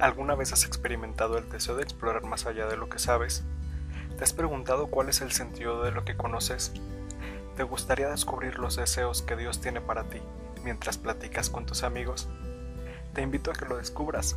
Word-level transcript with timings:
¿Alguna 0.00 0.36
vez 0.36 0.52
has 0.52 0.64
experimentado 0.64 1.38
el 1.38 1.48
deseo 1.48 1.74
de 1.74 1.82
explorar 1.82 2.22
más 2.24 2.46
allá 2.46 2.66
de 2.66 2.76
lo 2.76 2.88
que 2.88 3.00
sabes? 3.00 3.42
¿Te 4.16 4.22
has 4.22 4.32
preguntado 4.32 4.86
cuál 4.86 5.08
es 5.08 5.20
el 5.22 5.32
sentido 5.32 5.82
de 5.82 5.90
lo 5.90 6.04
que 6.04 6.16
conoces? 6.16 6.72
¿Te 7.56 7.64
gustaría 7.64 8.08
descubrir 8.08 8.60
los 8.60 8.76
deseos 8.76 9.22
que 9.22 9.34
Dios 9.34 9.60
tiene 9.60 9.80
para 9.80 10.04
ti 10.04 10.18
mientras 10.62 10.98
platicas 10.98 11.50
con 11.50 11.66
tus 11.66 11.82
amigos? 11.82 12.28
Te 13.12 13.22
invito 13.22 13.50
a 13.50 13.54
que 13.54 13.64
lo 13.64 13.76
descubras 13.76 14.36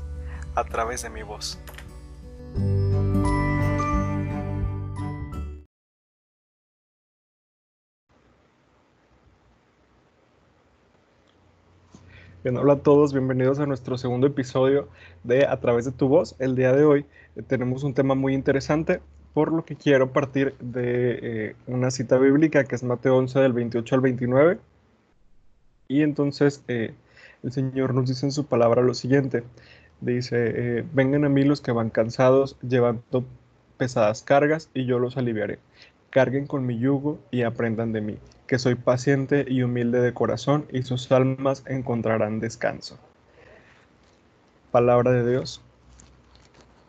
a 0.55 0.63
través 0.63 1.03
de 1.03 1.11
mi 1.11 1.21
voz. 1.21 1.59
Bien, 12.43 12.57
hola 12.57 12.73
a 12.73 12.79
todos, 12.79 13.13
bienvenidos 13.13 13.59
a 13.59 13.67
nuestro 13.67 13.99
segundo 13.99 14.25
episodio 14.25 14.89
de 15.23 15.45
A 15.45 15.59
través 15.59 15.85
de 15.85 15.91
tu 15.91 16.07
voz. 16.07 16.35
El 16.39 16.55
día 16.55 16.73
de 16.73 16.83
hoy 16.83 17.05
eh, 17.35 17.43
tenemos 17.43 17.83
un 17.83 17.93
tema 17.93 18.15
muy 18.15 18.33
interesante, 18.33 18.99
por 19.35 19.51
lo 19.51 19.63
que 19.63 19.75
quiero 19.75 20.11
partir 20.11 20.55
de 20.57 21.19
eh, 21.21 21.55
una 21.67 21.91
cita 21.91 22.17
bíblica 22.17 22.63
que 22.63 22.73
es 22.73 22.81
Mateo 22.81 23.15
11 23.17 23.39
del 23.41 23.53
28 23.53 23.93
al 23.93 24.01
29. 24.01 24.57
Y 25.87 26.01
entonces 26.01 26.63
eh, 26.67 26.95
el 27.43 27.51
Señor 27.51 27.93
nos 27.93 28.09
dice 28.09 28.25
en 28.25 28.31
su 28.31 28.47
palabra 28.47 28.81
lo 28.81 28.95
siguiente. 28.95 29.43
Dice, 29.99 30.83
vengan 30.93 31.25
a 31.25 31.29
mí 31.29 31.43
los 31.43 31.61
que 31.61 31.71
van 31.71 31.91
cansados, 31.91 32.57
llevando 32.67 33.23
pesadas 33.77 34.23
cargas, 34.23 34.71
y 34.73 34.87
yo 34.87 34.97
los 34.97 35.15
aliviaré. 35.15 35.59
Carguen 36.11 36.45
con 36.45 36.65
mi 36.67 36.77
yugo 36.77 37.19
y 37.31 37.41
aprendan 37.41 37.91
de 37.91 38.01
mí 38.01 38.17
que 38.51 38.59
soy 38.59 38.75
paciente 38.75 39.45
y 39.47 39.63
humilde 39.63 40.01
de 40.01 40.13
corazón, 40.13 40.65
y 40.73 40.83
sus 40.83 41.09
almas 41.09 41.63
encontrarán 41.67 42.41
descanso. 42.41 42.99
Palabra 44.71 45.13
de 45.13 45.31
Dios. 45.31 45.61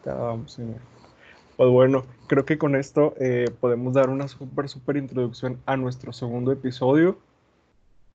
Pues 0.02 1.70
bueno, 1.70 2.04
creo 2.26 2.44
que 2.44 2.58
con 2.58 2.74
esto 2.74 3.14
eh, 3.20 3.48
podemos 3.60 3.94
dar 3.94 4.10
una 4.10 4.26
súper, 4.26 4.68
súper 4.68 4.96
introducción 4.96 5.56
a 5.64 5.76
nuestro 5.76 6.12
segundo 6.12 6.50
episodio, 6.50 7.16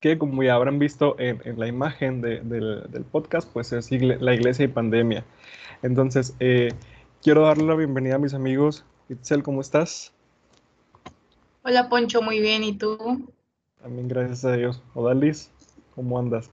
que 0.02 0.18
como 0.18 0.44
ya 0.44 0.56
habrán 0.56 0.78
visto 0.78 1.16
en, 1.18 1.40
la 1.58 1.68
imagen 1.68 2.20
del, 2.20 3.06
podcast, 3.14 3.50
pues 3.54 3.72
es 3.72 3.90
la 3.94 4.34
iglesia 4.34 4.66
y 4.66 4.68
pandemia. 4.68 5.24
Entonces, 5.84 6.36
eh, 6.42 6.74
quiero 7.24 7.44
darle 7.44 7.64
la 7.64 7.76
bienvenida 7.76 8.16
a 8.16 8.20
mis 8.20 8.34
amigos. 8.34 8.84
Itzel, 9.08 9.42
¿cómo 9.42 9.62
estás? 9.62 10.12
Hola 11.70 11.90
Poncho, 11.90 12.22
muy 12.22 12.40
bien, 12.40 12.64
¿y 12.64 12.78
tú? 12.78 13.30
También 13.82 14.08
gracias 14.08 14.46
a 14.46 14.54
Dios. 14.54 14.82
Odalis, 14.94 15.52
¿cómo 15.96 16.18
andas? 16.18 16.50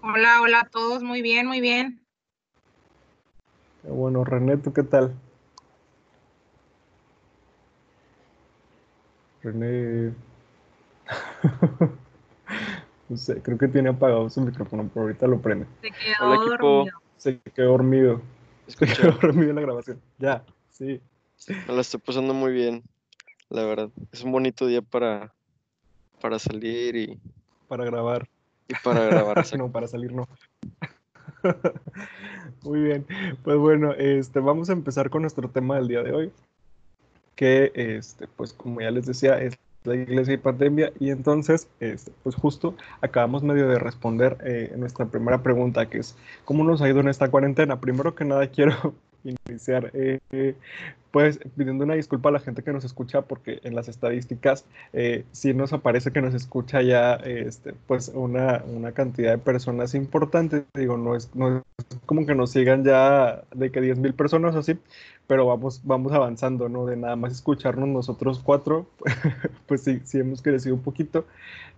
Hola, 0.00 0.42
hola 0.42 0.60
a 0.60 0.68
todos, 0.68 1.02
muy 1.02 1.22
bien, 1.22 1.48
muy 1.48 1.60
bien. 1.60 2.06
Qué 3.82 3.88
bueno, 3.88 4.22
René, 4.22 4.58
¿tú 4.58 4.72
qué 4.72 4.84
tal? 4.84 5.12
René. 9.42 10.14
no 13.08 13.16
sé, 13.16 13.42
creo 13.42 13.58
que 13.58 13.66
tiene 13.66 13.88
apagado 13.88 14.30
su 14.30 14.42
micrófono, 14.42 14.88
pero 14.94 15.06
ahorita 15.06 15.26
lo 15.26 15.42
prende. 15.42 15.66
Se 15.82 15.90
quedó 15.90 16.46
dormido. 16.46 17.02
Se 17.16 17.40
quedó 17.40 17.72
dormido. 17.72 18.22
Se 18.68 18.86
quedó 18.86 19.10
dormido 19.20 19.50
en 19.50 19.56
la 19.56 19.62
grabación. 19.62 20.00
Ya, 20.16 20.44
sí. 20.70 21.00
Me 21.66 21.74
la 21.74 21.80
estoy 21.80 21.98
pasando 21.98 22.32
muy 22.32 22.52
bien 22.52 22.84
la 23.50 23.64
verdad. 23.64 23.90
Es 24.12 24.22
un 24.22 24.32
bonito 24.32 24.66
día 24.66 24.82
para, 24.82 25.32
para 26.20 26.38
salir 26.38 26.96
y... 26.96 27.20
Para 27.68 27.84
grabar. 27.84 28.28
Y 28.68 28.74
para 28.82 29.04
grabar. 29.04 29.44
no, 29.58 29.70
para 29.70 29.88
salir 29.88 30.12
no. 30.12 30.28
Muy 32.62 32.80
bien, 32.80 33.06
pues 33.44 33.56
bueno, 33.56 33.92
este, 33.92 34.40
vamos 34.40 34.70
a 34.70 34.72
empezar 34.72 35.10
con 35.10 35.22
nuestro 35.22 35.48
tema 35.48 35.76
del 35.76 35.88
día 35.88 36.02
de 36.02 36.12
hoy, 36.12 36.32
que, 37.34 37.72
este, 37.74 38.26
pues 38.26 38.52
como 38.52 38.80
ya 38.80 38.90
les 38.90 39.06
decía, 39.06 39.40
es 39.40 39.58
la 39.84 39.94
iglesia 39.94 40.34
y 40.34 40.38
pandemia, 40.38 40.92
y 40.98 41.10
entonces, 41.10 41.68
este, 41.80 42.12
pues 42.22 42.34
justo 42.34 42.74
acabamos 43.00 43.42
medio 43.42 43.68
de 43.68 43.78
responder 43.78 44.36
eh, 44.44 44.72
nuestra 44.76 45.06
primera 45.06 45.42
pregunta, 45.42 45.88
que 45.88 45.98
es, 45.98 46.16
¿cómo 46.44 46.64
nos 46.64 46.82
ha 46.82 46.88
ido 46.88 47.00
en 47.00 47.08
esta 47.08 47.30
cuarentena? 47.30 47.80
Primero 47.80 48.14
que 48.14 48.24
nada, 48.24 48.46
quiero 48.50 48.94
iniciar 49.48 49.90
eh, 49.94 50.54
pues 51.16 51.40
pidiendo 51.56 51.84
una 51.84 51.94
disculpa 51.94 52.28
a 52.28 52.32
la 52.32 52.40
gente 52.40 52.62
que 52.62 52.74
nos 52.74 52.84
escucha 52.84 53.22
porque 53.22 53.58
en 53.62 53.74
las 53.74 53.88
estadísticas 53.88 54.66
eh, 54.92 55.24
sí 55.32 55.54
nos 55.54 55.72
aparece 55.72 56.10
que 56.10 56.20
nos 56.20 56.34
escucha 56.34 56.82
ya 56.82 57.14
este, 57.14 57.72
pues 57.86 58.12
una, 58.14 58.62
una 58.66 58.92
cantidad 58.92 59.30
de 59.30 59.38
personas 59.38 59.94
importantes. 59.94 60.64
Digo, 60.74 60.98
no 60.98 61.16
es, 61.16 61.34
no 61.34 61.56
es 61.56 61.62
como 62.04 62.26
que 62.26 62.34
nos 62.34 62.50
sigan 62.50 62.84
ya 62.84 63.44
de 63.54 63.70
que 63.70 63.80
10 63.80 63.98
mil 63.98 64.12
personas 64.12 64.56
así, 64.56 64.78
pero 65.26 65.46
vamos, 65.46 65.80
vamos 65.84 66.12
avanzando, 66.12 66.68
¿no? 66.68 66.84
De 66.84 66.98
nada 66.98 67.16
más 67.16 67.32
escucharnos 67.32 67.88
nosotros 67.88 68.40
cuatro, 68.40 68.86
pues 69.66 69.84
sí, 69.84 70.02
sí 70.04 70.18
hemos 70.18 70.42
crecido 70.42 70.74
un 70.74 70.82
poquito 70.82 71.24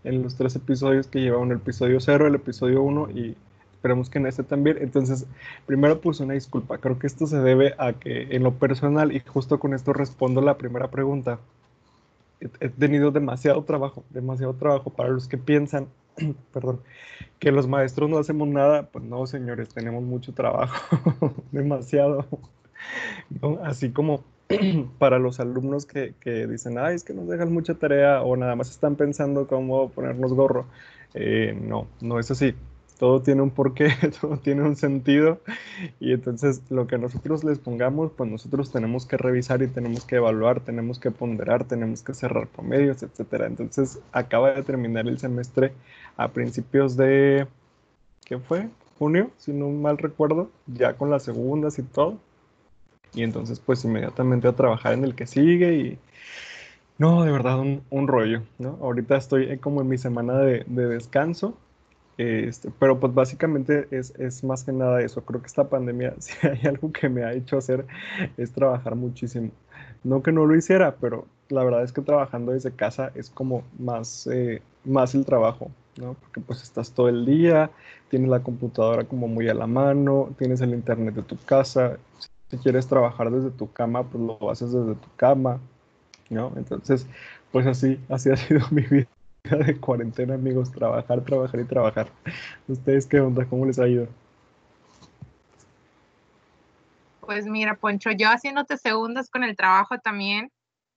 en 0.02 0.20
los 0.20 0.36
tres 0.36 0.56
episodios 0.56 1.06
que 1.06 1.20
llevaban 1.20 1.52
el 1.52 1.58
episodio 1.58 2.00
0, 2.00 2.26
el 2.26 2.34
episodio 2.34 2.82
1 2.82 3.10
y 3.10 3.36
Esperemos 3.78 4.10
que 4.10 4.18
en 4.18 4.26
este 4.26 4.42
también. 4.42 4.78
Entonces, 4.80 5.24
primero 5.64 6.00
pues 6.00 6.18
una 6.18 6.34
disculpa. 6.34 6.78
Creo 6.78 6.98
que 6.98 7.06
esto 7.06 7.28
se 7.28 7.38
debe 7.38 7.74
a 7.78 7.92
que 7.92 8.22
en 8.34 8.42
lo 8.42 8.54
personal, 8.54 9.14
y 9.14 9.20
justo 9.20 9.60
con 9.60 9.72
esto 9.72 9.92
respondo 9.92 10.40
la 10.40 10.58
primera 10.58 10.90
pregunta, 10.90 11.38
he 12.40 12.68
tenido 12.70 13.12
demasiado 13.12 13.62
trabajo, 13.62 14.02
demasiado 14.10 14.54
trabajo 14.54 14.90
para 14.90 15.10
los 15.10 15.28
que 15.28 15.38
piensan, 15.38 15.86
perdón, 16.52 16.80
que 17.38 17.52
los 17.52 17.68
maestros 17.68 18.10
no 18.10 18.18
hacemos 18.18 18.48
nada. 18.48 18.88
Pues 18.90 19.04
no, 19.04 19.24
señores, 19.28 19.68
tenemos 19.68 20.02
mucho 20.02 20.34
trabajo, 20.34 21.32
demasiado. 21.52 22.26
Así 23.62 23.90
como 23.92 24.24
para 24.98 25.20
los 25.20 25.38
alumnos 25.38 25.86
que, 25.86 26.14
que, 26.18 26.48
dicen, 26.48 26.78
ay, 26.78 26.96
es 26.96 27.04
que 27.04 27.14
nos 27.14 27.28
dejan 27.28 27.52
mucha 27.52 27.74
tarea 27.74 28.22
o 28.22 28.36
nada 28.36 28.56
más 28.56 28.70
están 28.70 28.96
pensando 28.96 29.46
cómo 29.46 29.88
ponernos 29.90 30.32
gorro. 30.34 30.66
Eh, 31.14 31.56
no, 31.62 31.86
no 32.00 32.18
es 32.18 32.28
así 32.32 32.56
todo 32.98 33.22
tiene 33.22 33.42
un 33.42 33.50
porqué, 33.50 33.90
todo 34.20 34.36
tiene 34.38 34.62
un 34.62 34.76
sentido 34.76 35.40
y 36.00 36.12
entonces 36.12 36.62
lo 36.68 36.86
que 36.86 36.98
nosotros 36.98 37.44
les 37.44 37.58
pongamos, 37.58 38.12
pues 38.16 38.28
nosotros 38.30 38.72
tenemos 38.72 39.06
que 39.06 39.16
revisar 39.16 39.62
y 39.62 39.68
tenemos 39.68 40.04
que 40.04 40.16
evaluar, 40.16 40.60
tenemos 40.60 40.98
que 40.98 41.10
ponderar, 41.10 41.64
tenemos 41.64 42.02
que 42.02 42.12
cerrar 42.14 42.48
promedios, 42.48 43.02
etcétera. 43.02 43.46
Entonces 43.46 44.00
acaba 44.12 44.52
de 44.52 44.62
terminar 44.62 45.06
el 45.06 45.18
semestre 45.18 45.72
a 46.16 46.28
principios 46.28 46.96
de, 46.96 47.46
¿qué 48.24 48.38
fue? 48.38 48.68
Junio, 48.98 49.30
si 49.38 49.52
no 49.52 49.68
mal 49.68 49.96
recuerdo, 49.98 50.50
ya 50.66 50.94
con 50.94 51.10
las 51.10 51.22
segundas 51.22 51.78
y 51.78 51.84
todo. 51.84 52.18
Y 53.14 53.22
entonces 53.22 53.60
pues 53.60 53.84
inmediatamente 53.84 54.48
a 54.48 54.52
trabajar 54.52 54.92
en 54.92 55.04
el 55.04 55.14
que 55.14 55.26
sigue 55.26 55.74
y... 55.74 55.98
No, 56.98 57.22
de 57.22 57.30
verdad, 57.30 57.60
un, 57.60 58.08
rollo, 58.08 58.42
¿no? 58.58 58.76
Ahorita 58.82 59.16
estoy 59.16 59.56
como 59.58 59.82
en 59.82 59.88
mi 59.88 59.98
semana 59.98 60.36
de 60.40 60.64
descanso, 60.66 61.56
este, 62.18 62.70
pero 62.80 62.98
pues 62.98 63.14
básicamente 63.14 63.86
es, 63.92 64.12
es, 64.18 64.42
más 64.42 64.64
que 64.64 64.72
nada 64.72 65.00
eso. 65.00 65.24
Creo 65.24 65.40
que 65.40 65.46
esta 65.46 65.68
pandemia, 65.68 66.14
si 66.18 66.34
hay 66.46 66.60
algo 66.66 66.92
que 66.92 67.08
me 67.08 67.24
ha 67.24 67.32
hecho 67.32 67.56
hacer, 67.56 67.86
es 68.36 68.52
trabajar 68.52 68.96
muchísimo. 68.96 69.50
No 70.04 70.22
que 70.22 70.32
no 70.32 70.44
lo 70.44 70.56
hiciera, 70.56 70.96
pero 70.96 71.26
la 71.48 71.62
verdad 71.64 71.84
es 71.84 71.92
que 71.92 72.02
trabajando 72.02 72.52
desde 72.52 72.72
casa 72.72 73.12
es 73.14 73.30
como 73.30 73.62
más, 73.78 74.26
eh, 74.26 74.62
más 74.84 75.14
el 75.14 75.24
trabajo, 75.24 75.70
¿no? 75.96 76.14
Porque 76.14 76.40
pues 76.40 76.62
estás 76.62 76.92
todo 76.92 77.08
el 77.08 77.24
día, 77.24 77.70
tienes 78.10 78.28
la 78.28 78.42
computadora 78.42 79.04
como 79.04 79.28
muy 79.28 79.48
a 79.48 79.54
la 79.54 79.66
mano, 79.68 80.30
tienes 80.38 80.60
el 80.60 80.70
internet 80.74 81.14
de 81.14 81.22
tu 81.22 81.36
casa. 81.36 81.98
Si 82.50 82.58
quieres 82.58 82.88
trabajar 82.88 83.30
desde 83.30 83.50
tu 83.50 83.72
cama, 83.72 84.02
pues 84.04 84.24
lo 84.24 84.50
haces 84.50 84.72
desde 84.72 84.94
tu 84.96 85.08
cama, 85.16 85.60
¿no? 86.30 86.52
Entonces, 86.56 87.06
pues 87.52 87.66
así, 87.66 88.00
así 88.08 88.30
ha 88.30 88.36
sido 88.36 88.60
mi 88.72 88.82
vida 88.82 89.08
de 89.66 89.80
cuarentena, 89.80 90.34
amigos. 90.34 90.70
Trabajar, 90.70 91.24
trabajar 91.24 91.60
y 91.60 91.64
trabajar. 91.64 92.08
¿Ustedes 92.66 93.06
qué 93.06 93.20
onda? 93.20 93.46
¿Cómo 93.46 93.66
les 93.66 93.78
ha 93.78 93.88
ido? 93.88 94.08
Pues 97.20 97.46
mira, 97.46 97.74
Poncho, 97.74 98.10
yo 98.10 98.28
haciéndote 98.28 98.78
segundas 98.78 99.28
con 99.30 99.44
el 99.44 99.56
trabajo 99.56 99.98
también 99.98 100.50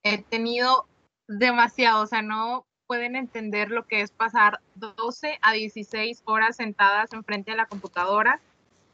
he 0.03 0.23
tenido 0.23 0.85
demasiado, 1.27 2.03
o 2.03 2.07
sea, 2.07 2.21
no 2.21 2.65
pueden 2.87 3.15
entender 3.15 3.69
lo 3.69 3.85
que 3.85 4.01
es 4.01 4.11
pasar 4.11 4.59
12 4.75 5.39
a 5.41 5.53
16 5.53 6.23
horas 6.25 6.57
sentadas 6.57 7.13
enfrente 7.13 7.51
de 7.51 7.57
la 7.57 7.65
computadora, 7.65 8.39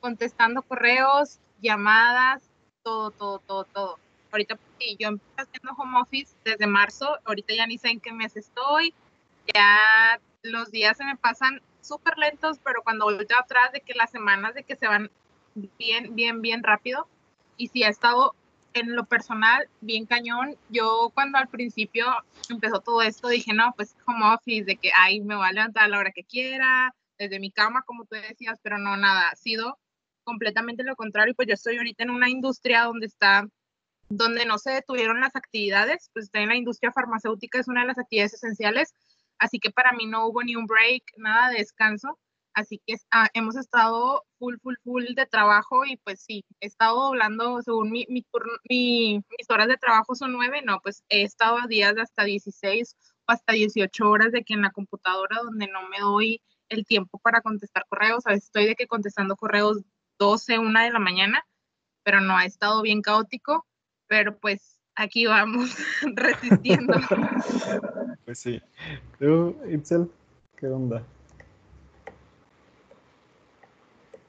contestando 0.02 0.62
correos, 0.62 1.40
llamadas, 1.62 2.42
todo, 2.84 3.12
todo, 3.12 3.40
todo, 3.40 3.64
todo. 3.66 4.00
Ahorita 4.32 4.58
sí, 4.80 4.98
yo 5.00 5.10
empecé 5.10 5.34
haciendo 5.38 5.74
home 5.78 6.00
office 6.00 6.36
desde 6.44 6.68
marzo, 6.68 7.18
ahorita 7.26 7.54
ya 7.56 7.66
ni 7.66 7.78
sé 7.78 7.90
en 7.90 8.00
qué 8.00 8.12
mes 8.12 8.36
estoy, 8.36 8.94
ya 9.54 10.20
los 10.44 10.72
días 10.72 10.98
se 10.98 11.06
me 11.06 11.16
pasan 11.18 11.62
súper 11.82 12.18
lentos, 12.18 12.60
pero 12.64 12.82
cuando 12.84 13.06
volteo 13.06 13.40
atrás 13.40 13.72
de 13.72 13.82
que 13.82 13.94
las 13.94 14.12
semanas 14.12 14.54
de 14.54 14.64
que 14.64 14.76
se 14.76 14.88
van 14.88 15.12
bien, 15.56 16.16
bien, 16.16 16.42
bien 16.42 16.64
rápido. 16.64 17.08
Y 17.58 17.70
si 17.70 17.84
ha 17.84 17.90
estado 17.90 18.36
en 18.80 18.96
lo 18.96 19.06
personal 19.06 19.68
bien 19.82 20.06
cañón. 20.06 20.56
Yo 20.70 21.12
cuando 21.14 21.38
al 21.38 21.48
principio 21.48 22.06
empezó 22.50 22.80
todo 22.80 23.02
esto 23.02 23.28
dije, 23.28 23.54
no, 23.54 23.74
pues 23.76 23.96
como 24.06 24.34
office, 24.34 24.66
de 24.66 24.78
que 24.78 24.92
ahí 24.98 25.22
me 25.22 25.36
voy 25.36 25.48
a 25.48 25.52
levantar 25.52 25.84
a 25.86 25.88
la 25.88 26.00
hora 26.00 26.12
que 26.12 26.24
quiera, 26.24 26.94
desde 27.18 27.40
mi 27.40 27.52
cama, 27.52 27.84
como 27.84 28.06
tú 28.06 28.16
decías, 28.16 28.60
pero 28.62 28.78
no, 28.78 28.96
nada, 28.98 29.30
ha 29.30 29.36
sido 29.36 29.80
completamente 30.24 30.84
lo 30.84 30.96
contrario, 30.96 31.34
pues 31.36 31.48
yo 31.48 31.54
estoy 31.54 31.78
ahorita 31.78 32.04
en 32.04 32.10
una 32.12 32.30
industria 32.30 32.84
donde 32.84 33.08
está, 33.08 33.48
donde 34.10 34.46
no 34.46 34.58
se 34.58 34.72
detuvieron 34.72 35.22
las 35.22 35.36
actividades, 35.36 36.10
pues 36.14 36.26
estoy 36.26 36.44
en 36.44 36.50
la 36.50 36.56
industria 36.56 36.92
farmacéutica, 36.92 37.60
es 37.60 37.68
una 37.68 37.82
de 37.82 37.88
las 37.88 37.98
actividades 37.98 38.34
esenciales, 38.34 38.94
así 39.40 39.60
que 39.60 39.72
para 39.72 39.92
mí 39.94 40.06
no 40.06 40.28
hubo 40.28 40.44
ni 40.44 40.56
un 40.56 40.66
break, 40.66 41.04
nada 41.18 41.50
de 41.50 41.60
descanso, 41.60 42.20
así 42.54 42.82
que 42.86 42.96
ah, 43.12 43.28
hemos 43.34 43.56
estado 43.56 44.24
full, 44.40 44.56
full, 44.62 44.76
full 44.84 45.06
de 45.16 45.26
trabajo 45.28 45.86
y 45.86 45.98
pues 45.98 46.22
sí, 46.24 46.44
he 46.60 46.68
estado 46.68 47.04
doblando, 47.04 47.62
según 47.62 47.92
mi, 47.92 48.06
mi, 48.10 48.26
mi 48.70 49.24
mis 49.38 49.50
horas 49.50 49.68
de 49.68 49.78
trabajo 49.78 50.16
son 50.16 50.32
nueve, 50.34 50.62
no, 50.66 50.80
pues 50.82 51.04
he 51.10 51.24
estado 51.24 51.58
a 51.60 51.68
días 51.68 51.96
de 51.96 52.02
hasta 52.02 52.24
16 52.24 52.96
o 53.28 53.32
hasta 53.32 53.54
18 53.54 54.10
horas 54.10 54.32
de 54.32 54.44
que 54.44 54.54
en 54.56 54.64
la 54.64 54.72
computadora 54.72 55.38
donde 55.44 55.68
no 55.68 55.88
me 55.90 56.00
doy 56.00 56.42
el 56.70 56.86
tiempo 56.86 57.20
para 57.20 57.42
contestar 57.42 57.86
correos, 57.90 58.26
a 58.26 58.32
veces 58.32 58.46
estoy 58.46 58.66
de 58.66 58.76
que 58.76 58.88
contestando 58.88 59.36
correos 59.36 59.84
12, 60.20 60.60
1 60.60 60.82
de 60.82 60.92
la 60.92 61.00
mañana, 61.00 61.44
pero 62.04 62.22
no 62.22 62.36
ha 62.38 62.46
estado 62.46 62.82
bien 62.82 63.02
caótico, 63.02 63.68
pero 64.08 64.38
pues 64.40 64.80
aquí 64.96 65.26
vamos 65.26 65.76
resistiendo. 66.16 66.94
Pues 68.28 68.40
sí. 68.40 68.62
¿Tú, 69.20 69.56
Itzel, 69.72 70.12
qué 70.58 70.68
onda? 70.68 71.02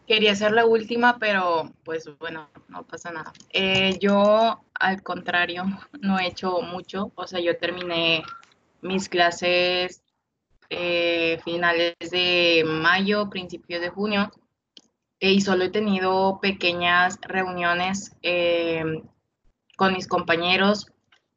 Quería 0.06 0.37
ser 0.37 0.53
la 0.53 0.67
última, 0.67 1.19
pero 1.19 1.73
pues 1.83 2.09
bueno, 2.21 2.49
no 2.69 2.85
pasa 2.85 3.11
nada. 3.11 3.33
Eh, 3.53 3.99
yo, 3.99 4.61
al 4.75 5.03
contrario, 5.03 5.65
no 6.00 6.17
he 6.17 6.29
hecho 6.29 6.61
mucho. 6.62 7.11
O 7.17 7.27
sea, 7.27 7.41
yo 7.41 7.59
terminé 7.59 8.23
mis 8.83 9.09
clases 9.09 10.05
eh, 10.71 11.41
finales 11.45 11.97
de 12.12 12.62
mayo, 12.65 13.29
principios 13.29 13.81
de 13.81 13.89
junio, 13.89 14.31
y 15.19 15.41
solo 15.41 15.65
he 15.65 15.71
tenido 15.71 16.39
pequeñas 16.41 17.19
reuniones 17.23 18.15
eh, 18.23 18.85
con 19.77 19.95
mis 19.95 20.06
compañeros 20.06 20.87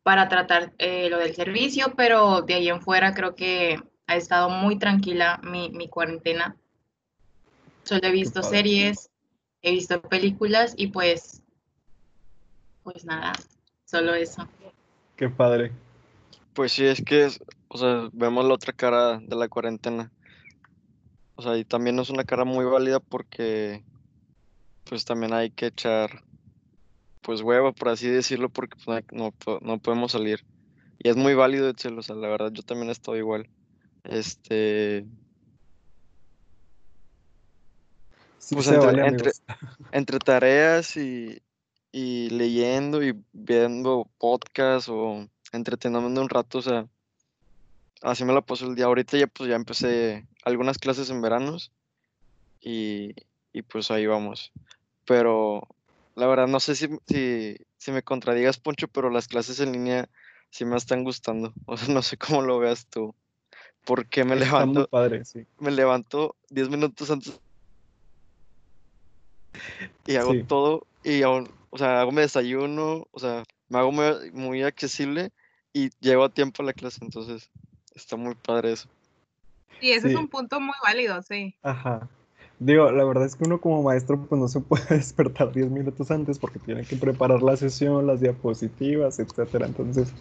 para 0.03 0.27
tratar 0.29 0.73
eh, 0.77 1.09
lo 1.09 1.17
del 1.17 1.35
servicio, 1.35 1.93
pero 1.95 2.41
de 2.41 2.55
ahí 2.55 2.69
en 2.69 2.81
fuera 2.81 3.13
creo 3.13 3.35
que 3.35 3.79
ha 4.07 4.15
estado 4.15 4.49
muy 4.49 4.77
tranquila 4.77 5.39
mi, 5.43 5.69
mi 5.71 5.87
cuarentena. 5.87 6.57
Solo 7.83 8.07
he 8.07 8.11
visto 8.11 8.43
series, 8.43 9.09
he 9.61 9.71
visto 9.71 10.01
películas 10.01 10.73
y 10.77 10.87
pues, 10.87 11.41
pues 12.83 13.05
nada, 13.05 13.33
solo 13.85 14.13
eso. 14.13 14.47
Qué 15.15 15.29
padre. 15.29 15.71
Pues 16.53 16.73
sí, 16.73 16.85
es 16.85 17.03
que, 17.03 17.29
o 17.67 17.77
sea, 17.77 18.09
vemos 18.11 18.45
la 18.45 18.55
otra 18.55 18.73
cara 18.73 19.19
de 19.19 19.35
la 19.35 19.47
cuarentena. 19.47 20.11
O 21.35 21.41
sea, 21.41 21.57
y 21.57 21.63
también 21.63 21.97
es 21.99 22.09
una 22.09 22.23
cara 22.23 22.43
muy 22.43 22.65
válida 22.65 22.99
porque, 22.99 23.83
pues 24.83 25.05
también 25.05 25.33
hay 25.33 25.51
que 25.51 25.67
echar, 25.67 26.23
pues 27.21 27.41
huevo, 27.41 27.73
por 27.73 27.89
así 27.89 28.07
decirlo, 28.07 28.49
porque 28.49 28.77
pues, 28.83 29.03
no, 29.11 29.33
no 29.61 29.79
podemos 29.79 30.11
salir. 30.11 30.45
Y 30.99 31.09
es 31.09 31.15
muy 31.15 31.33
válido, 31.33 31.69
Etzel, 31.69 31.97
o 31.97 32.01
sea, 32.01 32.15
la 32.15 32.27
verdad, 32.27 32.51
yo 32.51 32.63
también 32.63 32.89
estoy 32.89 33.19
igual. 33.19 33.49
Este, 34.03 35.05
pues 38.49 38.67
entre, 38.67 39.31
entre, 39.91 40.19
tareas 40.19 40.97
y, 40.97 41.41
y, 41.91 42.29
leyendo 42.31 43.03
y 43.03 43.15
viendo 43.31 44.09
podcast 44.17 44.89
o 44.89 45.27
entreteniéndome 45.51 46.19
un 46.19 46.29
rato, 46.29 46.57
o 46.57 46.61
sea, 46.61 46.87
así 48.01 48.25
me 48.25 48.33
la 48.33 48.41
paso 48.41 48.67
el 48.67 48.75
día. 48.75 48.85
Ahorita 48.85 49.17
ya 49.17 49.27
pues 49.27 49.49
ya 49.49 49.55
empecé 49.55 50.27
algunas 50.43 50.77
clases 50.79 51.09
en 51.11 51.21
veranos 51.21 51.71
y, 52.59 53.15
y 53.53 53.61
pues 53.61 53.91
ahí 53.91 54.05
vamos. 54.05 54.51
Pero 55.05 55.67
la 56.15 56.27
verdad 56.27 56.47
no 56.47 56.59
sé 56.59 56.75
si, 56.75 56.87
si, 57.07 57.57
si, 57.77 57.91
me 57.91 58.03
contradigas, 58.03 58.59
Poncho, 58.59 58.87
pero 58.87 59.09
las 59.09 59.27
clases 59.27 59.59
en 59.59 59.71
línea 59.71 60.09
sí 60.49 60.65
me 60.65 60.77
están 60.77 61.03
gustando. 61.03 61.53
O 61.65 61.77
sea, 61.77 61.93
no 61.93 62.01
sé 62.01 62.17
cómo 62.17 62.41
lo 62.41 62.59
veas 62.59 62.85
tú. 62.87 63.15
Porque 63.85 64.23
me 64.23 64.35
levanto. 64.35 64.87
Padre, 64.87 65.25
sí. 65.25 65.45
Me 65.59 65.71
levanto 65.71 66.35
10 66.49 66.69
minutos 66.69 67.09
antes 67.09 67.39
y 70.05 70.15
hago 70.15 70.33
todo 70.47 70.87
y 71.03 71.23
aún, 71.23 71.49
o 71.69 71.77
sea, 71.77 72.01
hago 72.01 72.11
mi 72.11 72.21
desayuno, 72.21 73.07
o 73.11 73.19
sea, 73.19 73.43
me 73.69 73.79
hago 73.79 73.91
muy, 73.91 74.31
muy 74.31 74.63
accesible 74.63 75.31
y 75.73 75.89
llego 75.99 76.23
a 76.23 76.33
tiempo 76.33 76.61
a 76.61 76.65
la 76.65 76.73
clase, 76.73 76.99
entonces 77.01 77.49
está 77.95 78.15
muy 78.15 78.35
padre 78.35 78.73
eso. 78.73 78.89
Sí, 79.79 79.91
ese 79.91 80.09
es 80.09 80.15
un 80.15 80.27
punto 80.27 80.59
muy 80.59 80.75
válido, 80.83 81.21
sí. 81.23 81.55
Ajá. 81.63 82.07
Digo, 82.63 82.91
la 82.91 83.03
verdad 83.03 83.25
es 83.25 83.35
que 83.35 83.43
uno 83.43 83.59
como 83.59 83.81
maestro 83.81 84.23
pues 84.23 84.39
no 84.39 84.47
se 84.47 84.59
puede 84.59 84.83
despertar 84.89 85.51
10 85.51 85.71
minutos 85.71 86.11
antes 86.11 86.37
porque 86.37 86.59
tiene 86.59 86.83
que 86.83 86.95
preparar 86.95 87.41
la 87.41 87.57
sesión, 87.57 88.05
las 88.05 88.21
diapositivas, 88.21 89.17
etcétera. 89.17 89.65
Entonces, 89.65 90.13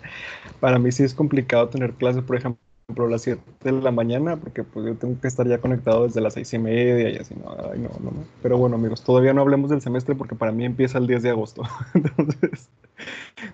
para 0.59 0.79
mí 0.79 0.91
sí 0.91 1.03
es 1.03 1.13
complicado 1.13 1.69
tener 1.69 1.93
clase, 1.93 2.23
por 2.23 2.37
ejemplo, 2.37 2.59
a 2.97 3.11
las 3.11 3.21
7 3.21 3.43
de 3.63 3.73
la 3.73 3.91
mañana, 3.91 4.39
porque 4.39 4.65
pues 4.65 4.87
yo 4.87 4.97
tengo 4.97 5.21
que 5.21 5.29
estar 5.29 5.47
ya 5.47 5.59
conectado 5.59 6.07
desde 6.07 6.23
las 6.23 6.33
6 6.33 6.55
y 6.55 6.59
media 6.59 7.11
y 7.11 7.17
así, 7.19 7.35
no, 7.35 7.55
ay, 7.71 7.79
no, 7.79 7.91
no, 8.01 8.11
no. 8.11 8.25
Pero 8.43 8.57
bueno, 8.57 8.77
amigos, 8.77 9.05
todavía 9.05 9.35
no 9.35 9.43
hablemos 9.43 9.69
del 9.69 9.83
semestre 9.83 10.15
porque 10.15 10.35
para 10.35 10.51
mí 10.51 10.65
empieza 10.65 10.97
el 10.97 11.07
10 11.07 11.23
de 11.23 11.29
agosto. 11.29 11.63
Entonces, 11.95 12.71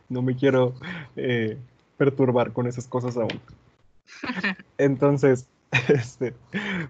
no 0.09 0.23
me 0.23 0.37
quiero 0.37 0.75
eh, 1.17 1.59
perturbar 1.97 2.53
con 2.53 2.69
esas 2.69 2.87
cosas 2.87 3.17
aún. 3.17 3.41
Entonces, 4.79 5.49
este, 5.89 6.35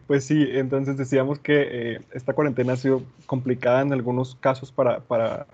pues 0.07 0.25
sí, 0.25 0.47
entonces 0.53 0.97
decíamos 0.97 1.39
que 1.39 1.95
eh, 1.95 2.01
esta 2.13 2.35
cuarentena 2.35 2.75
ha 2.75 2.77
sido 2.77 3.03
complicada 3.27 3.83
en 3.83 3.93
algunos 3.93 4.35
casos 4.37 4.71
para, 4.71 5.01
para, 5.01 5.47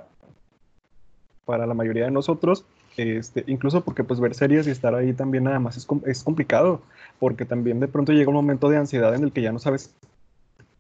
para 1.45 1.67
la 1.67 1.75
mayoría 1.75 2.05
de 2.05 2.11
nosotros. 2.11 2.65
Este, 2.97 3.45
incluso 3.47 3.83
porque 3.83 4.05
pues 4.05 4.21
ver 4.21 4.35
series 4.35 4.67
y 4.67 4.71
estar 4.71 4.95
ahí 4.95 5.15
también 5.15 5.45
nada 5.45 5.59
más 5.59 5.79
es, 5.79 5.87
es, 6.05 6.23
complicado, 6.23 6.83
porque 7.19 7.47
también 7.47 7.81
de 7.81 7.89
pronto 7.89 8.13
llega 8.13 8.29
un 8.29 8.35
momento 8.35 8.69
de 8.69 8.77
ansiedad 8.77 9.15
en 9.15 9.25
el 9.25 9.33
que 9.33 9.41
ya 9.41 9.51
no 9.51 9.59
sabes 9.59 9.95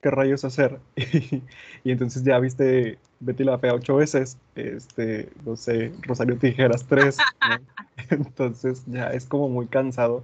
qué 0.02 0.10
rayos 0.10 0.44
hacer 0.44 0.78
y, 0.96 1.42
entonces 1.84 2.22
ya 2.22 2.38
viste 2.38 2.98
Betty 3.20 3.44
la 3.44 3.58
Fea 3.58 3.74
ocho 3.74 3.96
veces, 3.96 4.36
este, 4.56 5.30
no 5.46 5.56
sé, 5.56 5.92
Rosario 6.02 6.36
Tijeras 6.36 6.84
tres, 6.84 7.16
entonces 8.10 8.82
ya 8.86 9.08
es 9.08 9.24
como 9.24 9.48
muy 9.48 9.66
cansado 9.66 10.22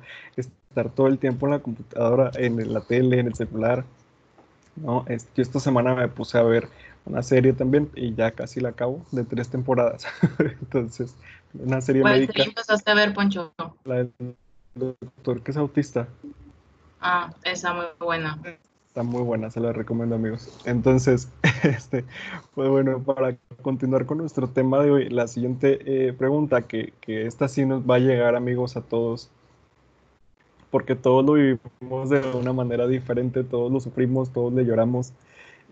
estar 0.69 0.91
todo 0.91 1.07
el 1.07 1.19
tiempo 1.19 1.47
en 1.47 1.53
la 1.53 1.59
computadora, 1.61 2.31
en 2.35 2.73
la 2.73 2.81
tele, 2.81 3.21
en 3.21 3.27
el 3.29 3.35
celular, 3.35 3.85
¿no? 4.77 5.05
Yo 5.09 5.43
esta 5.43 5.61
semana 5.61 5.95
me 5.95 6.09
puse 6.09 6.39
a 6.39 6.43
ver 6.43 6.69
una 7.05 7.23
serie 7.23 7.53
también 7.53 7.91
y 7.95 8.15
ya 8.15 8.31
casi 8.33 8.61
la 8.61 8.71
acabo 8.71 9.05
de 9.11 9.25
tres 9.25 9.49
temporadas. 9.49 10.07
Entonces, 10.39 11.15
una 11.55 11.81
serie 11.81 12.03
¿Cuál 12.03 12.15
médica. 12.15 12.33
serie 12.33 12.49
empezaste 12.49 12.91
a 12.91 12.95
ver, 12.95 13.15
Poncho? 13.15 13.53
La 13.85 13.97
del 13.97 14.13
doctor 14.75 15.43
que 15.43 15.51
es 15.51 15.57
autista. 15.57 16.07
Ah, 17.01 17.33
esa 17.45 17.73
muy 17.73 17.87
buena. 17.99 18.39
Está 18.87 19.03
muy 19.03 19.23
buena, 19.23 19.51
se 19.51 19.61
la 19.61 19.73
recomiendo, 19.73 20.17
amigos. 20.17 20.49
Entonces, 20.65 21.29
este, 21.63 22.05
pues 22.55 22.69
bueno, 22.69 23.03
para 23.03 23.37
continuar 23.63 24.07
con 24.07 24.19
nuestro 24.19 24.49
tema 24.49 24.83
de 24.83 24.91
hoy, 24.91 25.09
la 25.09 25.29
siguiente 25.29 25.79
eh, 25.85 26.13
pregunta, 26.13 26.63
que, 26.63 26.93
que 27.01 27.27
esta 27.27 27.49
sí 27.49 27.65
nos 27.65 27.89
va 27.89 27.97
a 27.97 28.01
llegar, 28.01 28.35
amigos, 28.35 28.77
a 28.77 28.83
todos, 28.83 29.31
porque 30.71 30.95
todos 30.95 31.25
lo 31.25 31.35
vivimos 31.35 32.11
de 32.11 32.21
una 32.35 32.53
manera 32.53 32.87
diferente, 32.87 33.45
todos 33.45 33.73
lo 33.73 33.81
sufrimos, 33.81 34.31
todos 34.31 34.53
le 34.53 34.65
lloramos, 34.65 35.13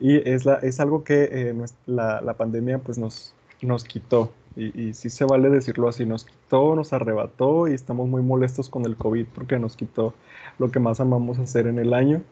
y 0.00 0.28
es, 0.28 0.44
la, 0.44 0.54
es 0.56 0.80
algo 0.80 1.04
que 1.04 1.28
eh, 1.30 1.54
la, 1.86 2.20
la, 2.20 2.34
pandemia 2.34 2.78
pues 2.78 2.98
nos, 2.98 3.34
nos 3.62 3.84
quitó, 3.84 4.32
y, 4.56 4.88
y, 4.88 4.94
sí 4.94 5.10
se 5.10 5.24
vale 5.24 5.50
decirlo 5.50 5.88
así, 5.88 6.06
nos 6.06 6.24
quitó, 6.24 6.74
nos 6.74 6.92
arrebató 6.92 7.68
y 7.68 7.74
estamos 7.74 8.08
muy 8.08 8.22
molestos 8.22 8.68
con 8.68 8.84
el 8.84 8.96
COVID 8.96 9.26
porque 9.34 9.58
nos 9.58 9.76
quitó 9.76 10.14
lo 10.58 10.70
que 10.70 10.80
más 10.80 11.00
amamos 11.00 11.38
hacer 11.38 11.66
en 11.66 11.78
el 11.78 11.92
año. 11.92 12.22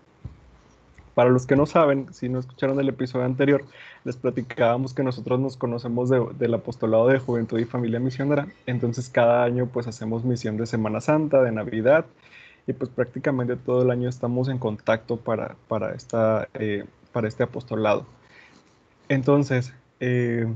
Para 1.14 1.30
los 1.30 1.47
que 1.47 1.54
no 1.54 1.64
saben, 1.64 2.12
si 2.12 2.28
no 2.28 2.40
escucharon 2.40 2.80
el 2.80 2.88
episodio 2.88 3.25
anterior, 3.25 3.64
les 4.02 4.16
platicábamos 4.16 4.94
que 4.94 5.04
nosotros 5.04 5.38
nos 5.38 5.56
conocemos 5.56 6.11
de, 6.11 6.26
del 6.38 6.54
apostolado 6.54 7.06
de 7.06 7.21
Juventud 7.21 7.59
y 7.61 7.64
Familia 7.64 8.00
Misionera. 8.00 8.49
Entonces 8.66 9.09
cada 9.11 9.44
año 9.44 9.68
pues 9.73 9.87
hacemos 9.87 10.25
misión 10.25 10.56
de 10.56 10.66
Semana 10.66 11.00
Santa, 11.00 11.42
de 11.42 11.52
Navidad 11.52 12.06
y 12.66 12.73
pues 12.73 12.90
prácticamente 12.90 13.56
todo 13.56 13.83
el 13.83 13.90
año 13.90 14.09
estamos 14.09 14.49
en 14.49 14.59
contacto 14.59 15.16
para, 15.16 15.56
para, 15.68 15.94
esta, 15.94 16.49
eh, 16.54 16.85
para 17.12 17.28
este 17.28 17.42
apostolado. 17.42 18.06
Entonces, 19.09 19.73
eh, 20.00 20.47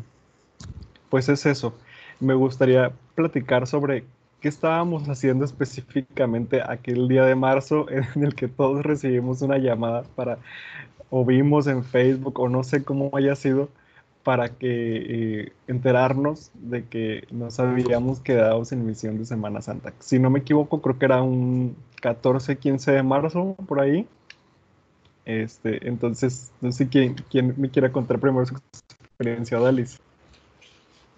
pues 1.10 1.28
es 1.28 1.44
eso. 1.46 1.74
Me 2.20 2.34
gustaría 2.34 2.92
platicar 3.14 3.66
sobre 3.66 4.04
qué 4.40 4.48
estábamos 4.48 5.04
haciendo 5.08 5.44
específicamente 5.44 6.62
aquel 6.62 7.08
día 7.08 7.24
de 7.24 7.34
marzo 7.34 7.86
en 7.90 8.22
el 8.22 8.34
que 8.34 8.48
todos 8.48 8.84
recibimos 8.84 9.42
una 9.42 9.58
llamada 9.58 10.04
para, 10.14 10.38
o 11.10 11.24
vimos 11.24 11.66
en 11.66 11.84
Facebook, 11.84 12.40
o 12.40 12.48
no 12.48 12.64
sé 12.64 12.84
cómo 12.84 13.10
haya 13.14 13.34
sido, 13.36 13.68
para 14.28 14.58
que 14.58 14.66
eh, 15.40 15.52
enterarnos 15.68 16.50
de 16.52 16.86
que 16.86 17.26
nos 17.30 17.58
habíamos 17.60 18.20
quedado 18.20 18.62
sin 18.66 18.84
misión 18.84 19.16
de 19.16 19.24
Semana 19.24 19.62
Santa. 19.62 19.94
Si 20.00 20.18
no 20.18 20.28
me 20.28 20.40
equivoco, 20.40 20.82
creo 20.82 20.98
que 20.98 21.06
era 21.06 21.22
un 21.22 21.74
14, 22.02 22.58
15 22.58 22.92
de 22.92 23.02
marzo, 23.02 23.56
por 23.66 23.80
ahí. 23.80 24.06
Este, 25.24 25.88
entonces, 25.88 26.52
no 26.60 26.72
sé 26.72 26.90
quién, 26.90 27.14
quién 27.30 27.54
me 27.56 27.70
quiera 27.70 27.90
contar 27.90 28.18
primero 28.18 28.44
su 28.44 28.54
experiencia, 28.54 29.58
Dalis. 29.60 29.98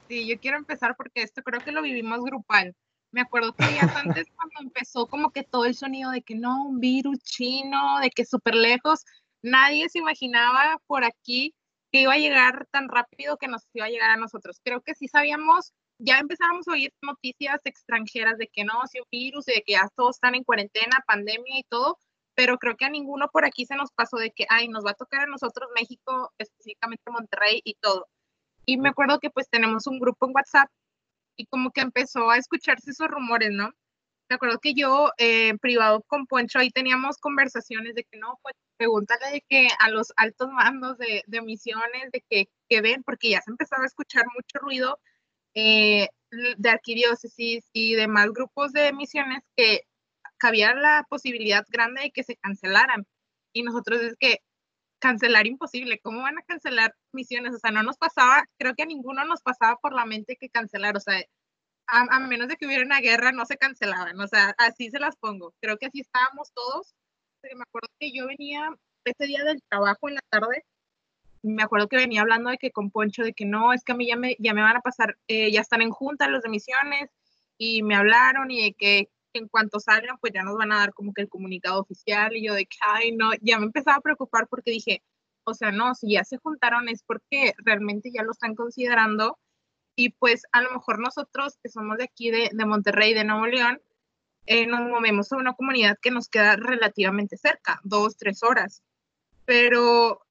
Sí, 0.07 0.29
yo 0.29 0.39
quiero 0.39 0.59
empezar 0.59 0.95
porque 0.97 1.25
esto 1.25 1.43
creo 1.43 1.59
que 1.63 1.73
lo 1.73 1.83
vivimos 1.83 2.21
grupal. 2.21 2.77
Me 3.11 3.23
acuerdo 3.23 3.55
que 3.55 3.67
días 3.67 3.91
antes 3.97 4.29
cuando 4.37 4.61
empezó 4.61 5.09
como 5.09 5.31
que 5.31 5.43
todo 5.43 5.65
el 5.65 5.75
sonido 5.75 6.13
de 6.13 6.23
que 6.23 6.37
no, 6.37 6.65
un 6.65 6.79
virus 6.79 7.19
chino, 7.25 7.99
de 7.99 8.11
que 8.11 8.25
súper 8.25 8.55
lejos, 8.55 9.05
nadie 9.43 9.89
se 9.89 9.99
imaginaba 9.99 10.81
por 10.87 11.03
aquí 11.03 11.57
que 11.91 12.03
iba 12.03 12.13
a 12.13 12.19
llegar 12.19 12.67
tan 12.71 12.89
rápido 12.89 13.37
que 13.37 13.49
nos 13.49 13.63
iba 13.75 13.87
a 13.87 13.91
llegar 13.91 14.11
a 14.11 14.17
nosotros. 14.17 14.61
Creo 14.65 14.81
que 14.83 14.95
sí 14.95 15.09
sabíamos, 15.09 15.73
ya 15.99 16.19
empezábamos 16.19 16.67
a 16.69 16.73
oír 16.73 16.93
noticias 17.03 17.61
extranjeras 17.65 18.39
de 18.39 18.49
que 18.49 18.65
no, 18.65 18.87
si 18.87 19.01
un 19.01 19.07
virus, 19.11 19.47
de 19.47 19.63
que 19.67 19.73
ya 19.73 19.89
todos 19.97 20.17
están 20.17 20.35
en 20.35 20.45
cuarentena, 20.45 21.05
pandemia 21.07 21.59
y 21.59 21.65
todo, 21.65 21.99
pero 22.35 22.59
creo 22.59 22.77
que 22.77 22.87
a 22.87 22.91
ninguno 22.91 23.29
por 23.29 23.45
aquí 23.45 23.67
se 23.67 23.77
nos 23.77 23.91
pasó 23.93 24.17
de 24.17 24.31
que, 24.31 24.47
ay, 24.49 24.69
nos 24.69 24.85
va 24.85 24.93
a 24.93 24.95
tocar 24.95 25.23
a 25.23 25.27
nosotros 25.27 25.69
México, 25.75 26.33
específicamente 26.39 27.11
Monterrey 27.11 27.61
y 27.65 27.75
todo. 27.75 28.07
Y 28.67 28.79
me 28.79 28.91
acuerdo 28.91 29.19
que 29.21 29.31
pues 29.31 29.49
tenemos 29.51 29.87
un 29.87 29.99
grupo 29.99 30.27
en 30.27 30.33
WhatsApp 30.35 30.71
y 31.37 31.47
como 31.47 31.71
que 31.71 31.81
empezó 31.81 32.31
a 32.31 32.37
escucharse 32.39 32.93
esos 32.93 33.09
rumores, 33.09 33.51
¿no? 33.53 33.73
Me 34.31 34.37
acuerdo 34.37 34.61
que 34.61 34.75
yo 34.75 35.11
eh, 35.19 35.49
en 35.49 35.59
privado 35.59 36.03
con 36.07 36.27
Poncho 36.27 36.61
ahí 36.61 36.71
teníamos 36.71 37.19
conversaciones 37.19 37.97
de 37.97 38.05
que 38.05 38.17
no, 38.17 38.39
pues 38.43 38.55
pregúntale 38.77 39.29
de 39.33 39.45
que 39.49 39.69
a 39.81 39.91
los 39.91 40.13
altos 40.17 40.49
mandos 40.53 40.99
de, 40.99 41.25
de 41.27 41.43
misiones, 41.43 42.13
de 42.13 42.23
que, 42.31 42.49
que, 42.69 42.81
ven, 42.81 43.03
porque 43.03 43.31
ya 43.31 43.41
se 43.43 43.51
empezaba 43.51 43.83
a 43.83 43.87
escuchar 43.87 44.25
mucho 44.27 44.59
ruido 44.61 45.01
eh, 45.55 46.09
de 46.31 46.71
arquidiócesis 46.71 47.69
y 47.73 47.95
demás 47.95 48.29
grupos 48.33 48.73
de 48.73 48.93
misiones 48.93 49.41
que 49.57 49.81
cabía 50.39 50.75
la 50.75 51.05
posibilidad 51.11 51.67
grande 51.69 52.03
de 52.03 52.11
que 52.13 52.23
se 52.23 52.37
cancelaran. 52.37 53.07
Y 53.53 53.65
nosotros 53.65 54.01
es 54.01 54.17
que 54.17 54.43
cancelar 55.01 55.49
imposible, 55.49 55.99
¿cómo 56.01 56.23
van 56.23 56.39
a 56.39 56.43
cancelar 56.43 56.95
misiones? 57.13 57.55
O 57.55 57.59
sea, 57.59 57.73
no 57.73 57.83
nos 57.83 57.99
pasaba, 57.99 58.45
creo 58.59 58.75
que 58.75 58.85
a 58.85 58.87
ninguno 58.87 59.25
nos 59.25 59.43
pasaba 59.43 59.77
por 59.79 59.93
la 59.95 60.07
mente 60.07 60.37
que 60.37 60.51
cancelar, 60.51 60.97
o 60.97 61.01
sea, 61.01 61.21
a, 61.91 62.21
menos 62.21 62.49
de 62.49 62.57
que 62.57 62.67
hubiera 62.67 62.85
una 62.85 63.01
guerra, 63.01 63.33
no 63.33 63.45
se 63.47 63.57
cancelaban, 63.57 64.19
o 64.21 64.29
sea, 64.29 64.55
así 64.59 64.91
se 64.91 64.99
las 64.99 65.17
pongo. 65.17 65.55
Creo 65.61 65.77
que 65.79 65.87
así 65.87 66.01
estábamos 66.01 66.53
todos. 66.55 66.95
Me 67.43 67.63
acuerdo 67.63 67.89
que 67.99 68.13
yo 68.13 68.27
venía 68.27 68.71
ese 69.05 69.27
día 69.27 69.45
del 69.45 69.63
trabajo 69.69 70.09
en 70.09 70.17
la 70.17 70.23
tarde, 70.31 70.65
me 71.43 71.63
acuerdo 71.63 71.89
que 71.89 71.97
venía 71.97 72.21
hablando 72.21 72.51
de 72.51 72.59
que 72.59 72.71
con 72.71 72.91
Poncho, 72.91 73.23
de 73.23 73.33
que 73.33 73.47
no, 73.47 73.73
es 73.73 73.83
que 73.83 73.93
a 73.93 73.95
mí 73.95 74.07
ya 74.07 74.17
me, 74.17 74.37
ya 74.39 74.55
me 74.55 74.63
van 74.63 74.77
a 74.77 74.83
pasar, 74.83 75.17
eh, 75.29 75.51
ya 75.51 75.61
están 75.61 75.83
en 75.83 75.91
junta 75.91 76.29
los 76.29 76.43
de 76.43 76.51
misiones, 76.51 77.11
y 77.59 77.83
me 77.83 77.95
hablaron 77.95 78.51
y 78.51 78.63
de 78.63 78.75
que 78.75 79.11
en 79.35 79.49
cuanto 79.49 79.81
salgan, 79.81 80.19
pues 80.19 80.33
ya 80.33 80.43
nos 80.43 80.57
van 80.57 80.73
a 80.73 80.79
dar 80.79 80.93
como 80.95 81.13
que 81.13 81.23
el 81.23 81.29
comunicado 81.29 81.81
oficial 81.81 82.37
y 82.37 82.47
yo 82.47 82.55
de 82.55 82.67
que, 82.67 82.77
ay, 82.81 83.13
no, 83.13 83.31
ya 83.43 83.59
me 83.59 83.67
empezaba 83.67 83.99
a 83.99 84.01
preocupar 84.01 84.49
porque 84.49 84.71
dije, 84.71 85.03
o 85.45 85.55
sea, 85.55 85.71
no, 85.71 85.95
si 85.95 86.13
ya 86.13 86.25
se 86.25 86.39
juntaron 86.39 86.89
es 86.89 87.03
porque 87.05 87.55
realmente 87.59 88.11
ya 88.13 88.23
lo 88.23 88.33
están 88.33 88.55
considerando 88.55 89.39
y 89.97 90.11
pues 90.11 90.43
a 90.53 90.63
lo 90.63 90.71
mejor 90.71 90.99
nosotros 90.99 91.59
que 91.63 91.69
somos 91.69 91.99
de 91.99 92.05
aquí 92.05 92.31
de, 92.31 92.51
de 92.53 92.67
Monterrey, 92.67 93.15
de 93.15 93.25
Nuevo 93.25 93.47
León, 93.47 93.81
eh, 94.47 94.67
nos 94.67 94.81
movemos 94.81 95.31
a 95.33 95.37
una 95.37 95.55
comunidad 95.55 95.99
que 96.01 96.11
nos 96.11 96.29
queda 96.29 96.57
relativamente 96.57 97.37
cerca, 97.37 97.81
dos, 97.85 98.17
tres 98.17 98.43
horas, 98.43 98.83
pero 99.45 100.27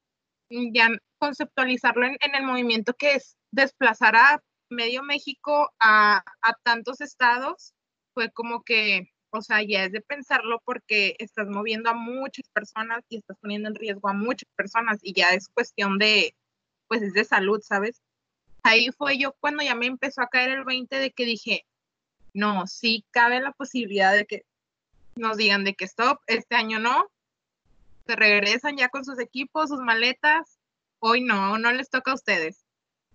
ya 0.49 0.89
conceptualizarlo 1.19 2.05
en, 2.05 2.17
en 2.21 2.35
el 2.35 2.43
movimiento 2.43 2.93
que 2.95 3.15
es 3.15 3.37
desplazar 3.51 4.15
a 4.15 4.43
medio 4.69 5.03
México 5.03 5.71
a, 5.79 6.23
a 6.41 6.53
tantos 6.63 7.01
estados, 7.01 7.73
fue 8.13 8.31
como 8.31 8.63
que, 8.63 9.11
o 9.31 9.41
sea, 9.41 9.61
ya 9.63 9.85
es 9.85 9.91
de 9.91 10.01
pensarlo 10.01 10.61
porque 10.65 11.15
estás 11.19 11.47
moviendo 11.47 11.89
a 11.89 11.93
muchas 11.93 12.47
personas 12.49 13.03
y 13.09 13.17
estás 13.17 13.37
poniendo 13.39 13.69
en 13.69 13.75
riesgo 13.75 14.09
a 14.09 14.13
muchas 14.13 14.49
personas 14.55 14.99
y 15.01 15.13
ya 15.13 15.29
es 15.29 15.49
cuestión 15.49 15.97
de, 15.97 16.35
pues 16.87 17.01
es 17.01 17.13
de 17.13 17.23
salud, 17.23 17.61
¿sabes? 17.61 18.01
Ahí 18.63 18.89
fue 18.97 19.17
yo 19.17 19.33
cuando 19.39 19.63
ya 19.63 19.75
me 19.75 19.85
empezó 19.85 20.21
a 20.21 20.27
caer 20.27 20.51
el 20.51 20.63
20 20.63 20.97
de 20.97 21.11
que 21.11 21.25
dije, 21.25 21.65
no, 22.33 22.67
sí 22.67 23.05
cabe 23.11 23.39
la 23.39 23.51
posibilidad 23.51 24.13
de 24.13 24.25
que 24.25 24.45
nos 25.15 25.37
digan 25.37 25.63
de 25.63 25.75
que 25.75 25.85
stop, 25.85 26.19
este 26.27 26.55
año 26.55 26.79
no, 26.79 27.09
se 28.05 28.15
regresan 28.15 28.77
ya 28.77 28.89
con 28.89 29.05
sus 29.05 29.19
equipos, 29.19 29.69
sus 29.69 29.81
maletas, 29.81 30.59
hoy 30.99 31.21
no, 31.21 31.57
no 31.57 31.71
les 31.71 31.89
toca 31.89 32.11
a 32.11 32.15
ustedes. 32.15 32.65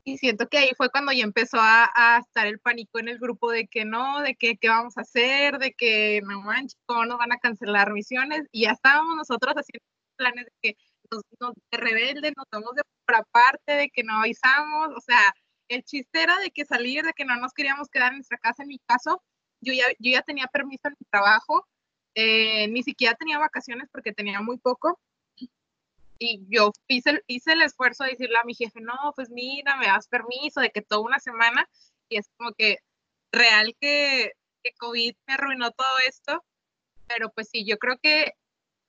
Y 0.07 0.19
siento 0.19 0.49
que 0.49 0.59
ahí 0.59 0.71
fue 0.77 0.91
cuando 0.91 1.13
ya 1.13 1.25
empezó 1.25 1.59
a, 1.59 1.91
a, 1.95 2.19
estar 2.19 2.47
el 2.47 2.59
pánico 2.59 2.99
en 2.99 3.09
el 3.09 3.19
grupo 3.19 3.51
de 3.51 3.67
que 3.67 3.87
no, 3.87 4.21
de 4.21 4.35
que 4.35 4.59
qué 4.59 4.69
vamos 4.69 4.99
a 4.99 5.01
hacer, 5.01 5.59
de 5.59 5.73
que 5.73 6.21
no 6.23 6.43
manches, 6.43 6.79
cómo 6.85 7.07
nos 7.07 7.17
van 7.17 7.33
a 7.33 7.39
cancelar 7.39 7.93
misiones. 7.93 8.43
Y 8.53 8.63
ya 8.65 8.73
estábamos 8.73 9.17
nosotros 9.17 9.55
haciendo 9.55 9.85
planes 10.17 10.45
de 10.45 10.53
que 10.61 10.77
nos, 11.11 11.23
nos 11.41 11.55
de 11.71 11.79
rebeldes, 11.79 12.33
nos 12.37 12.49
tomamos 12.49 12.75
de 12.75 12.83
por 13.07 13.17
aparte, 13.17 13.73
de 13.73 13.91
que 13.91 14.03
no 14.05 14.21
avisamos. 14.21 14.89
O 14.97 15.01
sea, 15.01 15.21
el 15.69 15.85
chiste 15.85 16.23
era 16.23 16.39
de 16.39 16.51
que 16.51 16.65
salir, 16.65 17.05
de 17.05 17.13
que 17.13 17.25
no 17.25 17.37
nos 17.37 17.53
queríamos 17.53 17.89
quedar 17.89 18.13
en 18.13 18.19
nuestra 18.19 18.39
casa. 18.39 18.63
En 18.63 18.69
mi 18.69 18.79
caso, 18.81 19.23
yo 19.61 19.73
ya, 19.73 19.85
yo 19.99 20.13
ya 20.13 20.23
tenía 20.23 20.47
permiso 20.47 20.89
en 20.89 20.95
mi 20.99 21.07
trabajo, 21.11 21.67
eh, 22.15 22.69
ni 22.69 22.83
siquiera 22.83 23.15
tenía 23.15 23.39
vacaciones 23.39 23.89
porque 23.91 24.13
tenía 24.13 24.41
muy 24.41 24.59
poco 24.59 25.01
y 26.19 26.45
yo 26.49 26.73
hice, 26.89 27.23
hice 27.27 27.53
el 27.53 27.63
esfuerzo 27.63 28.05
de 28.05 28.11
decirle 28.11 28.39
a 28.39 28.45
mi 28.45 28.55
jefe, 28.55 28.81
no, 28.81 28.95
pues 29.15 29.31
mira, 29.31 29.77
me 29.77 29.87
das 29.87 30.09
permiso 30.09 30.61
de 30.61 30.71
que 30.71 30.83
toda 30.83 31.03
una 31.03 31.19
semana, 31.19 31.69
y 32.09 32.19
es 32.19 32.29
como 32.37 32.53
que 32.53 32.79
real 33.33 33.77
que, 33.81 34.33
que 34.63 34.73
COVID 34.79 35.15
me 35.27 35.35
arruinó 35.35 35.71
todo 35.73 35.99
esto, 36.07 36.45
pero 37.07 37.31
pues 37.31 37.49
sí, 37.51 37.65
yo 37.67 37.79
creo 37.79 37.99
que 38.03 38.35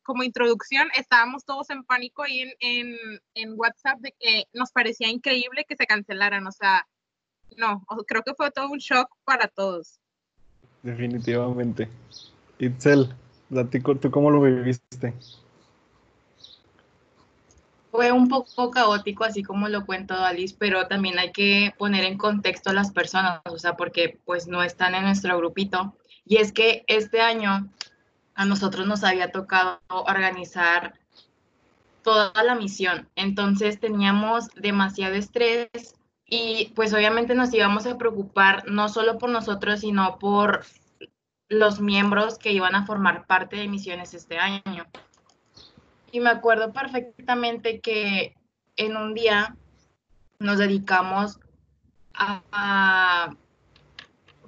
como 0.05 0.24
introducción 0.24 0.88
estábamos 0.95 1.43
todos 1.43 1.69
en 1.69 1.83
pánico 1.83 2.24
ahí 2.24 2.41
en, 2.41 2.53
en, 2.59 2.95
en 3.33 3.53
WhatsApp 3.59 4.00
de 4.00 4.13
que 4.17 4.45
nos 4.53 4.71
parecía 4.71 5.09
increíble 5.09 5.65
que 5.67 5.75
se 5.75 5.85
cancelaran, 5.85 6.47
o 6.47 6.51
sea, 6.51 6.88
no, 7.57 7.85
creo 8.07 8.24
que 8.24 8.33
fue 8.33 8.51
todo 8.51 8.69
un 8.69 8.77
shock 8.77 9.09
para 9.25 9.47
todos. 9.47 10.00
Definitivamente. 10.83 11.89
Itzel, 12.59 13.13
¿tú 14.01 14.12
cómo 14.12 14.31
lo 14.31 14.41
viviste? 14.41 15.13
fue 17.95 18.12
un 18.12 18.27
poco 18.27 18.71
caótico, 18.71 19.24
así 19.24 19.41
como 19.41 19.69
lo 19.69 19.85
cuento 19.85 20.15
Alice, 20.15 20.53
pero 20.59 20.85
también 20.88 21.17
hay 21.17 21.31
que 21.31 21.74
poner 21.77 22.03
en 22.03 22.17
contexto 22.17 22.71
a 22.71 22.74
las 22.74 22.91
personas, 22.91 23.39
o 23.45 23.57
sea, 23.57 23.77
porque 23.77 24.19
pues 24.25 24.47
no 24.47 24.62
están 24.63 24.95
en 24.95 25.03
nuestro 25.03 25.38
grupito. 25.38 25.95
Y 26.25 26.38
es 26.38 26.51
que 26.51 26.83
este 26.88 27.21
año 27.21 27.69
a 28.36 28.46
nosotros 28.46 28.86
nos 28.86 29.04
había 29.04 29.32
tocado 29.32 29.80
organizar 29.89 30.94
toda 32.04 32.44
la 32.44 32.54
misión, 32.54 33.10
entonces 33.15 33.80
teníamos 33.80 34.50
demasiado 34.50 35.15
estrés 35.15 35.70
y 36.27 36.72
pues 36.75 36.94
obviamente 36.94 37.34
nos 37.34 37.54
íbamos 37.54 37.86
a 37.88 37.98
preocupar 37.98 38.68
no 38.68 38.89
solo 38.89 39.18
por 39.18 39.30
nosotros, 39.30 39.80
sino 39.80 40.20
por 40.20 40.65
los 41.48 41.80
miembros 41.80 42.38
que 42.38 42.51
iban 42.51 42.75
a 42.75 42.86
formar 42.86 43.25
parte 43.25 43.56
de 43.56 43.68
misiones 43.68 44.13
este 44.13 44.38
año. 44.38 44.86
Y 46.12 46.20
me 46.20 46.30
acuerdo 46.30 46.72
perfectamente 46.74 47.80
que 47.80 48.36
en 48.77 48.98
un 48.98 49.13
día 49.13 49.56
nos 50.39 50.58
dedicamos 50.58 51.39
a, 52.13 53.36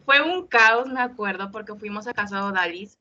Fue 0.05 0.21
un 0.21 0.47
caos, 0.47 0.87
me 0.87 1.01
acuerdo, 1.01 1.51
porque 1.51 1.75
fuimos 1.75 2.07
a 2.07 2.13
casa 2.13 2.37
de 2.37 2.43
Odalis 2.43 2.96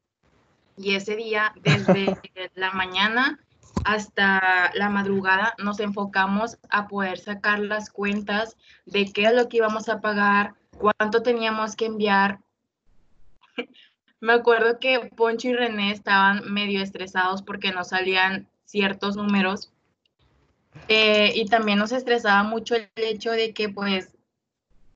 y 0.76 0.94
ese 0.94 1.16
día, 1.16 1.52
desde 1.62 2.16
la 2.54 2.72
mañana 2.72 3.38
hasta 3.84 4.72
la 4.74 4.88
madrugada, 4.88 5.54
nos 5.58 5.80
enfocamos 5.80 6.58
a 6.70 6.88
poder 6.88 7.18
sacar 7.18 7.60
las 7.60 7.90
cuentas 7.90 8.56
de 8.84 9.12
qué 9.12 9.24
es 9.24 9.34
lo 9.34 9.48
que 9.48 9.58
íbamos 9.58 9.88
a 9.88 10.00
pagar, 10.00 10.54
cuánto 10.78 11.22
teníamos 11.22 11.76
que 11.76 11.86
enviar. 11.86 12.40
Me 14.20 14.32
acuerdo 14.32 14.78
que 14.80 15.10
Poncho 15.14 15.48
y 15.48 15.54
René 15.54 15.92
estaban 15.92 16.52
medio 16.52 16.82
estresados 16.82 17.42
porque 17.42 17.70
no 17.70 17.84
salían 17.84 18.48
ciertos 18.64 19.16
números. 19.16 19.70
Eh, 20.88 21.32
y 21.34 21.46
también 21.46 21.78
nos 21.78 21.92
estresaba 21.92 22.42
mucho 22.42 22.74
el 22.74 22.88
hecho 22.96 23.30
de 23.30 23.54
que 23.54 23.68
pues 23.68 24.10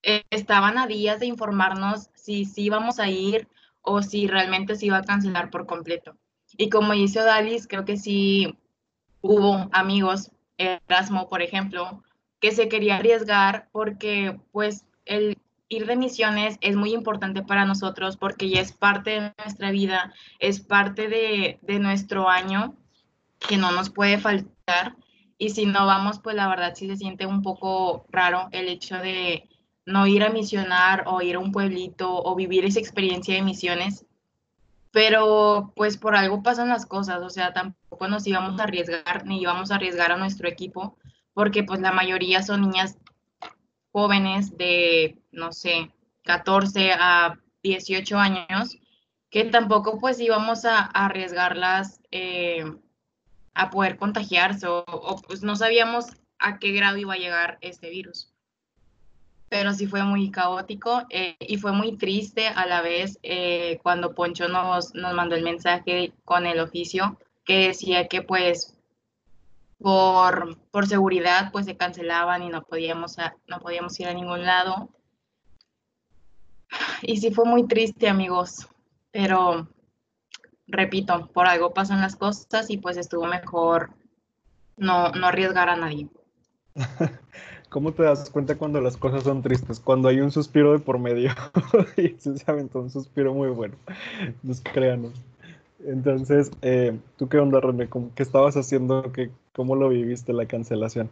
eh, 0.02 0.24
estaban 0.30 0.78
a 0.78 0.86
días 0.86 1.20
de 1.20 1.26
informarnos 1.26 2.10
si 2.14 2.44
sí 2.44 2.64
íbamos 2.64 2.98
a 2.98 3.08
ir 3.08 3.48
o 3.82 4.02
si 4.02 4.26
realmente 4.26 4.76
se 4.76 4.86
iba 4.86 4.98
a 4.98 5.04
cancelar 5.04 5.50
por 5.50 5.66
completo. 5.66 6.16
Y 6.56 6.68
como 6.68 6.92
dice 6.92 7.20
Odalis, 7.20 7.66
creo 7.66 7.84
que 7.84 7.96
sí 7.96 8.56
hubo 9.20 9.68
amigos, 9.72 10.30
Erasmo, 10.58 11.28
por 11.28 11.42
ejemplo, 11.42 12.02
que 12.40 12.52
se 12.52 12.68
quería 12.68 12.96
arriesgar 12.96 13.68
porque 13.72 14.38
pues 14.52 14.86
el 15.04 15.38
ir 15.68 15.86
de 15.86 15.96
misiones 15.96 16.58
es 16.60 16.74
muy 16.76 16.92
importante 16.92 17.42
para 17.42 17.64
nosotros 17.64 18.16
porque 18.16 18.48
ya 18.50 18.60
es 18.60 18.72
parte 18.72 19.10
de 19.10 19.34
nuestra 19.38 19.70
vida, 19.70 20.12
es 20.38 20.60
parte 20.60 21.08
de, 21.08 21.58
de 21.62 21.78
nuestro 21.78 22.28
año 22.28 22.76
que 23.38 23.56
no 23.56 23.70
nos 23.70 23.90
puede 23.90 24.18
faltar. 24.18 24.96
Y 25.38 25.50
si 25.50 25.64
no 25.64 25.86
vamos, 25.86 26.18
pues 26.18 26.36
la 26.36 26.48
verdad 26.48 26.74
sí 26.74 26.86
se 26.86 26.96
siente 26.96 27.24
un 27.24 27.42
poco 27.42 28.04
raro 28.10 28.48
el 28.52 28.68
hecho 28.68 28.96
de 28.96 29.48
no 29.90 30.06
ir 30.06 30.22
a 30.22 30.30
misionar 30.30 31.04
o 31.06 31.20
ir 31.22 31.36
a 31.36 31.40
un 31.40 31.52
pueblito 31.52 32.22
o 32.22 32.34
vivir 32.34 32.64
esa 32.64 32.80
experiencia 32.80 33.34
de 33.34 33.42
misiones. 33.42 34.06
Pero 34.92 35.72
pues 35.76 35.96
por 35.96 36.16
algo 36.16 36.42
pasan 36.42 36.68
las 36.68 36.86
cosas, 36.86 37.22
o 37.22 37.30
sea, 37.30 37.52
tampoco 37.52 38.08
nos 38.08 38.26
íbamos 38.26 38.58
a 38.58 38.64
arriesgar 38.64 39.24
ni 39.26 39.40
íbamos 39.40 39.70
a 39.70 39.76
arriesgar 39.76 40.10
a 40.12 40.16
nuestro 40.16 40.48
equipo, 40.48 40.96
porque 41.32 41.62
pues 41.62 41.80
la 41.80 41.92
mayoría 41.92 42.42
son 42.42 42.62
niñas 42.62 42.98
jóvenes 43.92 44.56
de, 44.56 45.18
no 45.30 45.52
sé, 45.52 45.92
14 46.24 46.92
a 46.92 47.38
18 47.62 48.18
años, 48.18 48.78
que 49.30 49.44
tampoco 49.44 50.00
pues 50.00 50.20
íbamos 50.20 50.64
a, 50.64 50.80
arriesgarlas 50.80 52.00
eh, 52.10 52.64
a 53.54 53.70
poder 53.70 53.96
contagiarse 53.96 54.66
o, 54.68 54.84
pues 55.26 55.42
no 55.42 55.56
sabíamos 55.56 56.06
a 56.38 56.58
qué 56.58 56.72
grado 56.72 56.96
iba 56.96 57.14
a 57.14 57.18
llegar 57.18 57.58
este 57.60 57.90
virus. 57.90 58.29
Pero 59.50 59.74
sí 59.74 59.86
fue 59.86 60.02
muy 60.04 60.30
caótico 60.30 61.02
eh, 61.10 61.36
y 61.40 61.58
fue 61.58 61.72
muy 61.72 61.98
triste 61.98 62.48
a 62.48 62.66
la 62.66 62.80
vez 62.80 63.18
eh, 63.22 63.78
cuando 63.82 64.14
Poncho 64.14 64.48
nos, 64.48 64.94
nos 64.94 65.12
mandó 65.12 65.34
el 65.34 65.42
mensaje 65.42 66.14
con 66.24 66.46
el 66.46 66.60
oficio 66.60 67.18
que 67.44 67.66
decía 67.68 68.08
que 68.08 68.22
pues 68.22 68.74
por, 69.78 70.56
por 70.70 70.86
seguridad 70.86 71.50
pues 71.52 71.66
se 71.66 71.76
cancelaban 71.76 72.42
y 72.42 72.48
no 72.48 72.62
podíamos, 72.62 73.16
no 73.46 73.60
podíamos 73.60 73.98
ir 74.00 74.08
a 74.08 74.14
ningún 74.14 74.44
lado. 74.44 74.88
Y 77.02 77.16
sí 77.16 77.32
fue 77.32 77.44
muy 77.44 77.66
triste 77.66 78.08
amigos, 78.08 78.68
pero 79.10 79.68
repito, 80.68 81.28
por 81.32 81.46
algo 81.46 81.74
pasan 81.74 82.00
las 82.00 82.16
cosas 82.16 82.70
y 82.70 82.78
pues 82.78 82.96
estuvo 82.96 83.26
mejor 83.26 83.92
no, 84.76 85.10
no 85.10 85.26
arriesgar 85.26 85.68
a 85.68 85.76
nadie. 85.76 86.08
¿Cómo 87.70 87.92
te 87.92 88.02
das 88.02 88.28
cuenta 88.30 88.58
cuando 88.58 88.80
las 88.80 88.96
cosas 88.96 89.22
son 89.22 89.42
tristes? 89.42 89.78
Cuando 89.78 90.08
hay 90.08 90.20
un 90.20 90.32
suspiro 90.32 90.72
de 90.72 90.80
por 90.80 90.98
medio. 90.98 91.30
y 91.96 92.08
se 92.18 92.42
aventó 92.46 92.80
un 92.80 92.90
suspiro 92.90 93.32
muy 93.32 93.48
bueno. 93.48 93.76
Nos 94.42 94.60
créanos. 94.60 95.12
Entonces, 95.84 96.50
eh, 96.62 96.98
¿tú 97.16 97.28
qué 97.28 97.38
onda, 97.38 97.60
René? 97.60 97.88
¿Qué 98.16 98.22
estabas 98.24 98.56
haciendo? 98.56 99.12
¿Qué, 99.12 99.30
¿Cómo 99.54 99.76
lo 99.76 99.88
viviste 99.88 100.32
la 100.32 100.46
cancelación? 100.46 101.08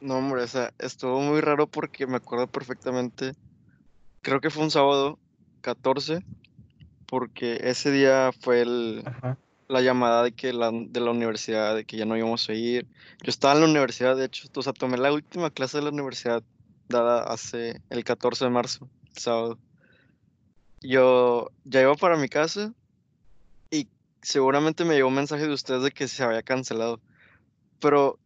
No, 0.00 0.16
hombre, 0.16 0.44
o 0.44 0.48
sea, 0.48 0.72
estuvo 0.78 1.20
muy 1.20 1.40
raro 1.40 1.66
porque 1.66 2.06
me 2.06 2.16
acuerdo 2.16 2.46
perfectamente. 2.46 3.32
Creo 4.22 4.40
que 4.40 4.48
fue 4.48 4.62
un 4.62 4.70
sábado 4.70 5.18
14 5.60 6.20
porque 7.06 7.58
ese 7.64 7.90
día 7.90 8.30
fue 8.40 8.62
el, 8.62 9.04
la 9.70 9.80
llamada 9.80 10.24
de 10.24 10.32
que 10.32 10.52
la, 10.52 10.70
de 10.72 11.00
la 11.00 11.10
universidad, 11.12 11.76
de 11.76 11.84
que 11.84 11.96
ya 11.96 12.04
no 12.04 12.16
íbamos 12.16 12.48
a 12.48 12.54
ir. 12.54 12.86
Yo 13.22 13.30
estaba 13.30 13.54
en 13.54 13.60
la 13.60 13.66
universidad, 13.66 14.16
de 14.16 14.26
hecho, 14.26 14.48
o 14.54 14.62
sea, 14.62 14.72
tomé 14.72 14.98
la 14.98 15.12
última 15.12 15.50
clase 15.50 15.78
de 15.78 15.84
la 15.84 15.90
universidad 15.90 16.42
dada 16.88 17.22
hace 17.22 17.80
el 17.88 18.04
14 18.04 18.44
de 18.44 18.50
marzo, 18.50 18.88
sábado. 19.12 19.58
Yo 20.82 21.50
ya 21.64 21.82
iba 21.82 21.94
para 21.94 22.16
mi 22.16 22.28
casa 22.28 22.74
y 23.70 23.88
seguramente 24.22 24.84
me 24.84 24.94
llegó 24.94 25.08
un 25.08 25.14
mensaje 25.14 25.46
de 25.46 25.54
ustedes 25.54 25.82
de 25.82 25.92
que 25.92 26.08
se 26.08 26.24
había 26.24 26.42
cancelado. 26.42 27.00
Pero 27.80 28.18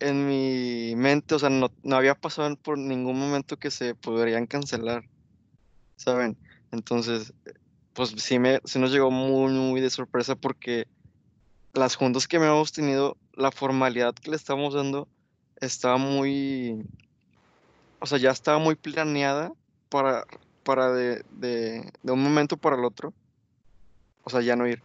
en 0.00 0.26
mi 0.26 0.94
mente, 0.96 1.34
o 1.34 1.38
sea, 1.38 1.50
no, 1.50 1.70
no 1.82 1.96
había 1.96 2.14
pasado 2.14 2.56
por 2.56 2.78
ningún 2.78 3.18
momento 3.18 3.58
que 3.58 3.70
se 3.70 3.94
podrían 3.94 4.46
cancelar, 4.46 5.04
¿saben? 5.96 6.38
Entonces, 6.72 7.34
pues 7.98 8.10
sí, 8.16 8.38
me, 8.38 8.60
sí 8.64 8.78
nos 8.78 8.92
llegó 8.92 9.10
muy, 9.10 9.52
muy 9.52 9.80
de 9.80 9.90
sorpresa 9.90 10.36
porque 10.36 10.86
las 11.72 11.96
juntas 11.96 12.28
que 12.28 12.36
hemos 12.36 12.70
tenido, 12.70 13.16
la 13.32 13.50
formalidad 13.50 14.14
que 14.14 14.30
le 14.30 14.36
estábamos 14.36 14.74
dando 14.74 15.08
estaba 15.60 15.96
muy, 15.96 16.86
o 17.98 18.06
sea, 18.06 18.18
ya 18.18 18.30
estaba 18.30 18.60
muy 18.60 18.76
planeada 18.76 19.52
para, 19.88 20.24
para 20.62 20.92
de, 20.92 21.24
de, 21.32 21.90
de 22.04 22.12
un 22.12 22.22
momento 22.22 22.56
para 22.56 22.76
el 22.76 22.84
otro, 22.84 23.12
o 24.22 24.30
sea, 24.30 24.42
ya 24.42 24.54
no 24.54 24.68
ir. 24.68 24.80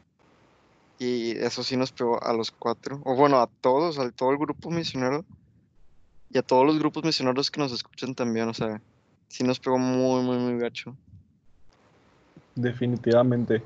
Y 0.97 1.37
eso 1.37 1.61
sí 1.61 1.77
nos 1.77 1.91
pegó 1.91 2.19
a 2.23 2.33
los 2.33 2.49
cuatro, 2.49 2.99
o 3.05 3.15
bueno, 3.15 3.39
a 3.39 3.45
todos, 3.45 3.99
a 3.99 4.09
todo 4.09 4.31
el 4.31 4.39
grupo 4.39 4.71
misionero 4.71 5.23
y 6.31 6.39
a 6.39 6.41
todos 6.41 6.65
los 6.65 6.79
grupos 6.79 7.03
misioneros 7.03 7.51
que 7.51 7.59
nos 7.59 7.71
escuchan 7.73 8.15
también, 8.15 8.49
o 8.49 8.55
sea, 8.55 8.81
sí 9.27 9.43
nos 9.43 9.59
pegó 9.59 9.77
muy, 9.77 10.23
muy, 10.23 10.37
muy 10.37 10.59
gacho. 10.59 10.97
Definitivamente. 12.55 13.61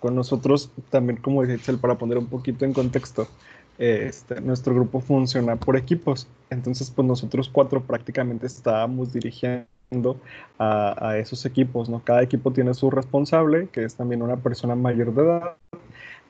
Con 0.00 0.14
nosotros 0.16 0.70
también, 0.90 1.18
como 1.18 1.44
dice 1.44 1.74
para 1.74 1.96
poner 1.96 2.18
un 2.18 2.26
poquito 2.26 2.64
en 2.64 2.72
contexto, 2.72 3.28
este, 3.78 4.40
nuestro 4.40 4.74
grupo 4.74 5.00
funciona 5.00 5.56
por 5.56 5.76
equipos. 5.76 6.26
Entonces, 6.50 6.90
pues 6.90 7.06
nosotros 7.06 7.48
cuatro 7.48 7.82
prácticamente 7.82 8.46
estábamos 8.46 9.12
dirigiendo 9.12 9.66
a, 10.58 11.16
esos 11.18 11.44
equipos, 11.44 11.88
¿no? 11.88 12.02
Cada 12.02 12.22
equipo 12.22 12.52
tiene 12.52 12.74
su 12.74 12.90
responsable, 12.90 13.68
que 13.68 13.84
es 13.84 13.94
también 13.94 14.22
una 14.22 14.36
persona 14.36 14.74
mayor 14.74 15.14
de 15.14 15.22
edad, 15.22 15.56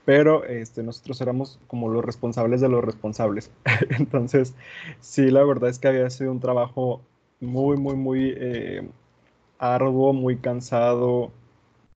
pero 0.05 0.45
este, 0.45 0.83
nosotros 0.83 1.21
éramos 1.21 1.61
como 1.69 1.89
los 1.89 2.05
responsables 2.05 2.61
de 2.61 2.69
los 2.69 2.85
responsables. 2.85 3.51
Entonces, 3.99 4.55
sí, 5.01 5.31
la 5.31 5.45
verdad 5.45 5.71
es 5.71 5.79
que 5.79 5.89
había 5.89 6.11
sido 6.11 6.33
un 6.33 6.41
trabajo 6.41 7.03
muy, 7.41 7.77
muy, 7.77 7.97
muy 7.97 8.35
eh, 8.37 8.89
arduo, 9.59 10.13
muy 10.13 10.37
cansado, 10.37 11.31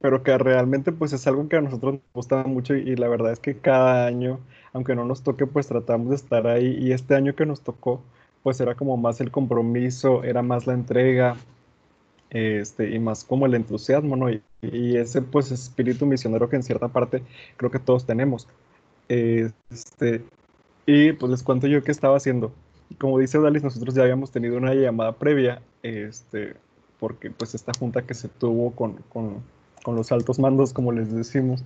pero 0.07 0.23
que 0.23 0.39
realmente 0.39 0.93
pues 0.93 1.13
es 1.13 1.27
algo 1.27 1.49
que 1.49 1.57
a 1.57 1.61
nosotros 1.61 1.95
nos 1.95 2.03
gusta 2.15 2.45
mucho 2.45 2.77
y, 2.77 2.95
la 2.95 3.09
verdad 3.09 3.33
es 3.33 3.41
que 3.41 3.59
cada 3.59 4.07
año, 4.07 4.39
aunque 4.73 4.95
no 4.95 5.05
nos 5.05 5.25
toque, 5.25 5.49
pues 5.49 5.67
tratamos 5.67 6.11
de 6.11 6.15
estar 6.15 6.47
ahí 6.47 6.79
y 6.81 6.93
este 6.93 7.17
año 7.17 7.35
que 7.35 7.45
nos 7.45 7.63
tocó, 7.63 8.05
pues 8.45 8.61
era 8.61 8.77
como 8.77 8.97
más 8.97 9.21
el 9.21 9.33
compromiso, 9.33 10.23
era 10.23 10.43
más 10.43 10.69
la 10.69 10.75
entrega, 10.75 11.37
este, 12.31 12.95
y 12.95 13.01
más 13.01 13.25
como 13.25 13.47
el 13.47 13.55
entusiasmo, 13.55 14.15
¿no? 14.15 14.31
Y, 14.31 14.43
ese 14.97 15.23
pues 15.23 15.51
espíritu 15.51 16.07
misionero 16.07 16.49
que 16.49 16.55
en 16.55 16.63
cierta 16.63 16.87
parte 16.87 17.25
creo 17.57 17.73
que 17.73 17.81
todos 17.81 18.07
tenemos. 18.07 18.47
Este, 19.09 20.23
y 20.87 21.15
pues 21.15 21.31
les 21.33 21.43
cuento 21.43 21.67
yo 21.67 21.83
qué 21.83 21.91
estaba 21.91 22.17
haciendo. 22.17 22.53
Como 23.01 23.19
dice 23.19 23.41
Dalis, 23.41 23.65
nosotros 23.65 23.93
ya 23.97 24.03
habíamos 24.05 24.31
tenido 24.31 24.57
una 24.57 24.73
llamada 24.73 25.17
previa, 25.17 25.63
este, 25.83 26.55
porque 27.01 27.33
pues 27.33 27.57
esta 27.57 27.73
junta 27.77 28.03
que 28.03 28.15
se 28.15 28.29
tuvo 28.29 28.71
con, 28.71 28.99
con 29.09 29.43
con 29.87 29.95
los 29.95 30.11
altos 30.11 30.41
mandos, 30.41 30.73
como 30.73 30.91
les 30.91 31.13
decimos. 31.15 31.65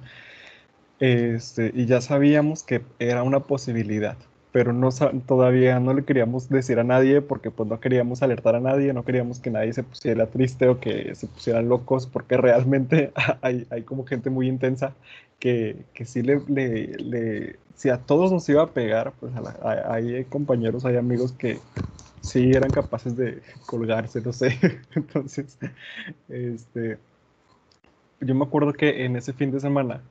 Este, 0.98 1.72
y 1.74 1.86
ya 1.86 2.02
sabíamos 2.02 2.62
que 2.62 2.84
era 2.98 3.22
una 3.22 3.46
posibilidad, 3.46 4.18
pero 4.52 4.74
no, 4.74 4.90
todavía 5.26 5.80
no 5.80 5.94
le 5.94 6.04
queríamos 6.04 6.50
decir 6.50 6.78
a 6.78 6.84
nadie 6.84 7.22
porque 7.22 7.50
pues 7.50 7.66
no 7.70 7.80
queríamos 7.80 8.22
alertar 8.22 8.56
a 8.56 8.60
nadie, 8.60 8.92
no 8.92 9.04
queríamos 9.06 9.40
que 9.40 9.50
nadie 9.50 9.72
se 9.72 9.84
pusiera 9.84 10.30
triste 10.30 10.68
o 10.68 10.78
que 10.80 11.14
se 11.14 11.26
pusieran 11.28 11.68
locos, 11.70 12.06
porque 12.06 12.36
realmente 12.36 13.12
hay, 13.40 13.66
hay 13.70 13.84
como 13.84 14.04
gente 14.04 14.28
muy 14.28 14.48
intensa 14.48 14.94
que, 15.38 15.86
que 15.94 16.04
sí 16.04 16.20
le, 16.22 16.40
le, 16.48 17.58
si 17.74 17.88
a 17.88 18.04
todos 18.04 18.30
nos 18.32 18.46
iba 18.50 18.62
a 18.62 18.74
pegar, 18.74 19.14
pues 19.18 19.32
hay 19.62 20.26
compañeros, 20.26 20.84
hay 20.84 20.96
amigos 20.96 21.32
que 21.32 21.64
sí 22.20 22.50
eran 22.52 22.72
capaces 22.72 23.16
de 23.16 23.42
colgarse, 23.66 24.20
no 24.20 24.32
sé. 24.32 24.58
Entonces, 24.94 25.58
este, 26.28 26.98
yo 28.20 28.34
me 28.34 28.44
acuerdo 28.44 28.72
que 28.72 29.04
en 29.04 29.16
ese 29.16 29.32
fin 29.32 29.50
de 29.50 29.60
semana, 29.60 30.02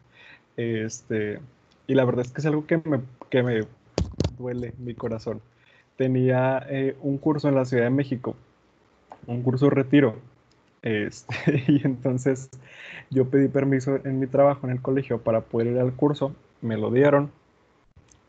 este, 0.58 1.40
y 1.88 1.94
la 1.94 2.06
verdad 2.06 2.26
es 2.26 2.32
que 2.32 2.42
es 2.42 2.46
algo 2.46 2.66
que 2.66 2.78
me, 2.78 3.02
que 3.30 3.44
me 3.44 3.62
duele 4.38 4.74
mi 4.80 4.94
corazón. 4.96 5.42
Tenía 5.96 6.66
eh, 6.70 6.96
un 7.02 7.18
curso 7.18 7.50
en 7.50 7.56
la 7.56 7.66
Ciudad 7.66 7.84
de 7.84 7.90
México, 7.90 8.36
un 9.28 9.44
curso 9.44 9.66
de 9.66 9.72
retiro. 9.72 10.16
Este, 10.82 11.64
y 11.68 11.82
entonces 11.86 12.50
yo 13.10 13.30
pedí 13.30 13.48
permiso 13.48 13.98
en 14.06 14.20
mi 14.20 14.28
trabajo 14.28 14.66
en 14.66 14.74
el 14.74 14.82
colegio 14.82 15.22
para 15.22 15.42
poder 15.42 15.68
ir 15.68 15.80
al 15.80 15.94
curso, 15.94 16.34
me 16.62 16.78
lo 16.78 16.92
dieron. 16.92 17.32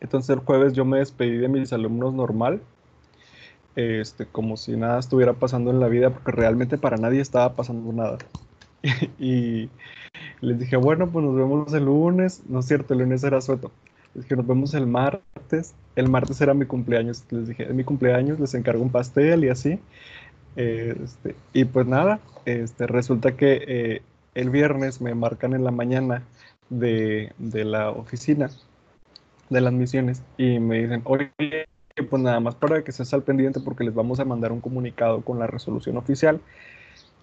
Entonces 0.00 0.30
el 0.30 0.40
jueves 0.40 0.72
yo 0.72 0.84
me 0.84 0.98
despedí 0.98 1.36
de 1.36 1.48
mis 1.48 1.72
alumnos 1.72 2.14
normal, 2.14 2.60
este, 3.76 4.26
como 4.26 4.56
si 4.56 4.76
nada 4.76 4.98
estuviera 4.98 5.34
pasando 5.34 5.70
en 5.70 5.80
la 5.80 5.88
vida, 5.88 6.10
porque 6.10 6.32
realmente 6.32 6.78
para 6.78 6.96
nadie 6.96 7.20
estaba 7.20 7.54
pasando 7.54 7.92
nada. 7.92 8.18
y 9.18 9.68
les 10.40 10.58
dije, 10.58 10.76
bueno, 10.76 11.10
pues 11.10 11.24
nos 11.24 11.36
vemos 11.36 11.72
el 11.72 11.84
lunes. 11.84 12.42
No 12.48 12.60
es 12.60 12.66
cierto, 12.66 12.94
el 12.94 13.00
lunes 13.00 13.24
era 13.24 13.40
sueto. 13.40 13.70
Les 14.14 14.24
dije, 14.24 14.36
nos 14.36 14.46
vemos 14.46 14.74
el 14.74 14.86
martes. 14.86 15.74
El 15.96 16.08
martes 16.08 16.40
era 16.40 16.54
mi 16.54 16.66
cumpleaños. 16.66 17.24
Les 17.30 17.48
dije, 17.48 17.64
es 17.64 17.74
mi 17.74 17.84
cumpleaños, 17.84 18.40
les 18.40 18.54
encargo 18.54 18.82
un 18.82 18.90
pastel 18.90 19.44
y 19.44 19.48
así. 19.48 19.78
Este, 20.56 21.36
y 21.52 21.64
pues 21.64 21.86
nada, 21.86 22.20
este, 22.44 22.86
resulta 22.86 23.36
que 23.36 23.62
eh, 23.66 24.02
el 24.34 24.50
viernes 24.50 25.00
me 25.00 25.14
marcan 25.14 25.52
en 25.54 25.64
la 25.64 25.70
mañana 25.70 26.24
de, 26.70 27.32
de, 27.38 27.64
la 27.64 27.90
oficina 27.90 28.50
de 29.48 29.60
las 29.60 29.72
misiones 29.72 30.22
y 30.38 30.58
me 30.58 30.80
dicen, 30.80 31.02
oye, 31.04 31.30
pues 32.08 32.22
nada 32.22 32.40
más 32.40 32.54
para 32.56 32.82
que 32.82 32.90
estés 32.90 33.12
al 33.14 33.22
pendiente 33.22 33.60
porque 33.60 33.84
les 33.84 33.94
vamos 33.94 34.20
a 34.20 34.24
mandar 34.24 34.52
un 34.52 34.60
comunicado 34.60 35.22
con 35.22 35.38
la 35.38 35.46
resolución 35.46 35.96
oficial 35.96 36.40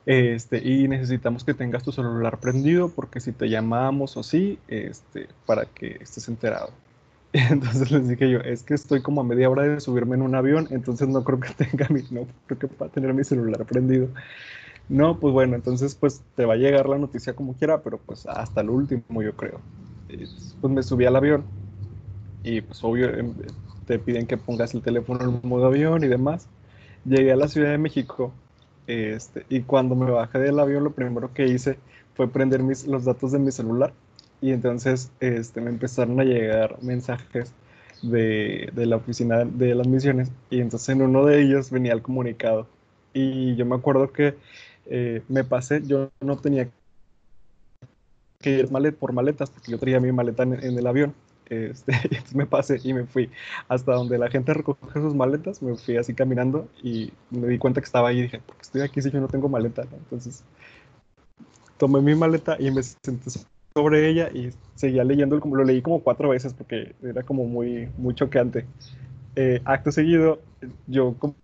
este, 0.08 0.66
y 0.66 0.88
necesitamos 0.88 1.44
que 1.44 1.54
tengas 1.54 1.84
tu 1.84 1.92
celular 1.92 2.40
prendido 2.40 2.88
porque 2.88 3.20
si 3.20 3.34
te 3.34 3.50
llamamos 3.50 4.16
o 4.16 4.22
así, 4.22 4.58
este, 4.70 5.28
para 5.46 5.66
que 5.66 5.98
estés 6.00 6.30
enterado. 6.30 6.70
Entonces 7.34 7.92
les 7.92 8.08
dije 8.08 8.30
yo, 8.30 8.40
es 8.40 8.64
que 8.64 8.74
estoy 8.74 9.02
como 9.02 9.20
a 9.20 9.26
media 9.26 9.50
hora 9.50 9.64
de 9.64 9.82
subirme 9.82 10.16
en 10.16 10.22
un 10.22 10.34
avión, 10.34 10.70
entonces 10.72 11.10
no 11.10 11.26
creo 11.26 11.42
que 11.42 11.50
tenga 11.54 11.88
mi, 11.90 12.04
no 12.10 12.26
creo 12.46 12.58
que 12.58 12.68
pueda 12.70 12.90
tener 12.90 13.14
mi 13.14 13.26
celular 13.26 13.66
prendido. 13.66 14.08
No, 14.88 15.20
pues 15.20 15.34
bueno, 15.34 15.56
entonces 15.56 15.94
pues 15.94 16.22
te 16.36 16.46
va 16.46 16.54
a 16.54 16.58
llegar 16.58 16.88
la 16.88 16.98
noticia 16.98 17.34
como 17.34 17.54
quiera, 17.56 17.84
pero 17.84 17.98
pues 17.98 18.26
hasta 18.28 18.62
el 18.62 18.70
último 18.70 19.22
yo 19.22 19.36
creo. 19.36 19.60
Pues 20.08 20.74
me 20.74 20.84
subí 20.84 21.04
al 21.06 21.18
avión 21.18 21.44
y 22.44 22.62
pues 22.62 22.82
obvio 22.82 23.14
em, 23.14 23.34
te 23.86 24.00
piden 24.00 24.26
que 24.26 24.38
pongas 24.38 24.74
el 24.74 24.82
teléfono 24.82 25.22
en 25.22 25.50
modo 25.50 25.66
avión 25.66 26.02
y 26.06 26.08
demás. 26.08 26.48
Llegué 27.04 27.34
a 27.34 27.36
la 27.36 27.50
Ciudad 27.50 27.72
de 27.72 27.78
México 27.78 28.32
este, 28.88 29.46
y 29.50 29.62
cuando 29.62 29.96
me 29.96 30.10
bajé 30.10 30.40
del 30.40 30.60
avión 30.60 30.84
lo 30.84 30.92
primero 30.92 31.34
que 31.34 31.46
hice 31.46 31.78
fue 32.16 32.30
prender 32.30 32.64
mis, 32.64 32.88
los 32.88 33.06
datos 33.06 33.32
de 33.32 33.40
mi 33.40 33.52
celular 33.52 33.94
y 34.42 34.52
entonces 34.52 35.12
este, 35.20 35.62
me 35.62 35.70
empezaron 35.70 36.20
a 36.20 36.24
llegar 36.24 36.82
mensajes 36.82 37.54
de, 38.02 38.70
de, 38.74 38.86
la 38.86 38.98
oficina 38.98 39.44
de 39.46 39.76
las 39.76 39.88
misiones 39.88 40.32
y 40.50 40.62
entonces 40.62 40.90
en 40.90 41.02
uno 41.02 41.26
de 41.26 41.42
ellos 41.42 41.72
venía 41.72 41.94
el 41.94 42.02
comunicado. 42.02 42.68
Y 43.14 43.56
yo 43.56 43.66
me 43.66 43.76
acuerdo 43.76 44.12
que 44.12 44.36
eh, 44.86 45.22
me 45.28 45.44
pasé, 45.44 45.82
yo 45.86 46.12
no 46.22 46.38
tenía 46.38 46.70
que 48.40 48.52
ir 48.52 48.70
por 48.96 49.14
maletas 49.14 49.50
porque 49.50 49.72
yo 49.72 49.80
traía 49.80 50.00
mi 50.00 50.12
maleta 50.12 50.44
en, 50.44 50.54
el 50.54 50.88
avión 50.88 51.14
este, 51.50 51.94
me 52.36 52.46
pasé 52.46 52.80
y 52.84 52.94
me 52.94 53.06
fui 53.06 53.30
hasta 53.68 53.94
donde 53.94 54.18
la 54.18 54.30
gente 54.30 54.54
recoge 54.54 55.00
sus 55.00 55.16
maletas, 55.16 55.62
me 55.62 55.76
fui 55.76 55.98
así 55.98 56.14
caminando 56.14 56.68
y 56.84 57.12
me 57.30 57.48
di 57.48 57.58
cuenta 57.58 57.82
que 57.82 57.86
estaba 57.86 58.10
ahí 58.10 58.24
dije, 58.24 58.40
¿por 58.40 58.56
qué 58.56 58.62
estoy 58.62 58.82
aquí 58.82 59.02
si 59.02 59.12
yo 59.12 59.20
no 59.20 59.28
tengo 59.28 59.50
maleta? 59.50 59.84
Entonces 59.84 60.44
tomé 61.78 62.02
mi 62.02 62.16
maleta 62.16 62.58
y 62.60 62.72
me 62.72 62.84
senté 62.84 63.32
sobre 63.76 64.10
ella 64.10 64.30
y 64.34 64.52
seguía 64.76 65.04
leyendo, 65.04 65.40
como 65.40 65.56
lo 65.56 65.64
leí 65.64 65.82
como 65.82 66.02
cuatro 66.02 66.30
veces 66.30 66.54
porque 66.54 66.96
era 67.04 67.24
como 67.24 67.46
muy, 67.46 67.90
muy 67.98 68.16
choqueante. 68.16 68.66
Eh, 69.36 69.62
acto 69.66 69.92
seguido, 69.92 70.42
yo 70.88 71.16
como, 71.20 71.36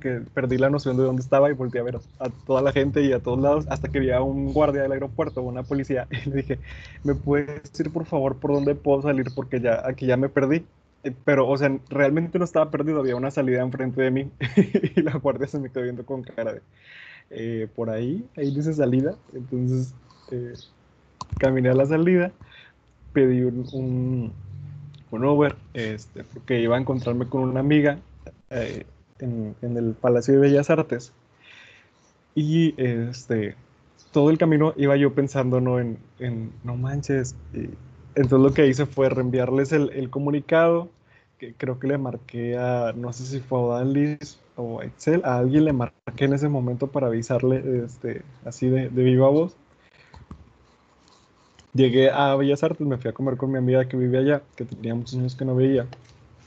que 0.00 0.22
perdí 0.32 0.58
la 0.58 0.70
noción 0.70 0.96
de 0.96 1.02
dónde 1.02 1.22
estaba 1.22 1.50
y 1.50 1.54
volteé 1.54 1.80
a 1.80 1.84
ver 1.84 1.98
a 2.20 2.28
toda 2.46 2.62
la 2.62 2.70
gente 2.70 3.02
y 3.02 3.12
a 3.12 3.18
todos 3.18 3.40
lados 3.40 3.66
hasta 3.68 3.88
que 3.88 3.98
vi 3.98 4.12
a 4.12 4.22
un 4.22 4.52
guardia 4.52 4.82
del 4.82 4.92
aeropuerto, 4.92 5.42
una 5.42 5.64
policía, 5.64 6.06
y 6.24 6.30
le 6.30 6.36
dije, 6.36 6.58
¿me 7.02 7.16
puedes 7.16 7.64
decir 7.64 7.92
por 7.92 8.06
favor 8.06 8.36
por 8.36 8.52
dónde 8.52 8.76
puedo 8.76 9.02
salir? 9.02 9.26
Porque 9.34 9.60
ya 9.60 9.82
aquí 9.84 10.06
ya 10.06 10.16
me 10.16 10.28
perdí. 10.28 10.64
Eh, 11.02 11.12
pero, 11.24 11.48
o 11.48 11.58
sea, 11.58 11.76
realmente 11.90 12.38
no 12.38 12.44
estaba 12.44 12.70
perdido, 12.70 13.00
había 13.00 13.16
una 13.16 13.32
salida 13.32 13.60
enfrente 13.60 14.00
de 14.02 14.10
mí 14.12 14.30
y 14.96 15.02
la 15.02 15.16
guardia 15.16 15.48
se 15.48 15.58
me 15.58 15.68
quedó 15.68 15.82
viendo 15.82 16.06
con 16.06 16.22
cara 16.22 16.52
de, 16.52 16.62
eh, 17.30 17.66
por 17.74 17.90
ahí, 17.90 18.24
ahí 18.36 18.54
dice 18.54 18.72
salida, 18.74 19.16
entonces 19.34 19.94
caminé 21.38 21.70
a 21.70 21.74
la 21.74 21.86
salida, 21.86 22.30
pedí 23.12 23.42
un, 23.42 24.32
un, 25.10 25.24
Uber, 25.24 25.56
este, 25.74 26.22
porque 26.22 26.60
iba 26.60 26.76
a 26.76 26.80
encontrarme 26.80 27.26
con 27.26 27.42
una 27.42 27.60
amiga 27.60 27.98
eh, 28.50 28.86
en, 29.22 29.76
el 29.76 29.94
Palacio 29.94 30.34
de 30.34 30.40
Bellas 30.40 30.70
Artes. 30.70 31.12
Y 32.34 32.74
este, 32.82 33.54
todo 34.12 34.30
el 34.30 34.38
camino 34.38 34.74
iba 34.76 34.96
yo 34.96 35.14
pensando 35.14 35.60
¿no? 35.60 35.78
En, 35.78 35.98
no 36.64 36.76
manches. 36.76 37.34
entonces 38.14 38.40
lo 38.40 38.52
que 38.52 38.66
hice 38.66 38.86
fue 38.86 39.08
reenviarles 39.08 39.72
el, 39.72 40.10
comunicado, 40.10 40.88
que 41.38 41.54
creo 41.54 41.78
que 41.78 41.88
le 41.88 41.98
marqué 41.98 42.56
a, 42.56 42.92
no 42.94 43.12
sé 43.12 43.24
si 43.24 43.40
fue 43.40 43.58
a 43.60 43.78
Dalis 43.78 44.38
o 44.56 44.80
a 44.80 44.84
Excel, 44.84 45.22
a 45.24 45.38
alguien 45.38 45.64
le 45.64 45.72
marqué 45.72 46.24
en 46.24 46.34
ese 46.34 46.48
momento 46.48 46.86
para 46.86 47.08
avisarle 47.08 47.84
este, 47.84 48.22
así 48.44 48.68
de, 48.68 48.88
de 48.88 49.02
viva 49.02 49.28
voz 49.28 49.56
llegué 51.74 52.10
a 52.10 52.34
Bellas 52.36 52.62
Artes, 52.62 52.86
me 52.86 52.96
fui 52.98 53.10
a 53.10 53.14
comer 53.14 53.36
con 53.36 53.50
mi 53.50 53.58
amiga 53.58 53.86
que 53.88 53.96
vivía 53.96 54.20
allá, 54.20 54.42
que 54.56 54.64
tenía 54.64 54.94
muchos 54.94 55.14
años 55.14 55.34
que 55.34 55.44
no 55.44 55.54
veía. 55.54 55.86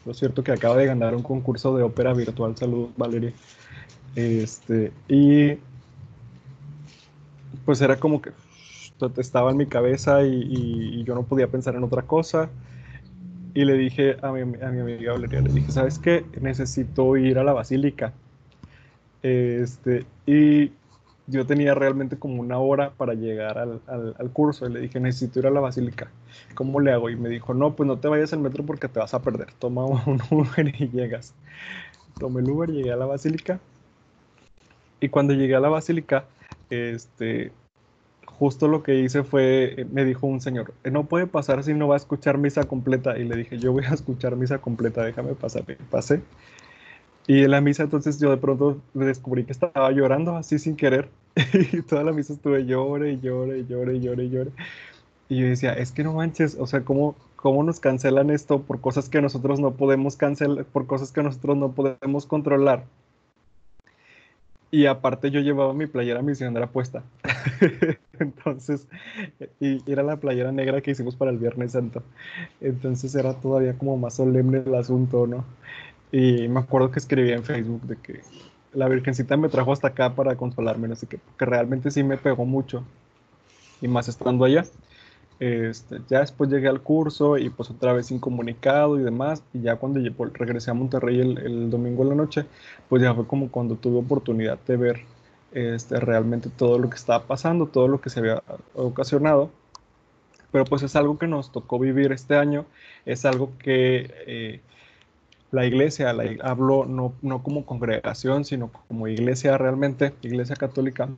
Lo 0.06 0.14
cierto 0.14 0.44
que 0.44 0.52
acaba 0.52 0.78
de 0.78 0.86
ganar 0.86 1.16
un 1.16 1.24
concurso 1.24 1.76
de 1.76 1.84
ópera 1.84 2.14
virtual. 2.14 2.56
Saludos, 2.56 2.92
Valeria. 2.96 3.34
Este, 4.16 4.92
y 5.08 5.58
pues 7.66 7.82
era 7.82 7.98
como 7.98 8.22
que 8.22 8.32
estaba 9.18 9.52
en 9.52 9.58
mi 9.58 9.66
cabeza 9.66 10.24
y, 10.24 11.04
yo 11.04 11.16
no 11.16 11.24
podía 11.24 11.48
pensar 11.48 11.76
en 11.76 11.84
otra 11.84 12.04
cosa. 12.04 12.50
Y 13.56 13.66
le 13.66 13.74
dije 13.74 14.18
a 14.22 14.32
mi, 14.32 14.42
a 14.42 14.70
mi 14.70 14.80
amiga 14.80 15.14
Valeria, 15.14 15.42
le 15.42 15.52
dije, 15.52 15.72
¿sabes 15.72 15.98
qué? 15.98 16.24
Necesito 16.40 17.18
ir 17.18 17.40
a 17.40 17.44
la 17.44 17.54
basílica. 17.54 18.14
Este, 19.24 20.06
y 20.28 20.72
yo 21.28 21.46
tenía 21.46 21.74
realmente 21.74 22.18
como 22.18 22.42
una 22.42 22.60
hora 22.60 22.92
para 22.92 23.14
llegar 23.14 23.58
al, 23.58 23.82
al, 23.88 24.30
curso 24.32 24.68
y 24.68 24.74
le 24.74 24.80
dije, 24.80 25.00
necesito 25.00 25.40
ir 25.40 25.48
a 25.48 25.50
la 25.50 25.60
basílica. 25.60 26.10
¿Cómo 26.54 26.80
le 26.80 26.92
hago? 26.92 27.10
Y 27.10 27.16
me 27.16 27.30
dijo, 27.30 27.54
no, 27.54 27.76
pues 27.76 27.88
no 27.88 27.98
te 27.98 28.08
vayas 28.08 28.34
al 28.34 28.40
metro 28.40 28.64
porque 28.64 28.88
te 28.88 29.00
vas 29.00 29.14
a 29.14 29.22
perder. 29.22 29.52
Toma 29.58 29.86
un 29.86 30.22
Uber 30.30 30.68
y 30.68 30.90
llegas. 30.90 31.34
Tomé 32.20 32.42
el 32.42 32.50
Uber, 32.50 32.70
llegué 32.70 32.92
a 32.92 32.96
la 32.96 33.06
basílica. 33.06 33.60
Y 35.00 35.10
cuando 35.10 35.34
llegué 35.34 35.56
a 35.56 35.60
la 35.60 35.70
basílica, 35.70 36.26
este, 36.70 37.52
justo 38.26 38.68
lo 38.68 38.84
que 38.84 38.96
hice 39.00 39.24
fue, 39.24 39.88
me 39.92 40.06
dijo 40.06 40.28
un 40.28 40.42
señor, 40.42 40.74
no 40.84 41.06
puede 41.06 41.28
pasar 41.28 41.64
si 41.64 41.74
no 41.74 41.88
va 41.88 41.96
a 41.96 41.98
escuchar 41.98 42.38
misa 42.38 42.66
completa. 42.66 43.18
Y 43.18 43.24
le 43.26 43.36
dije, 43.36 43.58
yo 43.58 43.74
voy 43.74 43.86
a 43.86 43.94
escuchar 43.94 44.36
misa 44.36 44.60
completa, 44.60 45.04
déjame 45.04 45.34
pasar. 45.34 45.64
Pasé 45.90 46.22
y 47.28 47.44
en 47.44 47.52
la 47.52 47.62
misa 47.62 47.84
entonces 47.84 48.20
yo 48.20 48.30
de 48.30 48.38
pronto 48.38 48.82
descubrí 48.94 49.46
que 49.46 49.52
estaba 49.52 49.92
llorando 49.92 50.36
así 50.36 50.60
sin 50.60 50.76
querer. 50.76 51.10
y 51.74 51.82
toda 51.82 52.04
la 52.04 52.14
misa 52.14 52.34
estuve 52.34 52.66
llore 52.66 53.14
y 53.14 53.20
llore 53.20 53.60
y 53.60 53.66
llore 53.66 53.96
y 53.96 54.00
llore 54.00 54.30
llore. 54.30 54.52
Y 55.28 55.38
yo 55.40 55.48
decía, 55.48 55.74
es 55.74 55.92
que 55.92 56.04
no 56.04 56.14
manches, 56.14 56.56
o 56.60 56.68
sea, 56.68 56.82
¿cómo, 56.82 57.16
¿cómo 57.36 57.64
nos 57.64 57.80
cancelan 57.80 58.30
esto 58.30 58.62
por 58.62 58.80
cosas 58.80 59.10
que 59.10 59.22
nosotros 59.22 59.60
no 59.60 59.72
podemos 59.72 60.18
cancelar, 60.18 60.66
por 60.66 60.86
cosas 60.86 61.12
que 61.12 61.24
nosotros 61.24 61.58
no 61.58 61.72
podemos 61.72 62.28
controlar? 62.28 62.84
Y 64.70 64.86
aparte 64.86 65.32
yo 65.32 65.40
llevaba 65.40 65.74
mi 65.74 65.88
playera 65.88 66.22
misionera 66.22 66.68
puesta. 66.68 67.04
Entonces, 68.20 68.88
y 69.60 69.90
era 69.92 70.04
la 70.04 70.18
playera 70.18 70.52
negra 70.52 70.82
que 70.82 70.92
hicimos 70.92 71.16
para 71.16 71.32
el 71.32 71.38
Viernes 71.38 71.72
Santo. 71.72 72.04
Entonces 72.62 73.16
era 73.16 73.34
todavía 73.34 73.78
como 73.78 73.98
más 73.98 74.16
solemne 74.16 74.64
el 74.66 74.76
asunto, 74.76 75.28
¿no? 75.28 75.46
Y 76.16 76.48
me 76.48 76.62
acuerdo 76.62 76.92
que 76.92 77.00
escribía 77.00 77.36
en 77.36 77.44
Facebook 77.44 77.82
de 77.82 77.98
que 77.98 78.22
la 78.72 78.88
Virgencita 78.88 79.36
me 79.36 79.50
trajo 79.50 79.74
hasta 79.74 79.90
acá 79.90 80.16
para 80.16 80.38
consolarme, 80.38 80.96
sé 80.96 81.08
qué, 81.08 81.18
porque 81.18 81.44
realmente 81.44 81.92
sí 81.92 82.06
me 82.06 82.16
pegó 82.16 82.46
mucho. 82.46 82.86
Y 83.82 83.90
más 83.90 84.08
estando 84.08 84.46
allá. 84.46 84.64
Este, 85.42 86.00
ya 86.08 86.22
después 86.22 86.50
llegué 86.50 86.70
al 86.70 86.82
curso 86.82 87.38
y 87.38 87.50
pues 87.50 87.70
otra 87.70 87.92
vez 87.92 88.12
incomunicado 88.12 88.98
y 88.98 89.04
demás. 89.04 89.44
Y 89.54 89.64
ya 89.64 89.76
cuando 89.76 90.00
regresé 90.32 90.72
a 90.72 90.74
Monterrey 90.74 91.20
el, 91.20 91.70
domingo 91.70 92.04
en 92.04 92.10
la 92.10 92.16
noche, 92.16 92.46
pues 92.88 93.02
ya 93.02 93.14
fue 93.14 93.28
como 93.28 93.52
cuando 93.52 93.76
tuve 93.76 93.98
oportunidad 94.00 94.58
de 94.66 94.78
ver 94.78 95.02
este, 95.52 96.00
realmente 96.00 96.50
todo 96.50 96.80
lo 96.80 96.90
que 96.90 96.96
estaba 96.96 97.26
pasando, 97.26 97.66
todo 97.66 97.90
lo 97.90 98.00
que 98.00 98.10
se 98.10 98.22
había 98.22 98.42
ocasionado. 98.74 99.50
Pero 100.54 100.64
pues 100.64 100.82
es 100.82 100.96
algo 100.96 101.18
que 101.18 101.28
nos 101.28 101.52
tocó 101.52 101.78
vivir 101.78 102.14
este 102.14 102.38
año, 102.38 102.66
es 103.06 103.26
algo 103.26 103.52
que 103.60 104.14
eh, 104.28 104.62
la 105.56 105.66
iglesia, 105.66 106.14
la, 106.14 106.24
hablo 106.44 106.86
no, 106.86 107.14
no 107.22 107.42
como 107.42 107.66
congregación, 107.66 108.46
sino 108.46 108.72
como 108.88 109.08
iglesia 109.08 109.58
realmente, 109.58 110.14
iglesia 110.22 110.56
católica, 110.56 111.10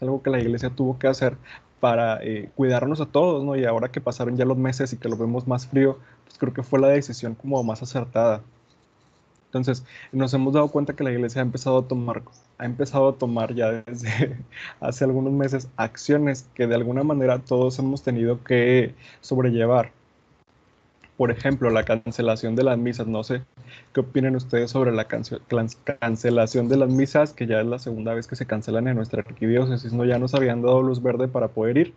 algo 0.00 0.22
que 0.22 0.30
la 0.30 0.38
iglesia 0.38 0.70
tuvo 0.70 0.98
que 0.98 1.08
hacer 1.08 1.36
para 1.80 2.22
eh, 2.22 2.50
cuidarnos 2.54 3.00
a 3.00 3.06
todos, 3.06 3.42
¿no? 3.44 3.56
Y 3.56 3.64
ahora 3.64 3.90
que 3.90 4.00
pasaron 4.00 4.36
ya 4.36 4.44
los 4.44 4.58
meses 4.58 4.92
y 4.92 4.98
que 4.98 5.08
lo 5.08 5.16
vemos 5.16 5.46
más 5.46 5.66
frío, 5.66 5.98
pues 6.24 6.38
creo 6.38 6.52
que 6.52 6.62
fue 6.62 6.78
la 6.80 6.88
decisión 6.88 7.34
como 7.34 7.62
más 7.64 7.82
acertada. 7.82 8.42
Entonces, 9.46 9.84
nos 10.12 10.34
hemos 10.34 10.52
dado 10.52 10.68
cuenta 10.68 10.94
que 10.94 11.04
la 11.04 11.12
iglesia 11.12 11.40
ha 11.40 11.44
empezado 11.44 11.78
a 11.78 11.88
tomar, 11.88 12.22
ha 12.58 12.64
empezado 12.66 13.08
a 13.08 13.16
tomar 13.16 13.54
ya 13.54 13.82
desde 13.86 14.36
hace 14.80 15.04
algunos 15.04 15.32
meses 15.32 15.68
acciones 15.76 16.46
que 16.54 16.66
de 16.66 16.74
alguna 16.74 17.02
manera 17.04 17.38
todos 17.38 17.78
hemos 17.78 18.02
tenido 18.02 18.42
que 18.44 18.94
sobrellevar 19.22 19.92
por 21.16 21.30
ejemplo, 21.30 21.70
la 21.70 21.84
cancelación 21.84 22.56
de 22.56 22.64
las 22.64 22.78
misas. 22.78 23.06
No 23.06 23.24
sé 23.24 23.42
qué 23.92 24.00
opinan 24.00 24.36
ustedes 24.36 24.70
sobre 24.70 24.92
la 24.92 25.06
cancelación 25.06 26.68
de 26.68 26.76
las 26.76 26.90
misas, 26.90 27.32
que 27.32 27.46
ya 27.46 27.60
es 27.60 27.66
la 27.66 27.78
segunda 27.78 28.14
vez 28.14 28.26
que 28.26 28.36
se 28.36 28.46
cancelan 28.46 28.88
en 28.88 28.96
nuestra 28.96 29.22
arquidiócesis. 29.22 29.92
¿no? 29.92 30.04
Ya 30.04 30.18
nos 30.18 30.34
habían 30.34 30.62
dado 30.62 30.82
luz 30.82 31.02
verde 31.02 31.28
para 31.28 31.48
poder 31.48 31.78
ir 31.78 31.94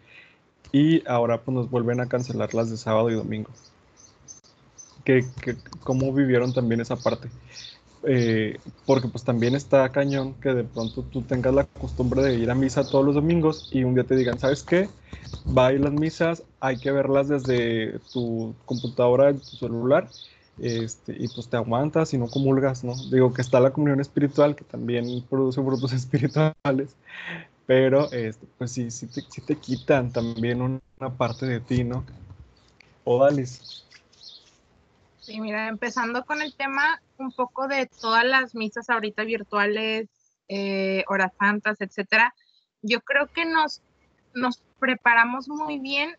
y 0.71 1.07
ahora 1.07 1.41
pues 1.41 1.55
nos 1.55 1.69
vuelven 1.69 1.99
a 1.99 2.07
cancelar 2.07 2.53
las 2.53 2.69
de 2.69 2.77
sábado 2.77 3.09
y 3.09 3.15
domingo. 3.15 3.49
¿Qué, 5.03 5.25
cómo 5.83 6.13
vivieron 6.13 6.53
también 6.53 6.81
esa 6.81 6.95
parte? 6.95 7.29
Eh, 8.03 8.57
porque 8.85 9.09
pues 9.09 9.25
también 9.25 9.55
está 9.55 9.89
cañón 9.91 10.33
que 10.35 10.53
de 10.53 10.63
pronto 10.63 11.03
tú 11.03 11.21
tengas 11.21 11.53
la 11.53 11.65
costumbre 11.65 12.21
de 12.21 12.35
ir 12.35 12.49
a 12.49 12.55
misa 12.55 12.87
todos 12.87 13.05
los 13.05 13.15
domingos 13.15 13.67
y 13.71 13.83
un 13.83 13.93
día 13.93 14.05
te 14.05 14.15
digan, 14.15 14.39
¿sabes 14.39 14.63
qué? 14.63 14.87
Va 15.55 15.67
a 15.67 15.73
ir 15.73 15.81
las 15.81 15.91
misas, 15.91 16.43
hay 16.61 16.77
que 16.77 16.91
verlas 16.91 17.27
desde 17.27 17.99
tu 18.13 18.55
computadora, 18.65 19.33
tu 19.33 19.57
celular, 19.57 20.07
este, 20.59 21.15
y 21.17 21.27
pues 21.27 21.49
te 21.49 21.57
aguantas 21.57 22.13
y 22.13 22.17
no 22.17 22.27
comulgas, 22.27 22.83
¿no? 22.83 22.93
Digo 23.11 23.33
que 23.33 23.41
está 23.41 23.59
la 23.59 23.71
comunión 23.71 23.99
espiritual 23.99 24.55
que 24.55 24.63
también 24.63 25.21
produce 25.29 25.61
frutos 25.61 25.91
espirituales, 25.93 26.95
pero 27.65 28.09
este, 28.11 28.47
pues 28.57 28.71
sí, 28.71 28.91
sí 28.91 29.07
te, 29.07 29.21
te 29.21 29.55
quitan 29.55 30.11
también 30.11 30.61
una 30.61 31.09
parte 31.17 31.45
de 31.45 31.59
ti, 31.59 31.83
¿no? 31.83 32.05
Odalis. 33.03 33.83
Sí, 35.19 35.39
mira, 35.39 35.67
empezando 35.67 36.23
con 36.25 36.41
el 36.41 36.55
tema 36.55 37.01
un 37.19 37.31
poco 37.31 37.67
de 37.67 37.87
todas 37.87 38.25
las 38.25 38.55
misas 38.55 38.89
ahorita 38.89 39.23
virtuales, 39.23 40.07
eh, 40.47 41.03
horas 41.07 41.31
santas, 41.37 41.79
etcétera, 41.79 42.33
yo 42.81 43.01
creo 43.01 43.27
que 43.27 43.45
nos, 43.45 43.81
nos 44.33 44.61
preparamos 44.79 45.47
muy 45.47 45.79
bien 45.79 46.15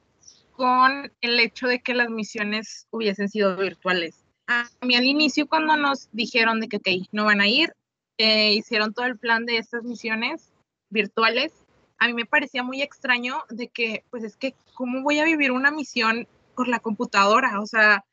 con 0.52 1.10
el 1.20 1.40
hecho 1.40 1.66
de 1.66 1.80
que 1.80 1.94
las 1.94 2.10
misiones 2.10 2.86
hubiesen 2.90 3.28
sido 3.28 3.56
virtuales. 3.56 4.24
A 4.46 4.68
mí 4.82 4.94
al 4.94 5.04
inicio 5.04 5.46
cuando 5.48 5.76
nos 5.76 6.08
dijeron 6.12 6.60
de 6.60 6.68
que, 6.68 7.02
no 7.12 7.24
van 7.24 7.40
a 7.40 7.48
ir, 7.48 7.74
eh, 8.18 8.52
hicieron 8.52 8.92
todo 8.92 9.06
el 9.06 9.16
plan 9.16 9.46
de 9.46 9.56
estas 9.56 9.84
misiones 9.84 10.52
virtuales, 10.90 11.52
a 11.98 12.06
mí 12.06 12.14
me 12.14 12.26
parecía 12.26 12.62
muy 12.62 12.82
extraño 12.82 13.44
de 13.50 13.68
que, 13.68 14.04
pues 14.10 14.24
es 14.24 14.36
que, 14.36 14.54
¿cómo 14.74 15.02
voy 15.02 15.18
a 15.18 15.24
vivir 15.24 15.52
una 15.52 15.70
misión 15.70 16.26
por 16.56 16.66
la 16.66 16.80
computadora? 16.80 17.60
O 17.60 17.66
sea, 17.66 18.04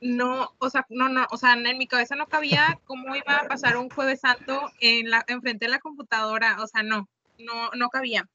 no, 0.00 0.54
o 0.58 0.70
sea, 0.70 0.86
no, 0.88 1.08
no, 1.08 1.26
o 1.30 1.36
sea, 1.36 1.54
en 1.54 1.78
mi 1.78 1.86
cabeza 1.86 2.16
no 2.16 2.26
cabía 2.26 2.80
cómo 2.84 3.14
iba 3.14 3.36
a 3.36 3.48
pasar 3.48 3.76
un 3.76 3.90
jueves 3.90 4.20
santo 4.20 4.70
en 4.80 5.10
la, 5.10 5.24
enfrente 5.28 5.66
de 5.66 5.70
la 5.70 5.78
computadora, 5.78 6.56
o 6.62 6.66
sea, 6.66 6.82
no, 6.82 7.08
no, 7.38 7.70
no 7.76 7.88
cabía. 7.90 8.28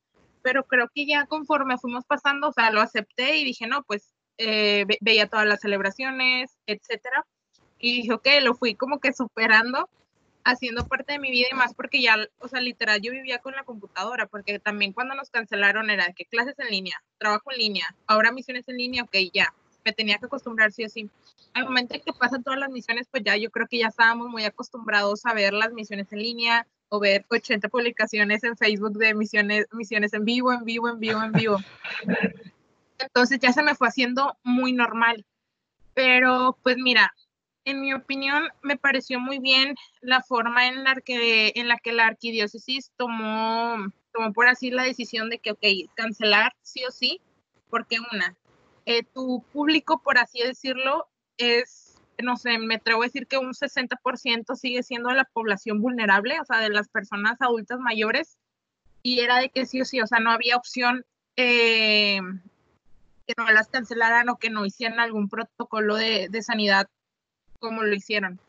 Pero 0.43 0.65
creo 0.65 0.89
que 0.93 1.07
ya 1.07 1.25
conforme 1.25 1.77
fuimos 1.79 2.05
pasando, 2.05 2.49
o 2.49 2.53
sea, 2.53 2.71
lo 2.71 2.81
acepté 2.81 3.37
y 3.37 3.45
dije, 3.45 3.65
no, 3.67 3.83
pues 3.83 4.13
eh, 4.37 4.85
veía 5.01 5.27
todas 5.27 5.47
las 5.47 5.61
celebraciones, 5.61 6.55
etcétera. 6.67 7.25
Y 7.79 8.01
dije, 8.01 8.13
ok, 8.13 8.27
lo 8.43 8.53
fui 8.53 8.75
como 8.75 8.99
que 8.99 9.11
superando, 9.11 9.89
haciendo 10.43 10.87
parte 10.87 11.13
de 11.13 11.19
mi 11.19 11.31
vida 11.31 11.47
y 11.51 11.55
más 11.55 11.73
porque 11.73 11.99
ya, 11.99 12.15
o 12.39 12.47
sea, 12.47 12.61
literal, 12.61 13.01
yo 13.01 13.11
vivía 13.11 13.39
con 13.39 13.55
la 13.55 13.63
computadora, 13.63 14.27
porque 14.27 14.59
también 14.59 14.93
cuando 14.93 15.15
nos 15.15 15.31
cancelaron 15.31 15.89
era 15.89 16.13
que 16.13 16.25
clases 16.25 16.59
en 16.59 16.67
línea, 16.67 17.01
trabajo 17.17 17.51
en 17.51 17.57
línea, 17.57 17.95
ahora 18.05 18.31
misiones 18.31 18.67
en 18.69 18.77
línea, 18.77 19.03
ok, 19.03 19.15
ya, 19.33 19.51
me 19.85 19.93
tenía 19.93 20.17
que 20.17 20.25
acostumbrar 20.25 20.71
sí 20.71 20.83
o 20.83 20.89
sí. 20.89 21.09
Al 21.53 21.65
momento 21.65 21.93
en 21.93 22.01
que 22.01 22.11
pasan 22.11 22.43
todas 22.43 22.59
las 22.59 22.71
misiones, 22.71 23.07
pues 23.09 23.23
ya 23.23 23.37
yo 23.37 23.51
creo 23.51 23.67
que 23.67 23.77
ya 23.77 23.87
estábamos 23.87 24.27
muy 24.29 24.43
acostumbrados 24.43 25.25
a 25.25 25.33
ver 25.33 25.53
las 25.53 25.71
misiones 25.71 26.11
en 26.11 26.19
línea 26.19 26.67
o 26.89 26.99
ver 26.99 27.25
80 27.29 27.69
publicaciones 27.69 28.43
en 28.43 28.57
Facebook 28.57 28.97
de 28.97 29.13
misiones, 29.13 29.67
misiones 29.71 30.13
en 30.13 30.25
vivo, 30.25 30.51
en 30.51 30.65
vivo, 30.65 30.89
en 30.89 30.99
vivo, 30.99 31.23
en 31.23 31.31
vivo. 31.31 31.57
Entonces 32.97 33.39
ya 33.39 33.53
se 33.53 33.61
me 33.61 33.75
fue 33.75 33.87
haciendo 33.87 34.35
muy 34.43 34.73
normal. 34.73 35.23
Pero 35.93 36.57
pues 36.63 36.77
mira, 36.77 37.13
en 37.63 37.81
mi 37.81 37.93
opinión 37.93 38.49
me 38.63 38.77
pareció 38.77 39.19
muy 39.19 39.39
bien 39.39 39.75
la 40.01 40.21
forma 40.21 40.67
en 40.67 40.83
la 40.83 40.95
que, 40.95 41.53
en 41.55 41.67
la, 41.67 41.77
que 41.77 41.93
la 41.93 42.07
arquidiócesis 42.07 42.91
tomó, 42.97 43.77
tomó 44.11 44.33
por 44.33 44.47
así 44.47 44.71
la 44.71 44.83
decisión 44.83 45.29
de 45.29 45.39
que, 45.39 45.51
ok, 45.51 45.63
cancelar 45.95 46.53
sí 46.63 46.83
o 46.85 46.91
sí, 46.91 47.21
porque 47.69 47.97
una, 48.11 48.35
eh, 48.85 49.03
tu 49.03 49.43
público, 49.51 49.99
por 49.99 50.17
así 50.17 50.41
decirlo, 50.41 51.07
es, 51.37 51.95
no 52.21 52.37
sé, 52.37 52.57
me 52.59 52.75
atrevo 52.75 53.01
a 53.01 53.05
decir 53.05 53.27
que 53.27 53.37
un 53.37 53.53
60% 53.53 54.55
sigue 54.55 54.83
siendo 54.83 55.11
la 55.11 55.25
población 55.25 55.81
vulnerable, 55.81 56.39
o 56.39 56.45
sea, 56.45 56.59
de 56.59 56.69
las 56.69 56.89
personas 56.89 57.41
adultas 57.41 57.79
mayores, 57.79 58.37
y 59.03 59.19
era 59.19 59.39
de 59.39 59.49
que 59.49 59.65
sí 59.65 59.81
o 59.81 59.85
sí, 59.85 60.01
o 60.01 60.07
sea, 60.07 60.19
no 60.19 60.31
había 60.31 60.55
opción 60.55 61.05
eh, 61.35 62.19
que 63.27 63.33
no 63.37 63.49
las 63.51 63.67
cancelaran 63.67 64.29
o 64.29 64.37
que 64.37 64.49
no 64.49 64.65
hicieran 64.65 64.99
algún 64.99 65.29
protocolo 65.29 65.95
de, 65.95 66.27
de 66.29 66.41
sanidad 66.41 66.87
como 67.59 67.83
lo 67.83 67.93
hicieron. 67.95 68.39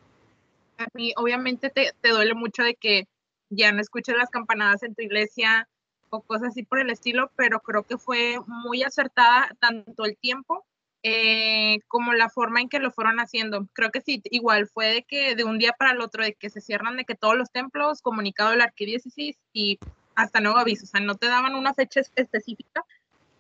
A 0.79 0.87
mí, 0.93 1.13
obviamente, 1.17 1.71
te, 1.71 1.93
te 2.01 2.11
duele 2.11 2.35
mucho 2.35 2.63
de 2.63 2.75
que 2.75 3.09
ya 3.49 3.73
no 3.73 3.81
escuches 3.81 4.17
las 4.17 4.31
campanadas 4.31 4.83
en 4.83 4.95
tu 4.95 5.03
iglesia, 5.03 5.69
o 6.11 6.21
cosas 6.23 6.49
así 6.49 6.63
por 6.63 6.81
el 6.81 6.91
estilo, 6.91 7.31
pero 7.37 7.61
creo 7.61 7.83
que 7.83 7.99
fue 7.99 8.39
muy 8.47 8.83
acertada 8.83 9.55
tanto 9.61 10.05
el 10.05 10.17
tiempo 10.17 10.65
eh, 11.03 11.79
como 11.89 12.15
la 12.15 12.29
forma 12.29 12.61
en 12.61 12.69
que 12.69 12.81
lo 12.81 12.91
fueron 12.91 13.21
haciendo. 13.21 13.69
Creo 13.75 13.91
que 13.91 14.01
sí, 14.01 14.21
igual 14.25 14.67
fue 14.67 14.87
de 14.87 15.03
que 15.05 15.37
de 15.37 15.45
un 15.45 15.59
día 15.59 15.73
para 15.73 15.93
el 15.93 16.01
otro, 16.01 16.25
de 16.25 16.35
que 16.35 16.51
se 16.51 16.61
cierran 16.61 16.97
de 16.97 17.05
que 17.05 17.15
todos 17.15 17.37
los 17.37 17.51
templos, 17.51 18.03
comunicado 18.03 18.55
la 18.57 18.65
arquidiócesis 18.65 19.37
y 19.53 19.79
hasta 20.17 20.41
nuevo 20.41 20.59
aviso, 20.59 20.85
o 20.85 20.89
sea, 20.89 21.01
no 21.01 21.15
te 21.15 21.29
daban 21.29 21.55
una 21.55 21.75
fecha 21.75 22.01
específica, 22.17 22.85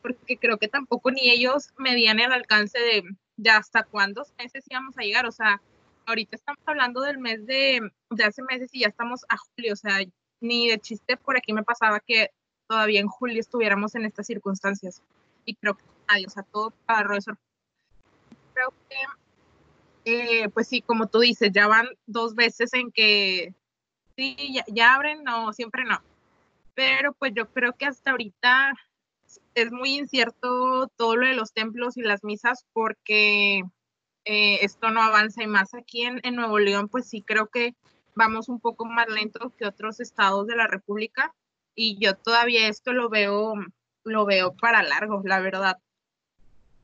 porque 0.03 0.37
creo 0.37 0.59
que 0.59 0.69
tampoco 0.69 1.11
ni 1.11 1.31
ellos 1.31 1.71
medían 1.79 2.21
el 2.21 2.33
alcance 2.33 2.79
de, 2.79 3.03
de 3.37 3.51
hasta 3.51 3.83
cuántos 3.83 4.33
meses 4.39 4.65
íbamos 4.69 4.97
a 4.99 5.03
llegar, 5.03 5.27
o 5.27 5.33
sea, 5.33 5.61
ahorita 6.07 6.37
estamos 6.37 6.63
hablando 6.67 7.01
del 7.01 7.19
mes 7.19 7.47
de, 7.47 7.81
de 8.11 8.25
hace 8.25 8.43
meses 8.43 8.71
y 8.73 8.81
ya 8.81 8.89
estamos 8.89 9.25
a 9.29 9.37
julio, 9.39 9.73
o 9.73 9.77
sea, 9.77 9.99
ni 10.41 10.69
de 10.69 10.79
chiste 10.79 11.17
por 11.17 11.37
aquí 11.37 11.53
me 11.53 11.65
pasaba 11.65 12.01
que 12.01 12.31
todavía 12.67 13.01
en 13.01 13.09
julio 13.09 13.41
estuviéramos 13.41 13.95
en 13.95 14.05
estas 14.05 14.27
circunstancias. 14.27 15.03
Y 15.45 15.55
creo 15.55 15.75
que 15.75 15.85
nadie, 16.09 16.27
o 16.27 16.31
sea, 16.31 16.43
todo 16.43 16.73
para 16.87 17.17
eso. 17.17 17.33
Creo 18.55 18.73
que, 18.89 20.43
eh, 20.43 20.49
pues 20.51 20.69
sí, 20.69 20.83
como 20.83 21.07
tú 21.07 21.21
dices, 21.21 21.51
ya 21.53 21.67
van 21.67 21.89
dos 22.07 22.35
veces 22.35 22.73
en 22.75 22.91
que 22.91 23.55
sí, 24.17 24.37
ya, 24.55 24.65
ya 24.69 24.95
abren, 24.95 25.25
no, 25.25 25.53
siempre 25.53 25.85
no. 25.85 26.01
Pero 26.75 27.13
pues 27.15 27.33
yo 27.35 27.49
creo 27.51 27.73
que 27.75 27.87
hasta 27.87 28.11
ahorita 28.11 28.75
es 29.55 29.73
muy 29.73 29.95
incierto 29.95 30.89
todo 30.97 31.17
lo 31.17 31.27
de 31.27 31.35
los 31.35 31.53
templos 31.53 31.97
y 31.97 32.03
las 32.03 32.23
misas 32.25 32.67
porque 32.73 33.63
eh, 34.25 34.59
esto 34.63 34.91
no 34.91 35.03
avanza 35.03 35.43
y 35.43 35.47
más 35.47 35.75
aquí 35.75 36.05
en, 36.05 36.21
en, 36.23 36.37
Nuevo 36.37 36.59
León, 36.59 36.89
pues 36.89 37.09
sí 37.09 37.23
creo 37.23 37.47
que 37.47 37.75
vamos 38.15 38.49
un 38.49 38.61
poco 38.61 38.85
más 38.85 39.09
lento 39.09 39.53
que 39.57 39.67
otros 39.67 40.01
estados 40.01 40.47
de 40.47 40.57
la 40.57 40.67
República 40.67 41.35
y 41.77 41.99
yo 41.99 42.17
todavía 42.17 42.69
esto 42.69 42.93
lo 42.93 43.09
veo, 43.09 43.55
lo 44.03 44.25
veo 44.25 44.57
para 44.57 44.83
largo, 44.83 45.23
la 45.25 45.41
verdad. 45.41 45.79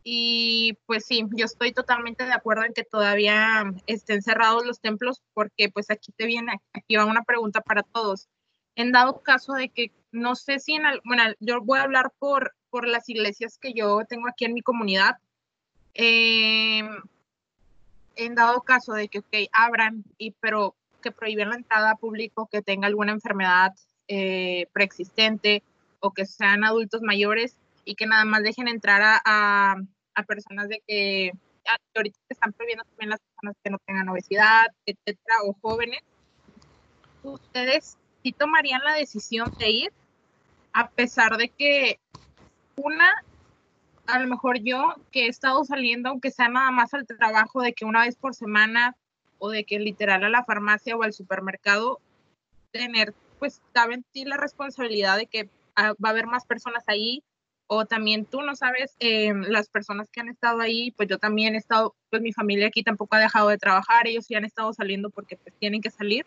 Y 0.05 0.79
pues 0.87 1.07
sí, 1.07 1.25
yo 1.33 1.47
estoy 1.47 1.73
totalmente 1.73 2.27
de 2.27 2.33
acuerdo 2.33 2.65
en 2.65 2.75
que 2.75 2.85
todavía 2.85 3.65
estén 3.87 4.23
cerrados 4.23 4.67
los 4.67 4.81
templos 4.81 5.23
porque 5.33 5.71
pues 5.71 5.91
aquí 5.91 6.13
te 6.13 6.27
viene, 6.27 6.61
aquí 6.73 6.97
va 6.97 7.07
una 7.07 7.23
pregunta 7.23 7.61
para 7.63 7.83
todos. 7.83 8.29
En 8.77 8.93
dado 8.93 9.23
caso 9.23 9.55
de 9.55 9.69
que, 9.71 9.93
no 10.13 10.35
sé 10.35 10.59
si 10.59 10.75
en, 10.75 10.83
bueno, 11.05 11.23
yo 11.41 11.61
voy 11.63 11.79
a 11.79 11.85
hablar 11.85 12.13
por, 12.19 12.55
por 12.71 12.87
las 12.87 13.09
iglesias 13.09 13.59
que 13.59 13.73
yo 13.73 14.03
tengo 14.09 14.29
aquí 14.29 14.45
en 14.45 14.55
mi 14.55 14.63
comunidad. 14.63 15.17
Em, 15.95 16.89
en 18.17 18.35
dado 18.35 18.63
caso 18.63 18.93
de 18.93 19.09
que, 19.09 19.21
ok, 19.21 19.35
abran, 19.53 20.05
y, 20.19 20.33
pero 20.33 20.75
que 21.03 21.13
prohíben 21.13 21.51
la 21.51 21.57
entrada 21.57 21.93
a 21.93 21.97
público 21.97 22.49
que 22.51 22.63
tenga 22.63 22.87
alguna 22.87 23.13
enfermedad 23.13 23.73
eh, 24.09 24.67
preexistente 24.73 25.63
o 26.01 26.13
que 26.13 26.27
sean 26.27 26.65
adultos 26.65 27.03
mayores 27.03 27.57
y 27.85 27.95
que 27.95 28.07
nada 28.07 28.25
más 28.25 28.43
dejen 28.43 28.69
entrar 28.69 29.01
a, 29.03 29.77
a, 30.15 30.23
personas 30.25 30.69
de 30.69 30.83
que 30.87 31.33
ahorita 31.95 32.19
están 32.29 32.53
prohibiendo 32.53 32.85
también 32.85 33.11
las 33.11 33.21
personas 33.21 33.57
que 33.63 33.71
no 33.71 33.79
tengan 33.87 34.09
obesidad, 34.09 34.67
etcétera, 34.87 35.37
o 35.45 35.57
jóvenes. 35.61 36.01
¿Ustedes 37.23 37.97
sí 38.23 38.33
tomarían 38.33 38.83
la 38.85 38.95
decisión 38.95 39.53
de 39.59 39.71
ir? 39.71 39.93
A 40.73 40.89
pesar 40.89 41.37
de 41.37 41.49
que 41.49 42.01
una, 42.77 43.11
a 44.07 44.19
lo 44.19 44.29
mejor 44.29 44.59
yo 44.61 44.95
que 45.11 45.27
he 45.27 45.29
estado 45.29 45.65
saliendo, 45.65 46.09
aunque 46.09 46.31
sea 46.31 46.49
nada 46.49 46.71
más 46.71 46.95
al 46.95 47.07
trabajo, 47.07 47.63
de 47.63 47.73
que 47.73 47.85
una 47.85 48.03
vez 48.03 48.17
por 48.17 48.35
semana 48.35 48.97
o 49.39 49.51
de 49.51 49.65
que 49.65 49.79
literal 49.79 50.25
a 50.25 50.31
la 50.31 50.45
farmacia 50.45 50.97
o 50.97 51.03
al 51.03 51.13
supermercado, 51.13 52.01
tener 52.71 53.15
pues 53.43 53.61
cabe 53.73 53.95
en 53.95 54.05
ti 54.05 54.25
la 54.25 54.37
responsabilidad 54.37 55.17
de 55.17 55.27
que 55.27 55.51
ah, 55.75 55.95
va 55.95 56.11
a 56.11 56.13
haber 56.13 56.29
más 56.29 56.47
personas 56.47 56.85
ahí 56.87 57.25
o 57.67 57.87
también 57.87 58.25
tú 58.25 58.41
no 58.41 58.55
sabes, 58.55 58.95
eh, 59.01 59.35
las 59.35 59.69
personas 59.69 60.09
que 60.09 60.21
han 60.21 60.29
estado 60.29 60.61
ahí, 60.61 60.93
pues 60.93 61.09
yo 61.09 61.19
también 61.19 61.57
he 61.57 61.59
estado, 61.59 61.97
pues 62.09 62.23
mi 62.23 62.33
familia 62.33 62.69
aquí 62.69 62.85
tampoco 62.85 63.17
ha 63.17 63.19
dejado 63.19 63.49
de 63.49 63.59
trabajar, 63.59 64.07
ellos 64.07 64.27
sí 64.27 64.37
han 64.37 64.45
estado 64.45 64.73
saliendo 64.73 65.11
porque 65.11 65.37
pues 65.39 65.57
tienen 65.59 65.81
que 65.81 65.91
salir. 65.91 66.25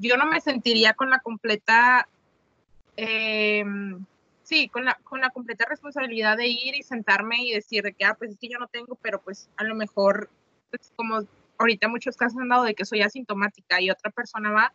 Yo 0.00 0.16
no 0.16 0.26
me 0.26 0.40
sentiría 0.40 0.94
con 0.94 1.10
la 1.10 1.20
completa, 1.20 2.08
eh, 2.96 3.64
sí, 4.42 4.68
con 4.68 4.84
la, 4.84 4.94
con 5.04 5.20
la 5.20 5.30
completa 5.30 5.64
responsabilidad 5.64 6.36
de 6.36 6.48
ir 6.48 6.74
y 6.74 6.82
sentarme 6.82 7.36
y 7.44 7.52
decir 7.52 7.84
de 7.84 7.92
que, 7.92 8.04
ah, 8.04 8.16
pues 8.18 8.32
es 8.32 8.36
que 8.36 8.48
yo 8.48 8.58
no 8.58 8.66
tengo, 8.66 8.96
pero 9.00 9.20
pues 9.20 9.48
a 9.58 9.62
lo 9.62 9.76
mejor, 9.76 10.28
pues 10.70 10.92
como 10.96 11.20
ahorita 11.56 11.86
muchos 11.86 12.16
casos 12.16 12.40
han 12.40 12.48
dado 12.48 12.64
de 12.64 12.74
que 12.74 12.84
soy 12.84 13.02
asintomática 13.02 13.80
y 13.80 13.90
otra 13.90 14.10
persona 14.10 14.50
va, 14.50 14.72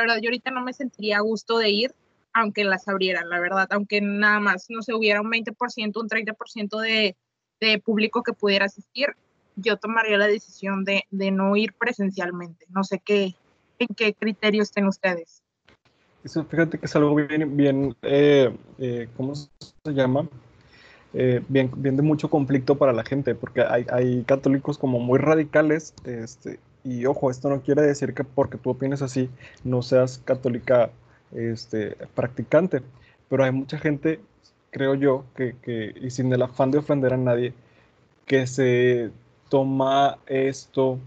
la 0.00 0.14
verdad, 0.14 0.22
yo 0.22 0.28
ahorita 0.28 0.50
no 0.50 0.62
me 0.62 0.72
sentiría 0.72 1.18
a 1.18 1.20
gusto 1.20 1.58
de 1.58 1.70
ir, 1.70 1.94
aunque 2.32 2.64
las 2.64 2.88
abrieran, 2.88 3.28
la 3.28 3.40
verdad, 3.40 3.68
aunque 3.70 4.00
nada 4.00 4.40
más, 4.40 4.66
no 4.68 4.82
se 4.82 4.94
hubiera 4.94 5.20
un 5.20 5.30
20%, 5.30 6.00
un 6.00 6.08
30% 6.08 6.80
de, 6.80 7.16
de 7.60 7.78
público 7.78 8.22
que 8.22 8.32
pudiera 8.32 8.66
asistir, 8.66 9.08
yo 9.56 9.76
tomaría 9.76 10.16
la 10.16 10.26
decisión 10.26 10.84
de, 10.84 11.04
de, 11.10 11.30
no 11.30 11.56
ir 11.56 11.74
presencialmente. 11.74 12.66
No 12.70 12.84
sé 12.84 13.00
qué, 13.04 13.34
en 13.78 13.88
qué 13.94 14.14
criterios 14.14 14.68
estén 14.68 14.86
ustedes. 14.86 15.42
Eso, 16.24 16.44
fíjate 16.44 16.78
que 16.78 16.86
es 16.86 16.96
algo 16.96 17.14
bien, 17.14 17.56
bien 17.56 17.96
eh, 18.02 18.54
eh, 18.78 19.08
¿cómo 19.16 19.34
se 19.34 19.48
llama? 19.86 20.28
Eh, 21.12 21.42
bien, 21.48 21.70
bien 21.76 21.96
de 21.96 22.02
mucho 22.02 22.30
conflicto 22.30 22.76
para 22.76 22.92
la 22.92 23.04
gente, 23.04 23.34
porque 23.34 23.62
hay, 23.62 23.86
hay 23.90 24.22
católicos 24.24 24.78
como 24.78 25.00
muy 25.00 25.18
radicales, 25.18 25.94
este, 26.04 26.60
y 26.84 27.06
ojo, 27.06 27.30
esto 27.30 27.48
no 27.48 27.62
quiere 27.62 27.82
decir 27.82 28.14
que 28.14 28.24
porque 28.24 28.58
tú 28.58 28.70
opines 28.70 29.02
así 29.02 29.30
no 29.64 29.82
seas 29.82 30.18
católica 30.18 30.90
este, 31.32 31.96
practicante, 32.14 32.82
pero 33.28 33.44
hay 33.44 33.52
mucha 33.52 33.78
gente, 33.78 34.20
creo 34.70 34.94
yo, 34.94 35.24
que, 35.36 35.56
que, 35.62 35.94
y 36.00 36.10
sin 36.10 36.32
el 36.32 36.42
afán 36.42 36.70
de 36.70 36.78
ofender 36.78 37.14
a 37.14 37.16
nadie, 37.16 37.54
que 38.26 38.46
se 38.46 39.10
toma 39.48 40.18
esto 40.26 40.98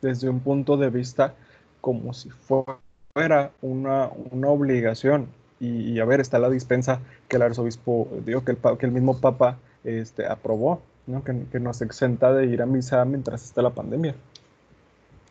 desde 0.00 0.28
un 0.28 0.40
punto 0.40 0.76
de 0.76 0.90
vista 0.90 1.34
como 1.80 2.14
si 2.14 2.30
fuera 2.30 3.52
una, 3.60 4.10
una 4.30 4.48
obligación. 4.48 5.28
Y, 5.60 6.00
a 6.00 6.04
ver, 6.04 6.20
está 6.20 6.40
la 6.40 6.50
dispensa 6.50 6.98
que 7.28 7.36
el 7.36 7.42
arzobispo, 7.42 8.08
digo, 8.26 8.44
que 8.44 8.50
el, 8.50 8.58
que 8.78 8.86
el 8.86 8.90
mismo 8.90 9.20
papa 9.20 9.58
este, 9.84 10.26
aprobó. 10.26 10.82
¿no? 11.06 11.22
Que, 11.22 11.60
nos 11.60 11.82
exenta 11.82 12.32
de 12.32 12.46
ir 12.46 12.62
a 12.62 12.66
misa 12.66 13.04
mientras 13.04 13.44
está 13.44 13.62
la 13.62 13.70
pandemia. 13.70 14.14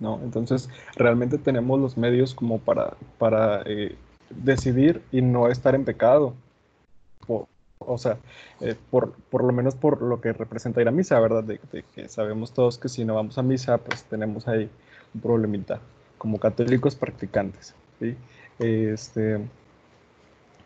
¿No? 0.01 0.19
Entonces, 0.23 0.67
realmente 0.97 1.37
tenemos 1.37 1.79
los 1.79 1.97
medios 1.97 2.35
como 2.35 2.59
para, 2.59 2.97
para 3.17 3.61
eh, 3.65 3.95
decidir 4.29 5.01
y 5.11 5.21
no 5.21 5.47
estar 5.47 5.75
en 5.75 5.85
pecado. 5.85 6.33
o 7.79 7.97
sea, 7.97 8.17
eh, 8.59 8.75
por, 8.89 9.13
por, 9.29 9.43
lo 9.43 9.53
menos 9.53 9.75
por 9.75 10.01
lo 10.01 10.19
que 10.19 10.33
representa 10.33 10.81
ir 10.81 10.87
a 10.87 10.91
misa, 10.91 11.19
¿verdad? 11.19 11.43
De, 11.43 11.59
de, 11.71 11.83
que 11.95 12.09
sabemos 12.09 12.51
todos 12.51 12.77
que 12.77 12.89
si 12.89 13.05
no 13.05 13.15
vamos 13.15 13.37
a 13.37 13.43
misa, 13.43 13.77
pues 13.77 14.03
tenemos 14.03 14.47
ahí 14.47 14.69
un 15.13 15.21
problemita 15.21 15.79
como 16.17 16.39
católicos 16.39 16.95
practicantes. 16.95 17.73
¿sí? 17.99 18.15
Este, 18.59 19.39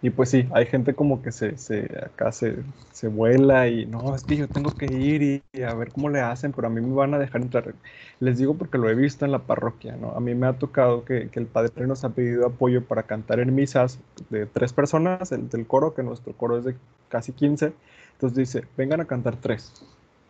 y 0.05 0.11
pues 0.11 0.29
sí, 0.29 0.47
hay 0.53 0.67
gente 0.67 0.93
como 0.93 1.23
que 1.23 1.31
se, 1.31 1.57
se 1.57 1.85
acá 2.05 2.31
se, 2.31 2.57
se, 2.91 3.07
vuela 3.07 3.67
y 3.69 3.87
no, 3.87 4.13
es 4.13 4.23
que 4.23 4.37
yo 4.37 4.47
tengo 4.47 4.69
que 4.69 4.85
ir 4.85 5.41
y, 5.51 5.63
a 5.63 5.73
ver 5.73 5.91
cómo 5.91 6.09
le 6.09 6.19
hacen, 6.21 6.51
pero 6.51 6.67
a 6.67 6.69
mí 6.69 6.79
me 6.79 6.93
van 6.93 7.15
a 7.15 7.17
dejar 7.17 7.41
entrar. 7.41 7.73
Les 8.19 8.37
digo 8.37 8.53
porque 8.53 8.77
lo 8.77 8.87
he 8.87 8.93
visto 8.93 9.25
en 9.25 9.31
la 9.31 9.39
parroquia, 9.39 9.95
¿no? 9.95 10.11
A 10.11 10.19
mí 10.19 10.35
me 10.35 10.45
ha 10.45 10.53
tocado 10.53 11.05
que, 11.05 11.29
que 11.29 11.39
el 11.39 11.47
padre 11.47 11.87
nos 11.87 12.03
ha 12.03 12.09
pedido 12.09 12.45
apoyo 12.45 12.83
para 12.85 13.01
cantar 13.01 13.39
en 13.39 13.55
misas 13.55 13.97
de 14.29 14.45
tres 14.45 14.73
personas, 14.73 15.31
el 15.31 15.49
del 15.49 15.65
coro, 15.65 15.95
que 15.95 16.03
nuestro 16.03 16.33
coro 16.33 16.59
es 16.59 16.65
de 16.65 16.75
casi 17.09 17.31
15. 17.31 17.73
Entonces 18.11 18.37
dice, 18.37 18.67
vengan 18.77 19.01
a 19.01 19.05
cantar 19.05 19.37
tres, 19.37 19.73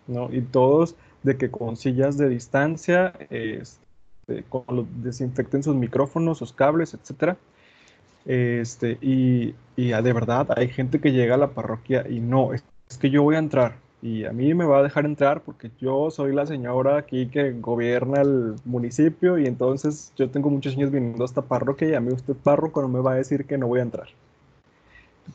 ¿no? 0.08 0.32
Y 0.32 0.40
todos 0.40 0.96
de 1.24 1.36
que 1.36 1.52
con 1.52 1.76
sillas 1.76 2.18
de 2.18 2.30
distancia, 2.30 3.12
con 4.48 4.88
desinfecten 5.04 5.64
sus 5.64 5.76
micrófonos, 5.76 6.38
sus 6.38 6.54
cables, 6.54 6.94
etcétera 6.94 7.36
este, 8.26 8.98
y, 9.02 9.56
y 9.76 9.90
de 9.90 10.14
verdad 10.14 10.48
hay 10.56 10.68
gente 10.70 11.00
que 11.00 11.12
llega 11.12 11.36
a 11.36 11.38
la 11.38 11.52
parroquia 11.52 12.06
y 12.10 12.20
no, 12.20 12.54
es, 12.54 12.64
que 13.00 13.10
yo 13.10 13.24
voy 13.24 13.36
a 13.36 13.40
entrar 13.40 13.78
y 14.02 14.26
a 14.26 14.32
mí 14.32 14.54
me 14.54 14.66
va 14.66 14.80
a 14.80 14.84
dejar 14.84 15.06
entrar 15.06 15.42
porque 15.42 15.72
yo 15.80 16.12
soy 16.12 16.34
la 16.34 16.46
señora 16.46 16.98
aquí 16.98 17.28
que 17.28 17.52
gobierna 17.54 18.22
el 18.22 18.56
municipio 18.66 19.38
y 19.38 19.48
entonces 19.48 20.14
yo 20.16 20.30
tengo 20.30 20.50
muchos 20.50 20.76
años 20.76 20.92
viniendo 20.92 21.24
a 21.24 21.26
esta 21.26 21.42
parroquia 21.42 21.90
y 21.90 21.94
a 21.96 22.00
mí 22.00 22.14
usted 22.14 22.36
párroco 22.36 22.82
no 22.82 22.88
me 22.88 23.00
va 23.00 23.14
a 23.14 23.16
decir 23.16 23.46
que 23.46 23.58
no 23.58 23.68
voy 23.68 23.80
a 23.80 23.84
entrar. 23.84 24.08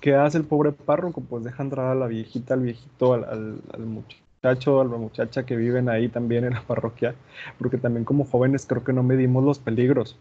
¿Qué 0.00 0.14
hace 0.14 0.38
el 0.38 0.44
pobre 0.44 0.72
párroco? 0.72 1.20
Pues 1.20 1.42
deja 1.44 1.62
entrar 1.62 1.87
a 1.87 1.94
la 1.94 2.07
viejita, 2.07 2.55
al 2.55 2.61
viejito, 2.61 3.14
al, 3.14 3.61
al, 3.72 3.87
muchacho, 3.87 4.81
a 4.81 4.85
la 4.85 4.96
muchacha 4.96 5.44
que 5.44 5.57
viven 5.57 5.88
ahí 5.88 6.09
también 6.09 6.44
en 6.44 6.55
la 6.55 6.62
parroquia, 6.62 7.14
porque 7.59 7.76
también 7.76 8.05
como 8.05 8.24
jóvenes 8.24 8.66
creo 8.66 8.85
que 8.85 8.92
no 8.92 9.03
medimos 9.03 9.44
los 9.44 9.59
peligros 9.59 10.16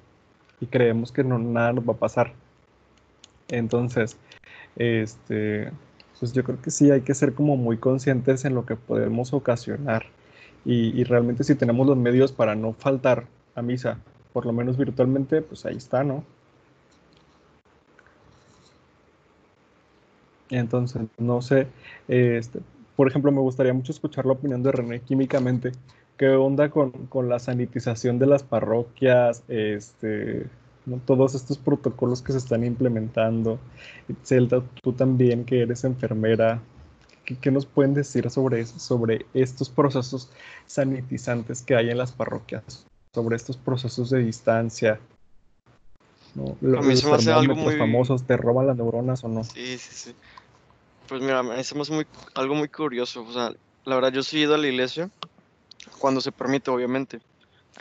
y 0.59 0.65
creemos 0.65 1.11
que 1.11 1.23
no, 1.23 1.37
nada 1.37 1.73
nos 1.73 1.87
va 1.87 1.93
a 1.93 1.97
pasar. 1.97 2.33
Entonces, 3.49 4.17
este, 4.75 5.71
pues 6.19 6.33
yo 6.33 6.43
creo 6.43 6.61
que 6.61 6.71
sí 6.71 6.91
hay 6.91 7.01
que 7.01 7.13
ser 7.13 7.33
como 7.33 7.57
muy 7.57 7.77
conscientes 7.77 8.45
en 8.45 8.55
lo 8.55 8.65
que 8.65 8.75
podemos 8.75 9.33
ocasionar 9.33 10.05
y, 10.65 11.03
realmente 11.05 11.43
si 11.43 11.55
tenemos 11.55 11.87
los 11.87 11.97
medios 11.97 12.31
para 12.31 12.55
no 12.55 12.73
faltar 12.73 13.25
a 13.55 13.61
misa, 13.61 13.97
por 14.33 14.45
lo 14.45 14.53
menos 14.53 14.77
virtualmente, 14.77 15.41
pues 15.41 15.65
ahí 15.65 15.77
está, 15.77 16.03
¿no? 16.03 16.23
Entonces, 20.49 21.03
no 21.17 21.41
sé, 21.41 21.67
este, 22.07 22.59
por 22.95 23.07
ejemplo, 23.07 23.31
me 23.31 23.39
gustaría 23.39 23.73
mucho 23.73 23.91
escuchar 23.91 24.25
la 24.25 24.33
opinión 24.33 24.61
de 24.63 24.71
René 24.71 24.99
químicamente. 25.01 25.71
¿Qué 26.17 26.29
onda 26.29 26.69
con, 26.69 26.91
con 27.07 27.29
la 27.29 27.39
sanitización 27.39 28.19
de 28.19 28.25
las 28.27 28.43
parroquias? 28.43 29.43
Este, 29.47 30.47
todos 31.05 31.35
estos 31.35 31.57
protocolos 31.57 32.21
que 32.21 32.31
se 32.31 32.37
están 32.37 32.63
implementando. 32.63 33.59
Zelda, 34.23 34.63
tú 34.81 34.93
también 34.93 35.45
que 35.45 35.61
eres 35.61 35.83
enfermera, 35.83 36.61
¿qué, 37.25 37.51
nos 37.51 37.65
pueden 37.65 37.93
decir 37.93 38.29
sobre 38.29 38.61
eso, 38.61 38.79
sobre 38.79 39.25
estos 39.33 39.69
procesos 39.69 40.31
sanitizantes 40.65 41.61
que 41.61 41.75
hay 41.75 41.89
en 41.89 41.97
las 41.97 42.11
parroquias, 42.11 42.85
sobre 43.13 43.35
estos 43.35 43.57
procesos 43.57 44.09
de 44.09 44.19
distancia? 44.19 44.99
Los, 46.61 46.85
muy... 47.55 47.75
famosos, 47.75 48.23
¿te 48.23 48.37
roban 48.37 48.67
las 48.67 48.77
neuronas 48.77 49.23
o 49.23 49.27
no? 49.27 49.43
Sí, 49.43 49.77
sí, 49.77 49.93
sí. 49.93 50.15
Pues 51.07 51.21
mira, 51.21 51.41
me 51.41 51.55
muy, 51.89 52.05
algo 52.35 52.55
muy 52.55 52.69
curioso. 52.69 53.23
O 53.23 53.33
sea, 53.33 53.51
la 53.85 53.95
verdad, 53.95 54.11
yo 54.11 54.21
he 54.21 54.37
ido 54.37 54.53
a 54.53 54.57
la 54.57 54.67
iglesia 54.67 55.09
cuando 55.97 56.21
se 56.21 56.31
permite, 56.31 56.69
obviamente. 56.69 57.19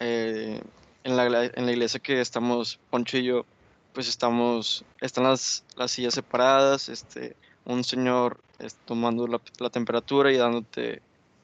Eh, 0.00 0.60
en 1.04 1.16
la, 1.16 1.44
en 1.44 1.66
la 1.66 1.72
iglesia 1.72 2.00
que 2.00 2.20
estamos, 2.20 2.78
Poncho 2.90 3.18
y 3.18 3.24
yo, 3.24 3.44
pues 3.92 4.08
estamos, 4.08 4.84
están 5.00 5.24
las, 5.24 5.64
las 5.76 5.90
sillas 5.90 6.14
separadas, 6.14 6.88
este, 6.88 7.36
un 7.64 7.84
señor 7.84 8.40
tomando 8.84 9.26
la, 9.26 9.40
la, 9.58 9.70
temperatura 9.70 10.32
y 10.32 10.36
dándote 10.36 11.02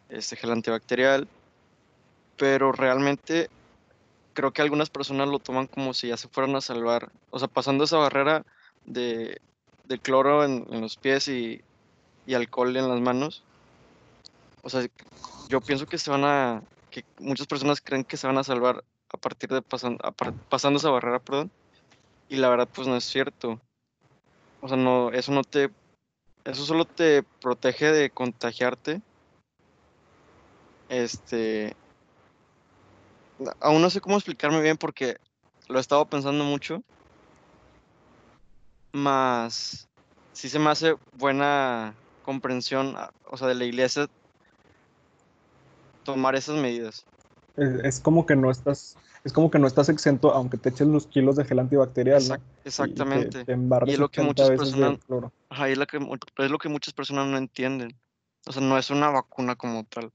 este 0.09 0.37
gel 0.37 0.53
antibacterial, 0.53 1.29
pero 2.37 2.73
realmente 2.73 3.49
creo 4.33 4.53
que 4.53 4.63
algunas 4.63 4.91
personas 4.91 5.29
lo 5.29 5.39
toman 5.39 5.67
como 5.67 5.95
si 5.95 6.09
ya 6.09 6.17
se 6.17 6.29
fueran 6.29 6.57
a 6.57 6.61
salvar, 6.61 7.11
o 7.31 7.39
sea, 7.39 7.49
pasando 7.49 7.85
esa 7.85 7.99
barrera 7.99 8.45
de, 8.85 9.41
de 9.85 9.99
cloro 9.99 10.45
en, 10.45 10.67
en, 10.71 10.81
los 10.81 10.97
pies 10.97 11.29
y, 11.29 11.63
y 12.27 12.35
alcohol 12.35 12.77
en 12.77 12.89
las 12.89 13.01
manos. 13.01 13.43
O 14.63 14.71
sea, 14.71 14.87
yo 15.49 15.61
pienso 15.61 15.87
que 15.87 15.99
se 15.99 16.11
van 16.11 16.25
a, 16.25 16.63
que 16.91 17.05
muchas 17.19 17.47
personas 17.47 17.81
creen 17.81 18.05
que 18.05 18.17
se 18.17 18.27
van 18.27 18.39
a 18.39 18.45
salvar 18.45 18.83
a 19.15 19.17
partir 19.17 19.49
de 19.49 19.63
pasando, 19.63 19.99
pasando 20.51 20.79
esa 20.79 20.91
barrera, 20.91 21.21
perdón. 21.21 21.51
Y 22.29 22.37
la 22.37 22.49
verdad, 22.49 22.69
pues 22.75 22.89
no 22.89 22.97
es 22.97 23.05
cierto. 23.05 23.61
O 24.61 24.69
sea, 24.69 24.77
no, 24.77 25.13
eso 25.13 25.31
no 25.31 25.43
te, 25.45 25.71
eso 26.45 26.65
solo 26.65 26.85
te 26.85 27.23
protege 27.41 27.93
de 27.93 28.11
contagiarte. 28.11 29.01
Este, 30.89 31.75
aún 33.61 33.83
no 33.83 33.91
sé 33.91 34.01
cómo 34.01 34.17
explicarme 34.17 34.61
bien 34.61 34.77
porque 34.77 35.17
lo 35.69 35.79
he 35.79 35.81
estado 35.81 36.05
pensando 36.07 36.45
mucho. 36.45 36.83
Más, 38.93 39.89
sí 40.33 40.49
se 40.49 40.59
me 40.59 40.71
hace 40.71 40.97
buena 41.19 41.95
comprensión, 42.25 42.97
o 43.31 43.37
sea, 43.37 43.49
de 43.49 43.55
la 43.55 43.65
iglesia 43.65 44.09
tomar 46.05 46.35
esas 46.35 46.57
medidas. 46.57 47.05
Es, 47.57 48.01
como 48.01 48.27
que 48.27 48.35
no 48.35 48.51
estás, 48.51 48.97
es 49.23 49.33
como 49.33 49.49
que 49.51 49.61
no 49.61 49.69
estás 49.69 49.89
exento 49.89 50.33
aunque 50.33 50.57
te 50.57 50.71
eches 50.71 50.89
los 50.89 51.07
kilos 51.07 51.37
de 51.37 51.45
gel 51.45 51.61
antibacterial, 51.61 52.23
Exactamente. 52.65 53.45
Y, 53.87 53.93
es 53.93 53.99
lo 53.99 54.09
que 54.09 54.23
muchas 54.23 54.51
personas, 54.51 54.99
es, 54.99 55.79
lo 55.79 55.87
que, 55.87 55.99
es 56.39 56.51
lo 56.51 56.59
que 56.59 56.69
muchas 56.69 56.95
personas 56.95 57.29
no 57.29 57.39
entienden. 57.39 57.97
O 58.47 58.53
sea, 58.53 58.61
no 58.61 58.77
es 58.77 58.91
una 58.91 59.11
vacuna 59.11 59.55
como 59.55 59.85
tal. 59.85 60.13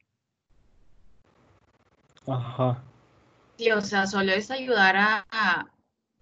Ajá. 2.27 2.83
Sí, 3.57 3.71
o 3.71 3.81
sea, 3.81 4.05
solo 4.05 4.33
es 4.33 4.51
ayudar 4.51 4.95
a, 4.97 5.67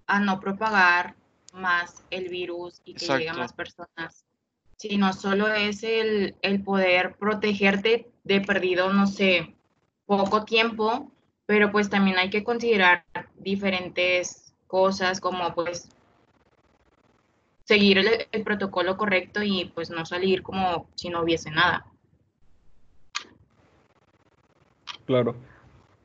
a, 0.05 0.19
no 0.19 0.39
propagar 0.39 1.15
más 1.53 2.03
el 2.11 2.29
virus 2.29 2.81
y 2.85 2.93
que 2.93 3.05
lleguen 3.05 3.37
más 3.37 3.53
personas. 3.53 4.23
Sino 4.77 5.11
solo 5.13 5.47
es 5.47 5.81
el, 5.81 6.35
el 6.43 6.63
poder 6.63 7.15
protegerte 7.15 8.07
de 8.23 8.41
perdido, 8.41 8.93
no 8.93 9.07
sé, 9.07 9.56
poco 10.07 10.45
tiempo, 10.45 11.11
pero 11.45 11.71
pues 11.71 11.89
también 11.89 12.17
hay 12.17 12.31
que 12.31 12.43
considerar 12.43 13.05
diferentes 13.35 14.53
cosas 14.65 15.21
como 15.21 15.53
pues 15.53 15.89
seguir 17.65 17.99
el, 18.31 18.43
protocolo 18.43 18.97
correcto 18.97 19.43
y 19.43 19.71
pues 19.75 19.89
no 19.89 20.05
salir 20.05 20.41
como 20.41 20.87
si 20.95 21.09
no 21.09 21.21
hubiese 21.21 21.51
nada. 21.51 21.85
Claro, 25.05 25.35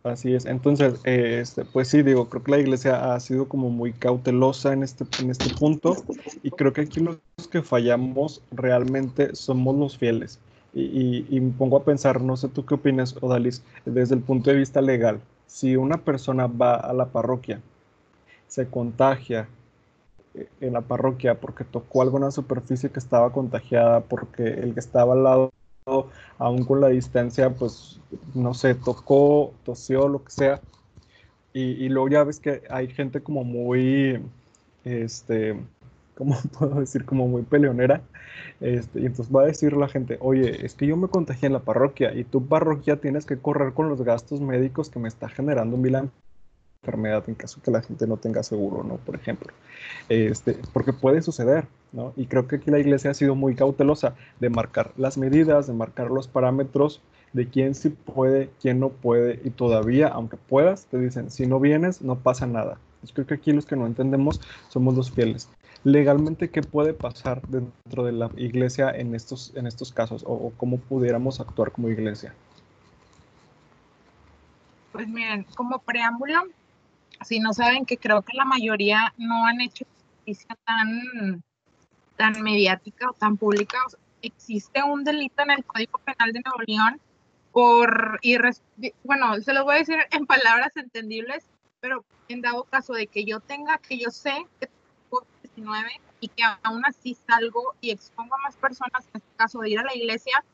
así 0.02 0.34
es. 0.34 0.44
Entonces, 0.44 1.00
este, 1.04 1.64
pues 1.64 1.88
sí, 1.88 2.02
digo, 2.02 2.28
creo 2.28 2.42
que 2.42 2.50
la 2.50 2.58
iglesia 2.58 3.14
ha 3.14 3.20
sido 3.20 3.48
como 3.48 3.70
muy 3.70 3.92
cautelosa 3.92 4.72
en 4.72 4.82
este, 4.82 5.04
en 5.20 5.30
este 5.30 5.54
punto 5.54 5.96
y 6.42 6.50
creo 6.50 6.72
que 6.72 6.82
aquí 6.82 7.00
los 7.00 7.18
que 7.50 7.62
fallamos 7.62 8.42
realmente 8.50 9.34
somos 9.34 9.76
los 9.76 9.96
fieles 9.96 10.40
y, 10.74 11.40
me 11.40 11.52
pongo 11.52 11.76
a 11.76 11.84
pensar, 11.84 12.20
no 12.20 12.36
sé 12.36 12.48
tú 12.48 12.64
qué 12.64 12.74
opinas, 12.74 13.16
Odalis, 13.20 13.62
desde 13.84 14.14
el 14.14 14.22
punto 14.22 14.50
de 14.50 14.56
vista 14.56 14.80
legal, 14.80 15.20
si 15.46 15.76
una 15.76 15.98
persona 15.98 16.46
va 16.46 16.76
a 16.76 16.92
la 16.94 17.06
parroquia, 17.06 17.60
se 18.48 18.68
contagia 18.68 19.48
eh, 20.34 20.48
en 20.60 20.72
la 20.72 20.80
parroquia 20.80 21.38
porque 21.40 21.64
tocó 21.64 22.02
alguna 22.02 22.30
superficie 22.30 22.90
que 22.90 22.98
estaba 22.98 23.32
contagiada, 23.32 24.00
porque 24.00 24.44
el 24.44 24.74
que 24.74 24.80
estaba 24.80 25.12
al 25.12 25.24
lado, 25.24 25.52
aún 26.38 26.64
con 26.64 26.80
la 26.80 26.88
distancia, 26.88 27.50
pues, 27.50 28.00
no 28.34 28.54
sé, 28.54 28.74
tocó, 28.74 29.52
tosió, 29.64 30.08
lo 30.08 30.24
que 30.24 30.30
sea, 30.30 30.60
y, 31.52 31.62
y 31.84 31.88
luego 31.90 32.08
ya 32.08 32.24
ves 32.24 32.40
que 32.40 32.62
hay 32.70 32.88
gente 32.88 33.22
como 33.22 33.44
muy, 33.44 34.22
este, 34.84 35.56
¿cómo 36.16 36.36
puedo 36.58 36.80
decir? 36.80 37.04
Como 37.04 37.28
muy 37.28 37.42
peleonera. 37.42 38.02
Este, 38.60 39.00
y 39.00 39.06
entonces 39.06 39.34
va 39.34 39.42
a 39.42 39.46
decir 39.46 39.72
la 39.74 39.88
gente, 39.88 40.18
oye, 40.20 40.64
es 40.64 40.74
que 40.74 40.86
yo 40.86 40.96
me 40.96 41.08
contagié 41.08 41.46
en 41.46 41.52
la 41.52 41.60
parroquia 41.60 42.14
y 42.14 42.24
tu 42.24 42.46
parroquia 42.46 42.96
tienes 42.96 43.26
que 43.26 43.38
correr 43.38 43.72
con 43.72 43.88
los 43.88 44.02
gastos 44.02 44.40
médicos 44.40 44.90
que 44.90 44.98
me 44.98 45.08
está 45.08 45.28
generando 45.28 45.76
la 45.90 46.08
enfermedad 46.82 47.24
en 47.28 47.34
caso 47.34 47.60
que 47.62 47.70
la 47.70 47.82
gente 47.82 48.06
no 48.06 48.16
tenga 48.16 48.42
seguro, 48.42 48.82
¿no? 48.82 48.96
Por 48.96 49.14
ejemplo. 49.14 49.52
Este, 50.08 50.58
porque 50.72 50.92
puede 50.92 51.22
suceder, 51.22 51.66
¿no? 51.92 52.12
Y 52.16 52.26
creo 52.26 52.46
que 52.46 52.56
aquí 52.56 52.70
la 52.70 52.78
iglesia 52.78 53.10
ha 53.10 53.14
sido 53.14 53.34
muy 53.34 53.54
cautelosa 53.54 54.14
de 54.40 54.50
marcar 54.50 54.92
las 54.96 55.16
medidas, 55.18 55.66
de 55.66 55.72
marcar 55.72 56.10
los 56.10 56.28
parámetros 56.28 57.02
de 57.32 57.48
quién 57.48 57.74
sí 57.74 57.90
puede, 57.90 58.50
quién 58.60 58.80
no 58.80 58.90
puede, 58.90 59.40
y 59.44 59.50
todavía, 59.50 60.08
aunque 60.08 60.36
puedas, 60.36 60.86
te 60.86 60.98
dicen, 60.98 61.30
si 61.30 61.46
no 61.46 61.60
vienes, 61.60 62.02
no 62.02 62.18
pasa 62.18 62.46
nada. 62.46 62.78
Yo 63.02 63.14
creo 63.14 63.26
que 63.26 63.34
aquí 63.34 63.52
los 63.52 63.66
que 63.66 63.76
no 63.76 63.86
entendemos 63.86 64.40
somos 64.68 64.94
los 64.94 65.10
fieles. 65.10 65.48
Legalmente, 65.84 66.50
¿qué 66.50 66.62
puede 66.62 66.94
pasar 66.94 67.42
dentro 67.48 68.04
de 68.04 68.12
la 68.12 68.30
iglesia 68.36 68.90
en 68.90 69.14
estos, 69.14 69.52
en 69.56 69.66
estos 69.66 69.92
casos? 69.92 70.22
o 70.26 70.52
cómo 70.56 70.78
pudiéramos 70.78 71.40
actuar 71.40 71.72
como 71.72 71.88
iglesia? 71.88 72.34
Pues 74.92 75.08
miren, 75.08 75.44
como 75.56 75.78
preámbulo, 75.78 76.44
si 77.24 77.40
no 77.40 77.52
saben 77.52 77.86
que 77.86 77.96
creo 77.96 78.22
que 78.22 78.36
la 78.36 78.44
mayoría 78.44 79.14
no 79.16 79.46
han 79.46 79.60
hecho 79.60 79.86
justicia 80.16 80.56
tan, 80.64 81.42
tan 82.16 82.42
mediática 82.42 83.10
o 83.10 83.14
tan 83.14 83.38
pública, 83.38 83.78
existe 84.20 84.82
un 84.82 85.02
delito 85.02 85.42
en 85.42 85.52
el 85.52 85.64
Código 85.64 85.98
Penal 85.98 86.32
de 86.32 86.42
Nuevo 86.44 86.60
León 86.66 87.00
por 87.52 88.20
bueno, 89.04 89.40
se 89.40 89.52
los 89.52 89.64
voy 89.64 89.76
a 89.76 89.78
decir 89.78 89.98
en 90.10 90.26
palabras 90.26 90.74
entendibles, 90.76 91.44
pero 91.80 92.04
en 92.28 92.40
dado 92.40 92.64
caso 92.64 92.94
de 92.94 93.06
que 93.06 93.24
yo 93.24 93.40
tenga, 93.40 93.78
que 93.78 93.98
yo 93.98 94.10
sé 94.10 94.46
que 94.58 94.68
tengo 95.54 95.72
19 95.72 96.00
y 96.20 96.28
que 96.28 96.42
aún 96.62 96.84
así 96.86 97.16
salgo 97.26 97.74
y 97.80 97.90
expongo 97.90 98.34
a 98.34 98.38
más 98.38 98.56
personas, 98.56 99.04
en 99.06 99.20
este 99.20 99.36
caso 99.36 99.60
de 99.60 99.70
ir 99.70 99.78
a 99.78 99.84
la 99.84 99.94
iglesia, 99.94 100.44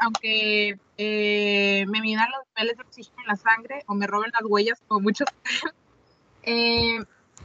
aunque, 0.00 0.78
eh, 0.96 1.84
me 1.88 2.00
midan 2.00 2.28
los 2.30 2.40
niveles 2.56 2.76
de 2.76 2.82
oxígeno 2.82 3.20
en 3.22 3.26
la 3.28 3.36
sangre 3.36 3.84
o 3.86 3.94
me 3.94 4.06
roben 4.06 4.32
las 4.32 4.42
huellas, 4.44 4.82
como 4.88 5.00
muchos 5.00 5.28
eh, 6.42 6.98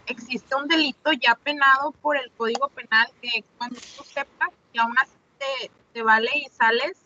existe 0.07 0.55
un 0.55 0.67
delito 0.67 1.11
ya 1.13 1.35
penado 1.35 1.91
por 2.01 2.17
el 2.17 2.31
Código 2.31 2.69
Penal 2.69 3.07
que 3.21 3.43
cuando 3.57 3.75
tú 3.75 4.03
sepas 4.03 4.49
que 4.71 4.79
aún 4.79 4.95
así 4.97 5.13
te, 5.93 6.01
vale 6.01 6.31
y 6.35 6.49
sales 6.49 6.97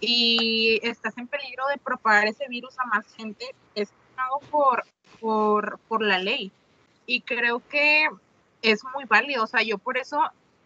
y 0.00 0.78
estás 0.82 1.18
en 1.18 1.26
peligro 1.26 1.66
de 1.68 1.78
propagar 1.78 2.28
ese 2.28 2.46
virus 2.48 2.78
a 2.78 2.86
más 2.86 3.04
gente, 3.14 3.44
es 3.74 3.90
penado 4.10 4.38
por, 4.50 4.84
por, 5.20 5.80
por 5.88 6.02
la 6.02 6.18
ley. 6.18 6.52
Y 7.08 7.22
creo 7.22 7.62
que 7.70 8.06
es 8.60 8.84
muy 8.94 9.06
válido, 9.06 9.44
o 9.44 9.46
sea, 9.46 9.62
yo 9.62 9.78
por 9.78 9.96
eso 9.96 10.20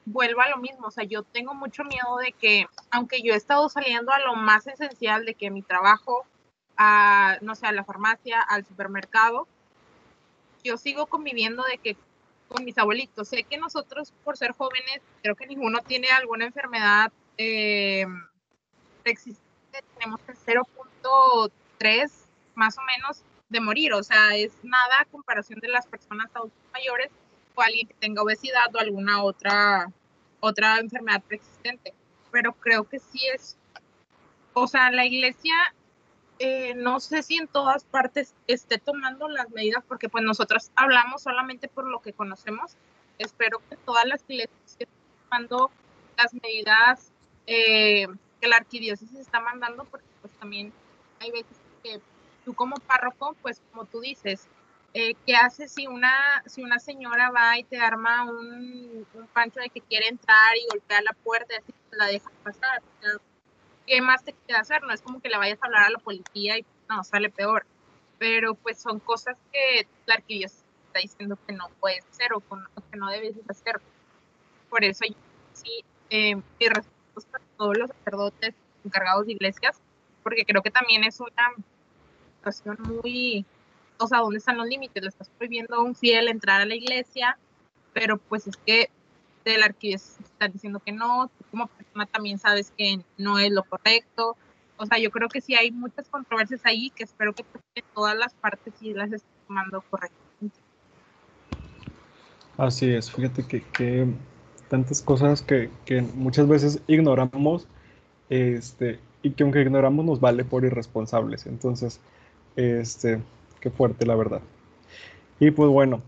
vuelvo 0.05 0.41
a 0.41 0.49
lo 0.49 0.57
mismo, 0.57 0.89
o 0.89 0.91
sea, 0.91 1.05
yo 1.05 1.23
tengo 1.23 1.55
mucho 1.55 1.85
miedo 1.85 2.17
de 2.17 2.33
que, 2.33 2.67
aunque 2.91 3.23
yo 3.23 3.33
he 3.33 3.37
estado 3.37 3.69
saliendo 3.69 4.11
a 4.11 4.19
lo 4.19 4.35
más 4.35 4.67
esencial 4.67 5.25
de 5.25 5.35
que 5.35 5.53
mi 5.53 5.63
trabajo, 5.63 6.27
a, 6.77 7.39
no 7.43 7.55
sé, 7.55 7.69
a 7.69 7.73
la 7.73 7.85
farmacia, 7.85 8.41
al 8.41 8.67
supermercado, 8.67 9.47
yo 10.65 10.77
sigo 10.77 11.07
conviviendo 11.07 11.63
de 11.63 11.79
que 11.79 11.97
con 12.49 12.65
mis 12.65 12.77
abuelitos. 12.77 13.29
Sé 13.29 13.45
que 13.45 13.57
nosotros, 13.57 14.13
por 14.25 14.37
ser 14.37 14.51
jóvenes, 14.51 15.01
creo 15.23 15.37
que 15.37 15.47
ninguno 15.47 15.79
tiene 15.81 16.09
alguna 16.11 16.45
enfermedad 16.45 17.13
eh, 17.39 18.05
existente, 19.05 19.85
tenemos 19.95 20.21
que 20.23 20.33
0.3 20.33 22.11
más 22.57 22.77
o 22.79 22.83
menos 22.83 23.23
de 23.53 23.61
morir, 23.61 23.93
o 23.93 24.03
sea, 24.03 24.35
es 24.35 24.53
nada 24.63 25.07
comparación 25.11 25.61
de 25.61 25.69
las 25.69 25.87
personas 25.87 26.31
adultas 26.35 26.59
mayores 26.73 27.11
o 27.55 27.63
alguien 27.63 27.87
que 27.87 27.95
tenga 27.95 28.23
obesidad 28.23 28.75
o 28.75 28.79
alguna 28.79 29.23
otra, 29.23 29.93
otra 30.41 30.79
enfermedad 30.79 31.23
preexistente. 31.23 31.95
Pero 32.31 32.55
creo 32.55 32.85
que 32.85 32.99
sí 32.99 33.21
es, 33.33 33.57
o 34.55 34.67
sea, 34.67 34.91
la 34.91 35.05
iglesia, 35.05 35.55
eh, 36.39 36.75
no 36.75 36.99
sé 36.99 37.23
si 37.23 37.37
en 37.37 37.47
todas 37.47 37.85
partes 37.85 38.35
esté 38.47 38.79
tomando 38.79 39.29
las 39.29 39.51
medidas, 39.51 39.85
porque 39.87 40.09
pues 40.09 40.25
nosotros 40.25 40.71
hablamos 40.75 41.23
solamente 41.23 41.69
por 41.69 41.87
lo 41.87 42.01
que 42.01 42.13
conocemos. 42.13 42.73
Espero 43.19 43.61
que 43.69 43.77
todas 43.77 44.07
las 44.07 44.23
iglesias 44.29 44.59
estén 44.67 44.89
tomando 45.25 45.71
las 46.17 46.33
medidas 46.35 47.13
eh, 47.47 48.07
que 48.41 48.49
la 48.49 48.57
arquidiócesis 48.57 49.19
está 49.19 49.41
mandando, 49.41 49.85
porque 49.85 50.07
pues 50.23 50.33
también 50.35 50.73
hay 51.21 51.31
veces 51.31 51.57
que 51.83 52.01
tú 52.45 52.55
como 52.55 52.77
párroco, 52.77 53.37
pues 53.43 53.63
como 53.71 53.85
tú 53.87 54.01
dices, 54.01 54.49
eh, 54.95 55.15
¿qué 55.27 55.35
haces 55.37 55.73
si 55.73 55.87
una, 55.87 56.43
si 56.47 56.63
una 56.63 56.79
señora 56.79 57.31
va 57.31 57.59
y 57.59 57.65
te 57.65 57.79
arma 57.79 58.25
un, 58.25 59.07
pancho 59.33 59.61
de 59.61 59.71
que 59.71 59.81
quiere 59.81 60.09
entrar 60.09 60.57
y 60.57 60.67
golpea 60.71 61.01
la 61.03 61.13
puerta 61.13 61.55
y 61.55 61.57
así 61.57 61.75
la 61.93 62.07
deja 62.07 62.31
pasar? 62.43 62.83
¿Qué 63.87 64.01
más 64.01 64.23
te 64.25 64.35
queda 64.47 64.61
hacer? 64.61 64.83
No 64.83 64.93
es 64.93 65.01
como 65.01 65.21
que 65.21 65.29
le 65.29 65.39
vayas 65.39 65.59
a 65.63 65.67
hablar 65.67 65.85
a 65.85 65.91
la 65.91 65.99
policía 65.99 66.59
y 66.59 66.67
no, 66.89 67.03
sale 67.05 67.31
peor. 67.31 67.67
Pero 68.19 68.55
pues 68.55 68.81
son 68.81 69.01
cosas 69.01 69.37
que 69.53 69.89
la 70.07 70.15
arquidiócesis 70.15 70.65
está 70.87 71.01
diciendo 71.01 71.39
que 71.47 71.55
no 71.55 71.69
puedes 71.81 72.05
hacer 72.07 72.33
o 72.35 72.41
que 72.41 72.97
no 72.97 73.11
debes 73.11 73.35
hacer. 73.49 73.81
Por 74.69 74.85
eso 74.85 75.05
yo 75.07 75.17
sí, 75.55 75.85
eh, 76.11 76.37
mis 76.37 76.69
respetos 76.69 77.25
para 77.31 77.45
todos 77.57 77.79
los 77.79 77.91
sacerdotes 77.91 78.55
encargados 78.85 79.27
de 79.27 79.33
iglesias, 79.33 79.81
porque 80.23 80.45
creo 80.45 80.63
que 80.63 80.71
también 80.71 81.05
es 81.05 81.19
una 81.21 81.55
muy 82.79 83.45
o 84.03 84.09
sea, 84.09 84.19
¿dónde 84.19 84.39
están 84.39 84.59
los 84.59 84.67
límites? 84.67 85.03
Le 85.03 85.09
estás 85.09 85.29
prohibiendo 85.39 85.77
a 85.77 85.83
un 85.83 85.95
fiel 85.95 86.29
entrar 86.29 86.61
a 86.61 86.67
la 86.67 86.75
iglesia, 86.75 87.39
pero 87.93 88.19
pues 88.19 88.47
es 88.47 88.57
que 88.57 88.91
de 89.45 89.59
la 89.59 89.67
arquidiócesis 89.67 90.27
están 90.27 90.53
diciendo 90.53 90.81
que 90.85 90.93
no, 90.93 91.29
tú 91.39 91.45
como 91.51 91.67
persona 91.67 92.07
también 92.07 92.39
sabes 92.39 92.73
que 92.77 93.01
no 93.17 93.39
es 93.39 93.51
lo 93.51 93.65
correcto. 93.65 94.37
O 94.77 94.87
sea, 94.87 94.99
yo 94.99 95.11
creo 95.11 95.29
que 95.29 95.41
sí 95.41 95.55
hay 95.55 95.71
muchas 95.71 96.09
controversias 96.09 96.61
ahí 96.65 96.91
que 96.91 97.05
espero 97.05 97.33
que 97.33 97.45
todas 97.95 98.17
las 98.17 98.35
partes 98.35 98.75
sí 98.79 98.93
las 98.93 99.13
estén 99.13 99.31
tomando 99.47 99.83
correctamente. 99.83 100.57
Así 102.57 102.93
es, 102.93 103.11
fíjate 103.11 103.47
que, 103.47 103.63
que 103.63 104.07
tantas 104.69 105.03
cosas 105.03 105.43
que, 105.43 105.71
que, 105.85 106.03
muchas 106.03 106.49
veces 106.49 106.83
ignoramos 106.87 107.67
este, 108.29 109.01
y 109.23 109.31
que 109.31 109.43
aunque 109.43 109.63
ignoramos 109.63 110.05
nos 110.05 110.21
vale 110.21 110.45
por 110.45 110.65
irresponsables. 110.65 111.47
Entonces, 111.47 112.01
este, 112.57 113.21
qué 113.61 113.71
fuerte, 113.71 114.07
la 114.07 114.17
verdad. 114.17 114.41
Y 115.41 115.51
pues 115.51 115.69
bueno, 115.71 116.03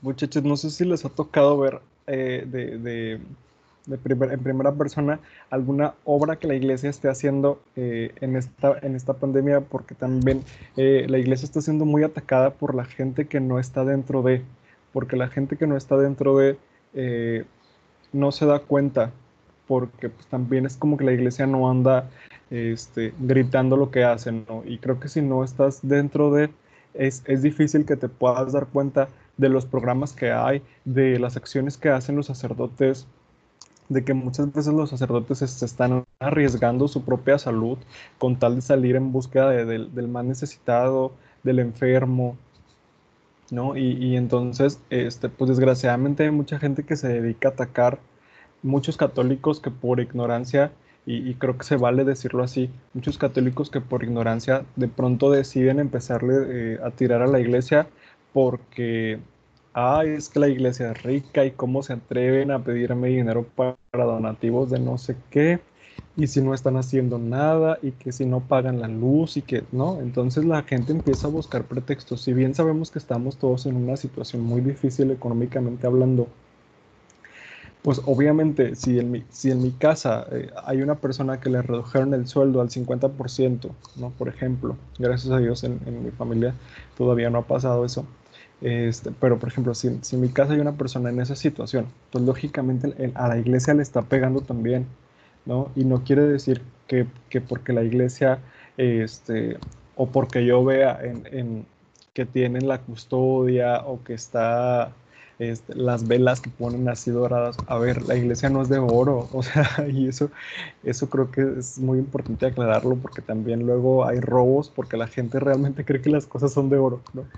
muchachos, 0.00 0.44
no 0.44 0.56
sé 0.56 0.70
si 0.70 0.84
les 0.84 1.04
ha 1.04 1.08
tocado 1.08 1.58
ver 1.58 1.80
eh, 2.06 2.44
de, 2.46 2.78
de, 2.78 3.20
en 3.86 4.42
primera 4.42 4.72
persona 4.72 5.20
alguna 5.50 5.94
obra 6.04 6.36
que 6.36 6.46
la 6.46 6.54
iglesia 6.54 6.90
esté 6.90 7.08
haciendo 7.08 7.62
eh, 7.76 8.12
en, 8.20 8.36
esta, 8.36 8.78
en 8.82 8.96
esta 8.96 9.14
pandemia, 9.14 9.60
porque 9.60 9.94
también 9.94 10.42
eh, 10.76 11.06
la 11.08 11.18
iglesia 11.18 11.46
está 11.46 11.60
siendo 11.60 11.84
muy 11.84 12.02
atacada 12.02 12.50
por 12.50 12.74
la 12.74 12.84
gente 12.84 13.26
que 13.26 13.40
no 13.40 13.58
está 13.58 13.84
dentro 13.84 14.22
de, 14.22 14.42
porque 14.92 15.16
la 15.16 15.28
gente 15.28 15.56
que 15.56 15.66
no 15.66 15.76
está 15.76 15.96
dentro 15.96 16.36
de 16.36 16.58
no 18.12 18.30
se 18.30 18.46
da 18.46 18.60
cuenta, 18.60 19.10
porque 19.66 20.08
pues, 20.08 20.26
también 20.26 20.66
es 20.66 20.76
como 20.76 20.96
que 20.96 21.04
la 21.04 21.12
iglesia 21.12 21.46
no 21.46 21.68
anda 21.68 22.10
este, 22.54 23.12
gritando 23.18 23.76
lo 23.76 23.90
que 23.90 24.04
hacen. 24.04 24.46
Y 24.64 24.78
creo 24.78 25.00
que 25.00 25.08
si 25.08 25.20
no 25.20 25.42
estás 25.42 25.80
dentro 25.82 26.30
de, 26.30 26.50
es, 26.94 27.22
es 27.26 27.42
difícil 27.42 27.84
que 27.84 27.96
te 27.96 28.08
puedas 28.08 28.52
dar 28.52 28.66
cuenta 28.66 29.08
de 29.36 29.48
los 29.48 29.66
programas 29.66 30.12
que 30.12 30.30
hay, 30.30 30.62
de 30.84 31.18
las 31.18 31.36
acciones 31.36 31.76
que 31.76 31.88
hacen 31.88 32.14
los 32.14 32.26
sacerdotes, 32.26 33.06
de 33.88 34.04
que 34.04 34.14
muchas 34.14 34.52
veces 34.52 34.72
los 34.72 34.90
sacerdotes 34.90 35.38
se 35.38 35.64
están 35.64 36.04
arriesgando 36.20 36.86
su 36.88 37.04
propia 37.04 37.38
salud 37.38 37.76
con 38.18 38.38
tal 38.38 38.54
de 38.56 38.62
salir 38.62 38.96
en 38.96 39.12
búsqueda 39.12 39.50
del 39.50 40.08
más 40.08 40.24
necesitado, 40.24 41.12
del 41.42 41.58
enfermo, 41.58 42.36
¿no? 43.50 43.76
Y, 43.76 43.92
y, 43.92 44.16
entonces, 44.16 44.80
este, 44.90 45.28
pues 45.28 45.48
desgraciadamente 45.48 46.22
hay 46.22 46.30
mucha 46.30 46.58
gente 46.58 46.84
que 46.84 46.96
se 46.96 47.08
dedica 47.08 47.48
a 47.48 47.52
atacar, 47.52 47.98
muchos 48.62 48.96
católicos 48.96 49.60
que 49.60 49.70
por 49.70 50.00
ignorancia 50.00 50.72
y, 51.06 51.34
creo 51.34 51.58
que 51.58 51.64
se 51.64 51.76
vale 51.76 52.04
decirlo 52.04 52.42
así, 52.42 52.70
muchos 52.94 53.18
católicos 53.18 53.68
que 53.70 53.80
por 53.82 54.04
ignorancia 54.04 54.64
de 54.76 54.88
pronto 54.88 55.30
deciden 55.30 55.78
empezarle 55.78 56.34
eh, 56.46 56.78
a 56.82 56.90
tirar 56.90 57.20
a 57.20 57.26
la 57.26 57.40
iglesia 57.40 57.88
porque, 58.32 59.18
ay, 59.74 60.10
es 60.10 60.30
que 60.30 60.40
la 60.40 60.48
iglesia 60.48 60.92
es 60.92 61.02
rica 61.02 61.44
y 61.44 61.52
cómo 61.52 61.82
se 61.82 61.92
atreven 61.92 62.50
a 62.50 62.64
pedirme 62.64 63.08
dinero 63.08 63.46
para, 63.54 63.76
donativos 63.92 64.70
de 64.70 64.80
no 64.80 64.98
sé 64.98 65.16
qué, 65.30 65.60
y 66.16 66.26
si 66.26 66.40
no 66.40 66.54
están 66.54 66.76
haciendo 66.76 67.18
nada, 67.18 67.78
y 67.82 67.92
que 67.92 68.10
si 68.12 68.24
no 68.24 68.40
pagan 68.40 68.80
la 68.80 68.88
luz, 68.88 69.36
y 69.36 69.42
que, 69.42 69.64
¿no? 69.72 70.00
Entonces 70.00 70.44
la 70.44 70.62
gente 70.62 70.92
empieza 70.92 71.28
a 71.28 71.30
buscar 71.30 71.64
pretextos. 71.64 72.22
Si 72.22 72.32
bien 72.32 72.54
sabemos 72.54 72.90
que 72.90 72.98
estamos 72.98 73.36
todos 73.36 73.66
en 73.66 73.76
una 73.76 73.96
situación 73.96 74.42
muy 74.42 74.60
difícil 74.60 75.10
económicamente 75.10 75.86
hablando, 75.86 76.28
pues 77.84 78.00
obviamente 78.06 78.74
si 78.76 78.98
en 78.98 79.10
mi, 79.10 79.24
si 79.28 79.50
en 79.50 79.62
mi 79.62 79.70
casa 79.70 80.26
eh, 80.32 80.50
hay 80.64 80.80
una 80.80 80.94
persona 80.94 81.38
que 81.38 81.50
le 81.50 81.60
redujeron 81.60 82.14
el 82.14 82.26
sueldo 82.26 82.62
al 82.62 82.70
50%, 82.70 83.70
¿no? 83.96 84.08
Por 84.08 84.28
ejemplo, 84.28 84.78
gracias 84.98 85.30
a 85.30 85.36
Dios 85.36 85.64
en, 85.64 85.78
mi 86.02 86.10
familia 86.10 86.54
todavía 86.96 87.28
no 87.28 87.40
ha 87.40 87.46
pasado 87.46 87.84
eso. 87.84 88.06
Este, 88.62 89.10
pero 89.10 89.38
por 89.38 89.50
ejemplo, 89.50 89.74
si, 89.74 89.98
si, 90.00 90.16
en 90.16 90.22
mi 90.22 90.30
casa 90.30 90.54
hay 90.54 90.60
una 90.60 90.78
persona 90.78 91.10
en 91.10 91.20
esa 91.20 91.36
situación, 91.36 91.88
pues 92.10 92.24
lógicamente 92.24 93.12
a 93.14 93.28
la 93.28 93.36
iglesia 93.36 93.74
le 93.74 93.82
está 93.82 94.00
pegando 94.00 94.40
también, 94.40 94.86
¿no? 95.44 95.70
Y 95.76 95.84
no 95.84 96.04
quiere 96.04 96.22
decir 96.22 96.62
que, 96.86 97.06
que 97.28 97.42
porque 97.42 97.74
la 97.74 97.82
iglesia, 97.82 98.38
este, 98.78 99.58
o 99.94 100.06
porque 100.06 100.46
yo 100.46 100.64
vea 100.64 100.98
en, 101.02 101.26
en 101.30 101.66
que 102.14 102.24
tienen 102.24 102.66
la 102.66 102.78
custodia 102.78 103.82
o 103.84 104.02
que 104.02 104.14
está 104.14 104.94
este, 105.38 105.74
las 105.74 106.06
velas 106.06 106.40
que 106.40 106.50
ponen 106.50 106.88
así 106.88 107.10
doradas. 107.10 107.58
A 107.66 107.78
ver, 107.78 108.02
la 108.02 108.16
iglesia 108.16 108.50
no 108.50 108.62
es 108.62 108.68
de 108.68 108.78
oro, 108.78 109.28
o 109.32 109.42
sea, 109.42 109.68
y 109.88 110.08
eso, 110.08 110.30
eso 110.82 111.08
creo 111.10 111.30
que 111.30 111.42
es 111.58 111.78
muy 111.78 111.98
importante 111.98 112.46
aclararlo 112.46 112.96
porque 112.96 113.22
también 113.22 113.66
luego 113.66 114.06
hay 114.06 114.20
robos 114.20 114.70
porque 114.70 114.96
la 114.96 115.08
gente 115.08 115.40
realmente 115.40 115.84
cree 115.84 116.00
que 116.00 116.10
las 116.10 116.26
cosas 116.26 116.52
son 116.52 116.68
de 116.70 116.78
oro, 116.78 117.06
¿no? 117.12 117.28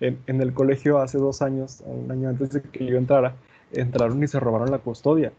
En, 0.00 0.22
en 0.26 0.40
el 0.40 0.54
colegio 0.54 0.98
hace 0.98 1.18
dos 1.18 1.42
años, 1.42 1.82
un 1.86 2.10
año 2.10 2.28
antes 2.28 2.50
de 2.50 2.62
que 2.62 2.86
yo 2.86 2.96
entrara, 2.98 3.36
entraron 3.70 4.22
y 4.22 4.28
se 4.28 4.40
robaron 4.40 4.70
la 4.70 4.78
custodia. 4.78 5.32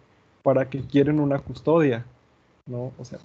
¿Para 0.43 0.70
qué 0.70 0.86
quieren 0.88 1.20
una 1.20 1.39
custodia? 1.39 2.05
¿No? 2.68 2.93
O 2.97 3.05
sea, 3.05 3.20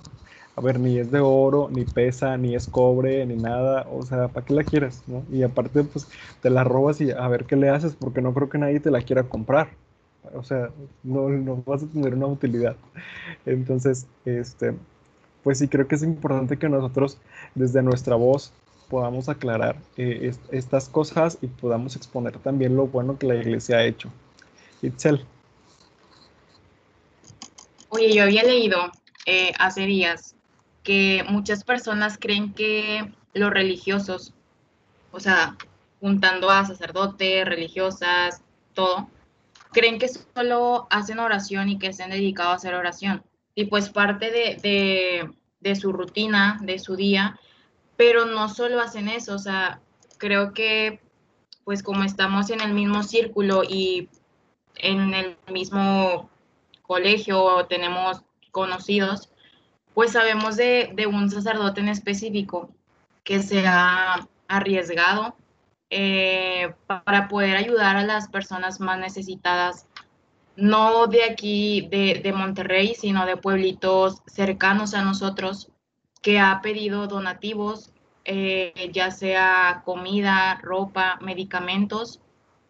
a 0.55 0.61
ver, 0.61 0.79
ni 0.79 0.99
es 0.99 1.11
de 1.11 1.21
oro, 1.21 1.69
ni 1.71 1.87
pesa, 1.87 2.37
ni 2.37 2.55
es 2.55 2.69
cobre, 2.69 3.25
ni 3.25 3.37
nada, 3.37 3.87
o 3.91 4.03
sea, 4.03 4.29
¿para 4.29 4.45
qué 4.45 4.53
la 4.53 4.65
quieres? 4.65 5.03
¿no? 5.07 5.25
Y 5.33 5.43
aparte, 5.43 5.83
pues, 5.85 6.09
te 6.43 6.51
la 6.51 6.65
robas 6.65 7.01
y 7.01 7.11
a 7.11 7.27
ver 7.29 7.47
qué 7.47 7.57
le 7.57 7.71
haces, 7.71 7.97
porque 7.97 8.21
no 8.21 8.35
creo 8.35 8.51
que 8.51 8.59
nadie 8.59 8.81
te 8.81 8.91
la 8.91 9.01
quiera 9.01 9.23
comprar. 9.23 9.71
O 10.35 10.43
sea, 10.43 10.71
no, 11.03 11.31
no 11.31 11.63
vas 11.65 11.83
a 11.83 11.87
tener 11.87 12.15
una 12.15 12.27
utilidad. 12.27 12.77
Entonces, 13.47 14.07
este, 14.27 14.75
pues 15.43 15.59
sí, 15.59 15.69
creo 15.69 15.89
que 15.89 15.95
es 15.95 16.03
importante 16.03 16.59
que 16.59 16.69
nosotros, 16.69 17.17
desde 17.55 17.83
nuestra 17.83 18.17
voz, 18.17 18.53
podamos 18.89 19.31
aclarar 19.31 19.77
eh, 19.97 20.33
estas 20.51 20.89
cosas 20.89 21.39
y 21.41 21.47
podamos 21.47 21.97
exponer 21.97 22.37
también 22.39 22.77
lo 22.77 22.89
bueno 22.89 23.19
que 23.19 23.27
la 23.27 23.37
iglesia 23.37 23.79
ha 23.79 23.85
hecho. 23.85 24.11
Itzel. 24.83 25.25
Oye, 27.89 28.15
yo 28.15 28.25
había 28.25 28.43
leído 28.43 28.79
eh, 29.27 29.53
hace 29.59 29.87
días 29.87 30.37
que 30.83 31.25
muchas 31.29 31.65
personas 31.65 32.19
creen 32.19 32.55
que 32.55 33.13
los 33.35 33.51
religiosos, 33.51 34.35
o 35.13 35.21
sea, 35.21 35.57
juntando 36.01 36.51
a 36.51 36.65
sacerdotes, 36.65 37.45
religiosas, 37.45 38.43
todo, 38.75 39.09
creen 39.73 39.99
que 39.99 40.09
solo 40.09 40.87
hacen 40.91 41.19
oración 41.19 41.69
y 41.69 41.79
que 41.79 41.89
estén 41.89 42.11
dedicados 42.11 42.53
a 42.53 42.57
hacer 42.57 42.75
oración. 42.75 43.23
Y 43.55 43.67
pues 43.67 43.91
parte 43.91 44.31
de, 44.31 45.31
de, 45.61 45.77
su 45.77 45.93
rutina, 45.93 46.59
de 46.63 46.79
su 46.79 46.97
día, 46.97 47.39
pero 47.97 48.25
no 48.25 48.49
solo 48.49 48.81
hacen 48.81 49.09
eso, 49.09 49.35
o 49.35 49.39
sea, 49.39 49.81
creo 50.17 50.55
que 50.55 51.01
pues 51.65 51.83
como 51.83 52.05
estamos 52.05 52.51
en 52.51 52.61
el 52.61 52.73
mismo 52.73 53.03
círculo 53.03 53.63
y 53.63 54.09
en 54.77 55.13
el 55.13 55.37
mismo 55.53 56.31
colegio 56.83 57.67
tenemos 57.69 58.23
conocidos, 58.51 59.31
pues 59.95 60.13
sabemos 60.13 60.57
de, 60.57 60.95
un 61.11 61.31
sacerdote 61.31 61.81
en 61.81 61.89
específico 61.89 62.71
que 63.25 63.43
se 63.43 63.67
ha 63.67 64.27
arriesgado 64.49 65.37
eh, 65.91 66.73
para 66.87 67.29
poder 67.29 67.57
ayudar 67.57 67.97
a 67.97 68.05
las 68.05 68.29
personas 68.29 68.81
más 68.81 68.99
necesitadas, 68.99 69.87
no 70.57 71.07
de 71.07 71.25
aquí, 71.25 71.89
de, 71.91 72.33
Monterrey, 72.33 72.95
sino 72.95 73.27
de 73.27 73.37
pueblitos 73.37 74.23
cercanos 74.27 74.95
a 74.95 75.03
nosotros, 75.03 75.71
que 76.23 76.39
ha 76.39 76.61
pedido 76.63 77.07
donativos, 77.07 77.93
eh, 78.25 78.91
ya 78.93 79.11
sea 79.11 79.83
comida, 79.85 80.61
ropa, 80.63 81.19
medicamentos, 81.21 82.21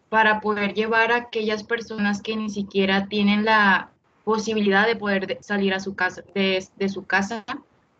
para 0.09 0.41
poder 0.41 0.73
llevar 0.73 1.11
a 1.11 1.17
aquellas 1.17 1.63
personas 1.63 2.21
que 2.21 2.35
ni 2.35 2.49
siquiera 2.49 3.07
tienen 3.07 3.45
la 3.45 3.90
posibilidad 4.23 4.87
de 4.87 4.95
poder 4.95 5.37
salir 5.41 5.73
a 5.73 5.79
su 5.79 5.95
casa, 5.95 6.23
de, 6.33 6.89
su 6.89 7.05
casa 7.05 7.43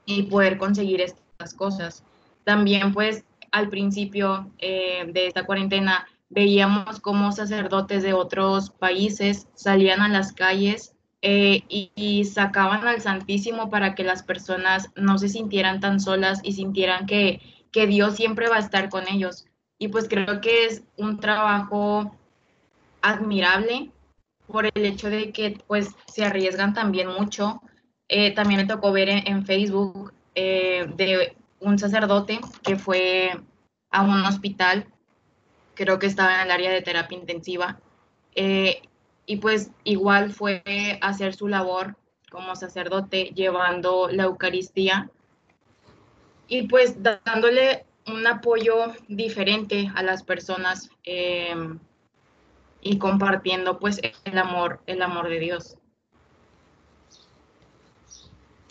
y 0.05 0.23
poder 0.23 0.57
conseguir 0.57 1.01
estas 1.01 1.53
cosas. 1.53 2.03
También 2.43 2.93
pues 2.93 3.23
al 3.51 3.69
principio 3.69 4.49
eh, 4.59 5.05
de 5.11 5.27
esta 5.27 5.45
cuarentena 5.45 6.07
veíamos 6.29 6.99
cómo 6.99 7.31
sacerdotes 7.31 8.03
de 8.03 8.13
otros 8.13 8.69
países 8.69 9.47
salían 9.53 10.01
a 10.01 10.09
las 10.09 10.31
calles 10.31 10.93
eh, 11.21 11.63
y, 11.67 12.25
sacaban 12.25 12.87
al 12.87 12.99
Santísimo 13.01 13.69
para 13.69 13.93
que 13.93 14.03
las 14.03 14.23
personas 14.23 14.89
no 14.95 15.19
se 15.19 15.29
sintieran 15.29 15.79
tan 15.79 15.99
solas 15.99 16.39
y 16.43 16.53
sintieran 16.53 17.05
que, 17.05 17.41
que 17.71 17.85
Dios 17.85 18.15
siempre 18.15 18.49
va 18.49 18.55
a 18.55 18.59
estar 18.59 18.89
con 18.89 19.07
ellos. 19.07 19.45
Y 19.77 19.89
pues 19.89 20.07
creo 20.09 20.41
que 20.41 20.65
es 20.65 20.83
un 20.97 21.19
trabajo 21.19 22.15
admirable 23.01 23.91
por 24.51 24.65
el 24.65 24.85
hecho 24.85 25.09
de 25.09 25.31
que 25.31 25.57
pues 25.67 25.89
se 26.07 26.25
arriesgan 26.25 26.73
también 26.73 27.07
mucho. 27.07 27.61
Eh, 28.07 28.33
también 28.33 28.61
me 28.61 28.67
tocó 28.67 28.91
ver 28.91 29.09
en, 29.09 29.45
Facebook 29.45 30.13
eh, 30.35 30.85
de 30.95 31.35
un 31.59 31.79
sacerdote 31.79 32.39
que 32.63 32.75
fue 32.75 33.31
a 33.89 34.01
un 34.01 34.25
hospital, 34.25 34.87
creo 35.75 35.99
que 35.99 36.07
estaba 36.07 36.35
en 36.35 36.41
el 36.41 36.51
área 36.51 36.71
de 36.71 36.81
terapia 36.81 37.17
intensiva, 37.17 37.79
eh, 38.35 38.81
y 39.25 39.37
pues 39.37 39.71
igual 39.83 40.31
fue 40.31 40.63
a 41.01 41.07
hacer 41.07 41.33
su 41.33 41.47
labor 41.47 41.95
como 42.29 42.55
sacerdote 42.55 43.31
llevando 43.35 44.09
la 44.09 44.23
Eucaristía 44.23 45.09
y 46.47 46.63
pues 46.63 46.97
dándole 47.01 47.85
un 48.07 48.25
apoyo 48.25 48.93
diferente 49.07 49.91
a 49.95 50.03
las 50.03 50.23
personas 50.23 50.89
y 52.81 52.97
compartiendo 52.97 53.79
pues 53.79 54.01
el 54.25 54.37
amor, 54.37 54.81
el 54.87 55.01
amor 55.01 55.29
de 55.29 55.39
Dios. 55.39 55.77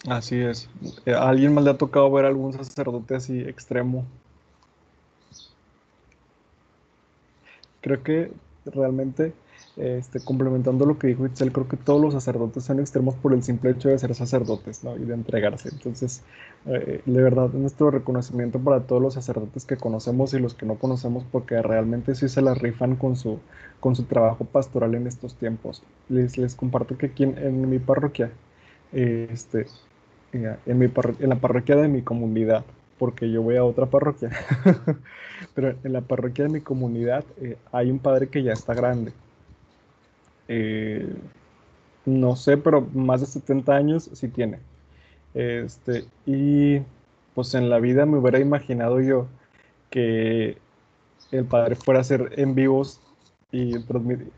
Así 0.08 0.40
es. 0.40 0.68
Eh, 1.04 1.12
¿A 1.12 1.28
alguien 1.28 1.52
más 1.52 1.64
le 1.64 1.70
ha 1.70 1.76
tocado 1.76 2.10
ver 2.10 2.24
algún 2.24 2.52
sacerdote 2.52 3.14
así 3.14 3.40
extremo? 3.40 4.06
Creo 7.82 8.02
que 8.02 8.32
realmente 8.64 9.32
este, 9.80 10.20
complementando 10.20 10.84
lo 10.84 10.98
que 10.98 11.06
dijo 11.06 11.24
Itzel, 11.24 11.52
creo 11.52 11.66
que 11.66 11.78
todos 11.78 12.00
los 12.00 12.12
sacerdotes 12.12 12.64
son 12.64 12.80
extremos 12.80 13.14
por 13.14 13.32
el 13.32 13.42
simple 13.42 13.70
hecho 13.70 13.88
de 13.88 13.98
ser 13.98 14.14
sacerdotes 14.14 14.84
¿no? 14.84 14.94
y 14.96 15.00
de 15.00 15.14
entregarse. 15.14 15.70
Entonces, 15.70 16.22
eh, 16.66 17.00
de 17.04 17.22
verdad, 17.22 17.48
nuestro 17.50 17.90
reconocimiento 17.90 18.58
para 18.58 18.80
todos 18.80 19.00
los 19.00 19.14
sacerdotes 19.14 19.64
que 19.64 19.78
conocemos 19.78 20.34
y 20.34 20.38
los 20.38 20.52
que 20.52 20.66
no 20.66 20.74
conocemos, 20.74 21.24
porque 21.32 21.62
realmente 21.62 22.14
sí 22.14 22.28
se 22.28 22.42
la 22.42 22.52
rifan 22.52 22.96
con 22.96 23.16
su, 23.16 23.40
con 23.80 23.96
su 23.96 24.04
trabajo 24.04 24.44
pastoral 24.44 24.94
en 24.94 25.06
estos 25.06 25.34
tiempos. 25.36 25.82
Les, 26.10 26.36
les 26.36 26.54
comparto 26.54 26.98
que 26.98 27.06
aquí 27.06 27.24
en, 27.24 27.70
mi 27.70 27.78
parroquia, 27.78 28.30
este, 28.92 29.66
en, 30.32 30.78
mi 30.78 30.90
en 31.20 31.28
la 31.30 31.36
parroquia 31.36 31.76
de 31.76 31.88
mi 31.88 32.02
comunidad, 32.02 32.66
porque 32.98 33.30
yo 33.30 33.40
voy 33.40 33.56
a 33.56 33.64
otra 33.64 33.86
parroquia, 33.86 34.30
pero 35.54 35.74
en 35.82 35.92
la 35.94 36.02
parroquia 36.02 36.44
de 36.44 36.50
mi 36.50 36.60
comunidad 36.60 37.24
eh, 37.40 37.56
hay 37.72 37.90
un 37.90 37.98
padre 37.98 38.28
que 38.28 38.42
ya 38.42 38.52
está 38.52 38.74
grande 38.74 39.12
eh, 40.52 41.06
no 42.06 42.34
sé, 42.34 42.56
pero 42.56 42.80
más 42.92 43.20
de 43.20 43.28
70 43.28 43.72
años 43.72 44.10
sí 44.12 44.26
tiene. 44.26 44.58
Este, 45.32 46.06
y 46.26 46.80
pues 47.34 47.54
en 47.54 47.70
la 47.70 47.78
vida 47.78 48.04
me 48.04 48.18
hubiera 48.18 48.40
imaginado 48.40 49.00
yo 49.00 49.28
que 49.90 50.58
el 51.30 51.44
padre 51.44 51.76
fuera 51.76 51.98
a 51.98 52.02
hacer 52.02 52.32
en 52.36 52.56
vivos 52.56 53.00
y 53.52 53.78
transmitir, 53.84 54.32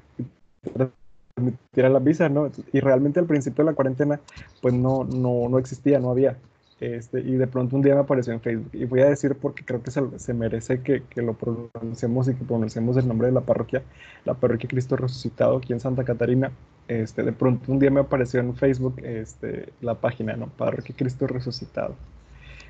la 1.77 2.01
misa, 2.01 2.29
¿no? 2.29 2.51
Y 2.75 2.81
realmente 2.81 3.19
al 3.19 3.27
principio 3.27 3.65
de 3.65 3.71
la 3.71 3.75
cuarentena, 3.75 4.21
pues 4.61 4.75
no, 4.75 5.05
no, 5.05 5.49
no 5.49 5.59
existía, 5.59 5.99
no 5.99 6.11
había. 6.11 6.37
Este, 6.83 7.21
y 7.21 7.35
de 7.37 7.47
pronto 7.47 7.77
un 7.77 7.83
día 7.83 7.95
me 7.95 8.01
apareció 8.01 8.33
en 8.33 8.41
Facebook. 8.41 8.71
Y 8.73 8.87
voy 8.87 9.03
a 9.03 9.09
decir 9.09 9.37
porque 9.41 9.65
creo 9.65 9.81
que 9.81 9.93
se, 9.93 10.35
merece 10.35 10.83
que, 10.83 11.05
lo 11.23 11.35
pronunciemos 11.35 12.27
y 12.27 12.35
que 12.35 12.45
pronunciemos 12.45 12.97
el 12.97 13.07
nombre 13.07 13.29
de 13.29 13.33
la 13.33 13.41
parroquia, 13.41 13.85
la 14.25 14.35
parroquia 14.35 14.69
Cristo 14.69 14.97
Resucitado 14.97 15.59
aquí 15.59 15.73
en 15.73 15.79
Santa 15.79 16.03
Catarina. 16.03 16.51
Este, 16.89 17.23
de 17.23 17.31
pronto 17.31 17.71
un 17.71 17.79
día 17.79 17.93
me 17.93 18.01
apareció 18.01 18.41
en 18.41 18.57
Facebook 18.57 18.97
este, 19.05 19.73
la 19.81 19.95
página, 19.95 20.35
¿no? 20.35 20.49
Parroquia 20.49 20.93
Cristo 20.99 21.29
Resucitado. 21.29 21.95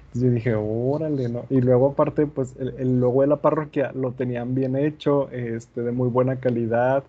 Entonces 0.09 0.23
yo 0.23 0.31
dije, 0.31 0.55
órale, 0.57 1.31
¿no? 1.31 1.47
Y 1.49 1.63
luego 1.63 1.93
aparte, 1.93 2.27
pues 2.27 2.55
el, 2.59 2.75
el 2.79 3.01
logo 3.01 3.23
de 3.23 3.29
la 3.29 3.37
parroquia 3.37 3.93
lo 3.95 4.13
tenían 4.13 4.55
bien 4.55 4.77
hecho, 4.77 5.31
este, 5.31 5.81
de 5.81 5.91
muy 5.91 6.11
buena 6.11 6.37
calidad. 6.37 7.03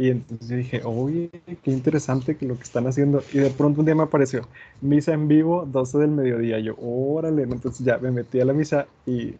Y 0.00 0.08
entonces 0.08 0.48
dije, 0.48 0.80
oye, 0.82 1.30
qué 1.62 1.70
interesante 1.70 2.34
que 2.34 2.46
lo 2.46 2.56
que 2.56 2.62
están 2.62 2.86
haciendo. 2.86 3.22
Y 3.34 3.38
de 3.38 3.50
pronto 3.50 3.80
un 3.80 3.84
día 3.84 3.94
me 3.94 4.04
apareció 4.04 4.48
misa 4.80 5.12
en 5.12 5.28
vivo, 5.28 5.66
12 5.66 5.98
del 5.98 6.10
mediodía. 6.10 6.58
Yo, 6.58 6.74
órale, 6.78 7.42
entonces 7.42 7.84
ya 7.84 7.98
me 7.98 8.10
metí 8.10 8.40
a 8.40 8.46
la 8.46 8.54
misa 8.54 8.86
y 9.04 9.34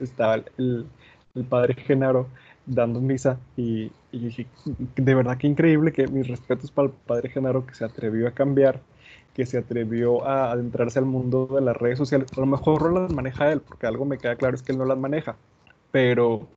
estaba 0.00 0.36
el, 0.56 0.86
el 1.34 1.44
padre 1.44 1.74
Genaro 1.74 2.26
dando 2.64 3.02
misa. 3.02 3.38
Y, 3.54 3.92
y, 4.10 4.18
dije, 4.20 4.46
de 4.96 5.14
verdad 5.14 5.36
que 5.36 5.46
increíble 5.46 5.92
que 5.92 6.08
mis 6.08 6.26
respetos 6.26 6.70
para 6.70 6.88
el 6.88 6.94
padre 6.94 7.28
Genaro 7.28 7.66
que 7.66 7.74
se 7.74 7.84
atrevió 7.84 8.28
a 8.28 8.30
cambiar, 8.30 8.80
que 9.34 9.44
se 9.44 9.58
atrevió 9.58 10.26
a 10.26 10.52
adentrarse 10.52 10.98
al 10.98 11.04
mundo 11.04 11.48
de 11.54 11.60
las 11.60 11.76
redes 11.76 11.98
sociales. 11.98 12.30
A 12.34 12.40
lo 12.40 12.46
mejor 12.46 12.90
no 12.90 13.02
las 13.02 13.12
maneja 13.12 13.52
él, 13.52 13.60
porque 13.60 13.86
algo 13.86 14.06
me 14.06 14.16
queda 14.16 14.36
claro 14.36 14.54
es 14.56 14.62
que 14.62 14.72
él 14.72 14.78
no 14.78 14.86
las 14.86 14.96
maneja. 14.96 15.36
Pero 15.90 16.48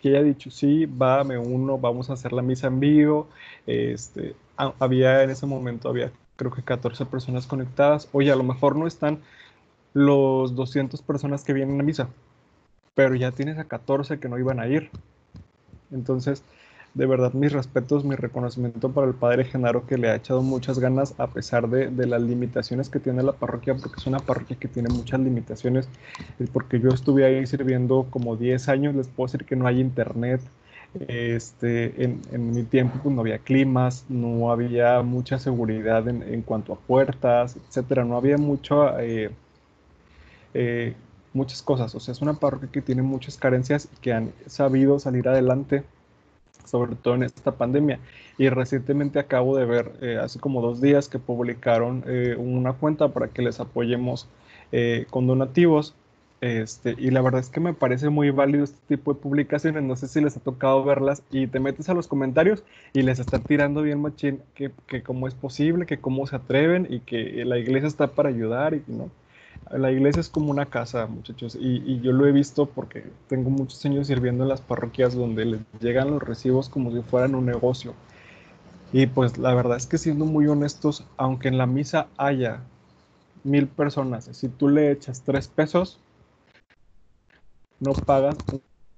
que 0.00 0.10
haya 0.10 0.22
dicho, 0.22 0.50
sí, 0.50 0.86
va, 0.86 1.24
me 1.24 1.38
uno, 1.38 1.78
vamos 1.78 2.10
a 2.10 2.14
hacer 2.14 2.32
la 2.32 2.42
misa 2.42 2.66
en 2.68 2.80
vivo. 2.80 3.28
Este, 3.66 4.34
había 4.56 5.22
en 5.22 5.30
ese 5.30 5.46
momento, 5.46 5.88
había 5.88 6.12
creo 6.36 6.50
que 6.50 6.62
14 6.62 7.06
personas 7.06 7.46
conectadas. 7.46 8.08
Oye, 8.12 8.32
a 8.32 8.36
lo 8.36 8.42
mejor 8.42 8.76
no 8.76 8.86
están 8.86 9.20
los 9.92 10.54
200 10.54 11.02
personas 11.02 11.44
que 11.44 11.52
vienen 11.52 11.80
a 11.80 11.84
misa, 11.84 12.08
pero 12.94 13.14
ya 13.14 13.32
tienes 13.32 13.58
a 13.58 13.64
14 13.64 14.20
que 14.20 14.28
no 14.28 14.38
iban 14.38 14.60
a 14.60 14.66
ir. 14.66 14.90
Entonces, 15.90 16.42
de 16.94 17.06
verdad 17.06 17.32
mis 17.32 17.52
respetos, 17.52 18.04
mi 18.04 18.16
reconocimiento 18.16 18.90
para 18.90 19.06
el 19.06 19.14
padre 19.14 19.44
Genaro 19.44 19.86
que 19.86 19.96
le 19.96 20.10
ha 20.10 20.16
echado 20.16 20.42
muchas 20.42 20.78
ganas 20.78 21.14
a 21.18 21.28
pesar 21.28 21.68
de, 21.68 22.06
las 22.06 22.22
limitaciones 22.22 22.88
que 22.88 23.00
tiene 23.00 23.22
la 23.22 23.32
parroquia, 23.32 23.74
porque 23.76 24.00
es 24.00 24.06
una 24.06 24.18
parroquia 24.18 24.56
que 24.58 24.68
tiene 24.68 24.88
muchas 24.88 25.20
limitaciones, 25.20 25.88
porque 26.52 26.80
yo 26.80 26.88
estuve 26.88 27.24
ahí 27.24 27.46
sirviendo 27.46 28.06
como 28.10 28.36
10 28.36 28.68
años, 28.68 28.94
les 28.94 29.08
puedo 29.08 29.26
decir 29.28 29.44
que 29.44 29.56
no 29.56 29.66
hay 29.66 29.80
internet, 29.80 30.40
este, 31.06 32.02
en, 32.04 32.52
mi 32.52 32.64
tiempo 32.64 32.98
pues, 33.02 33.14
no 33.14 33.20
había 33.20 33.38
climas, 33.38 34.04
no 34.08 34.50
había 34.50 35.02
mucha 35.02 35.38
seguridad 35.38 36.08
en, 36.08 36.22
en 36.22 36.42
cuanto 36.42 36.72
a 36.72 36.76
puertas, 36.76 37.56
etcétera, 37.56 38.04
no 38.04 38.16
había 38.16 38.36
mucho... 38.38 38.98
Eh, 38.98 39.30
eh, 40.54 40.94
muchas 41.32 41.62
cosas. 41.62 41.94
O 41.94 42.00
sea, 42.00 42.12
es 42.12 42.20
una 42.22 42.34
parroquia 42.34 42.68
que 42.72 42.82
tiene 42.82 43.02
muchas 43.02 43.36
carencias 43.36 43.88
y 43.92 44.00
que 44.00 44.12
han 44.12 44.32
sabido 44.46 44.98
salir 44.98 45.28
adelante, 45.28 45.84
sobre 46.70 46.94
todo 46.96 47.14
en 47.14 47.24
esta 47.24 47.52
pandemia. 47.52 47.98
Y 48.38 48.48
recientemente 48.48 49.18
acabo 49.18 49.56
de 49.56 49.64
ver, 49.64 49.92
eh, 50.00 50.18
hace 50.20 50.38
como 50.38 50.62
dos 50.62 50.80
días, 50.80 51.08
que 51.08 51.18
publicaron 51.18 52.04
eh, 52.06 52.36
una 52.38 52.72
cuenta 52.74 53.08
para 53.08 53.28
que 53.28 53.42
les 53.42 53.60
apoyemos 53.60 54.28
eh, 54.72 55.06
con 55.10 55.26
donativos. 55.26 55.94
Este, 56.40 56.94
y 56.96 57.10
la 57.10 57.20
verdad 57.20 57.40
es 57.40 57.50
que 57.50 57.60
me 57.60 57.74
parece 57.74 58.08
muy 58.08 58.30
válido 58.30 58.64
este 58.64 58.78
tipo 58.88 59.12
de 59.12 59.20
publicaciones. 59.20 59.82
No 59.82 59.96
sé 59.96 60.08
si 60.08 60.20
les 60.20 60.36
ha 60.36 60.40
tocado 60.40 60.82
verlas 60.84 61.22
y 61.30 61.46
te 61.48 61.60
metes 61.60 61.88
a 61.90 61.94
los 61.94 62.06
comentarios 62.06 62.64
y 62.94 63.02
les 63.02 63.18
están 63.18 63.42
tirando 63.42 63.82
bien 63.82 64.00
machín 64.00 64.40
que, 64.54 64.70
que 64.86 65.02
cómo 65.02 65.28
es 65.28 65.34
posible, 65.34 65.84
que 65.84 65.98
cómo 65.98 66.26
se 66.26 66.36
atreven 66.36 66.86
y 66.88 67.00
que 67.00 67.44
la 67.44 67.58
iglesia 67.58 67.88
está 67.88 68.12
para 68.12 68.30
ayudar 68.30 68.72
y 68.74 68.82
no 68.86 69.10
la 69.70 69.92
iglesia 69.92 70.20
es 70.20 70.28
como 70.28 70.50
una 70.50 70.66
casa, 70.66 71.06
muchachos, 71.06 71.56
y, 71.58 72.00
yo 72.00 72.12
lo 72.12 72.26
he 72.26 72.32
visto 72.32 72.66
porque 72.66 73.04
tengo 73.28 73.50
muchos 73.50 73.84
años 73.84 74.08
sirviendo 74.08 74.42
en 74.42 74.48
las 74.48 74.60
parroquias 74.60 75.14
donde 75.14 75.44
les 75.44 75.60
llegan 75.80 76.10
los 76.10 76.22
recibos 76.22 76.68
como 76.68 76.90
si 76.92 77.02
fueran 77.02 77.34
un 77.34 77.46
negocio. 77.46 77.94
Y 78.92 79.06
pues 79.06 79.38
la 79.38 79.54
verdad 79.54 79.76
es 79.76 79.86
que 79.86 79.98
siendo 79.98 80.24
muy 80.24 80.48
honestos, 80.48 81.06
aunque 81.16 81.48
en 81.48 81.58
la 81.58 81.66
misa 81.66 82.08
haya 82.16 82.62
mil 83.44 83.68
personas, 83.68 84.28
si 84.32 84.48
tú 84.48 84.68
le 84.68 84.90
echas 84.90 85.22
tres 85.22 85.46
pesos, 85.46 86.00
no 87.78 87.92
pagas 87.92 88.36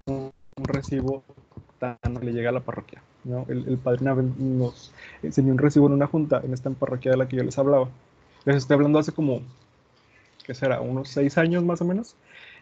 un, 0.07 0.33
recibo 0.57 1.23
tan 1.79 1.99
le 2.23 2.33
llega 2.33 2.51
a 2.51 2.53
la 2.53 2.61
parroquia. 2.61 3.03
¿no? 3.25 3.45
El, 3.49 3.69
el 3.69 3.79
padre 3.79 4.01
nos 4.39 4.93
enseñó 5.23 5.53
un 5.53 5.59
recibo 5.59 5.87
en 5.87 5.93
una 5.93 6.07
junta 6.07 6.41
en 6.43 6.55
esta 6.55 6.71
parroquia 6.71 7.11
de 7.13 7.19
la 7.19 7.29
que 7.29 7.37
yo 7.37 7.43
les 7.43 7.59
hablaba. 7.59 7.89
Les 8.45 8.57
estoy 8.57 8.75
hablando 8.75 8.99
hace 8.99 9.13
como 9.13 9.43
que 10.43 10.55
será 10.55 10.81
unos 10.81 11.09
seis 11.09 11.39
años 11.39 11.65
más 11.65 11.81
o 11.81 11.85
menos, 11.85 12.17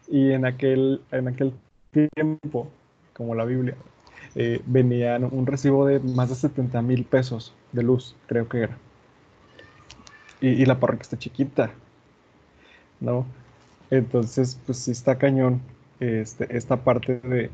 y 0.08 0.32
en 0.32 0.44
aquel, 0.44 1.00
en 1.12 1.28
aquel 1.28 1.52
tiempo, 1.92 2.68
como 3.12 3.34
la 3.34 3.44
Biblia, 3.44 3.76
eh, 4.34 4.60
venían 4.66 5.24
un 5.24 5.46
recibo 5.46 5.86
de 5.86 5.98
más 6.00 6.28
de 6.28 6.34
70 6.36 6.82
mil 6.82 7.04
pesos 7.04 7.54
de 7.72 7.82
luz, 7.82 8.16
creo 8.26 8.48
que 8.48 8.62
era. 8.62 8.78
Y, 10.40 10.64
la 10.64 10.80
parroquia 10.80 11.02
está 11.02 11.18
chiquita, 11.18 11.70
¿no? 13.00 13.26
Entonces, 13.90 14.58
pues 14.64 14.78
sí 14.78 14.92
está 14.92 15.18
cañón 15.18 15.60
este, 16.00 16.56
esta 16.56 16.82
parte 16.82 17.20
de, 17.20 17.50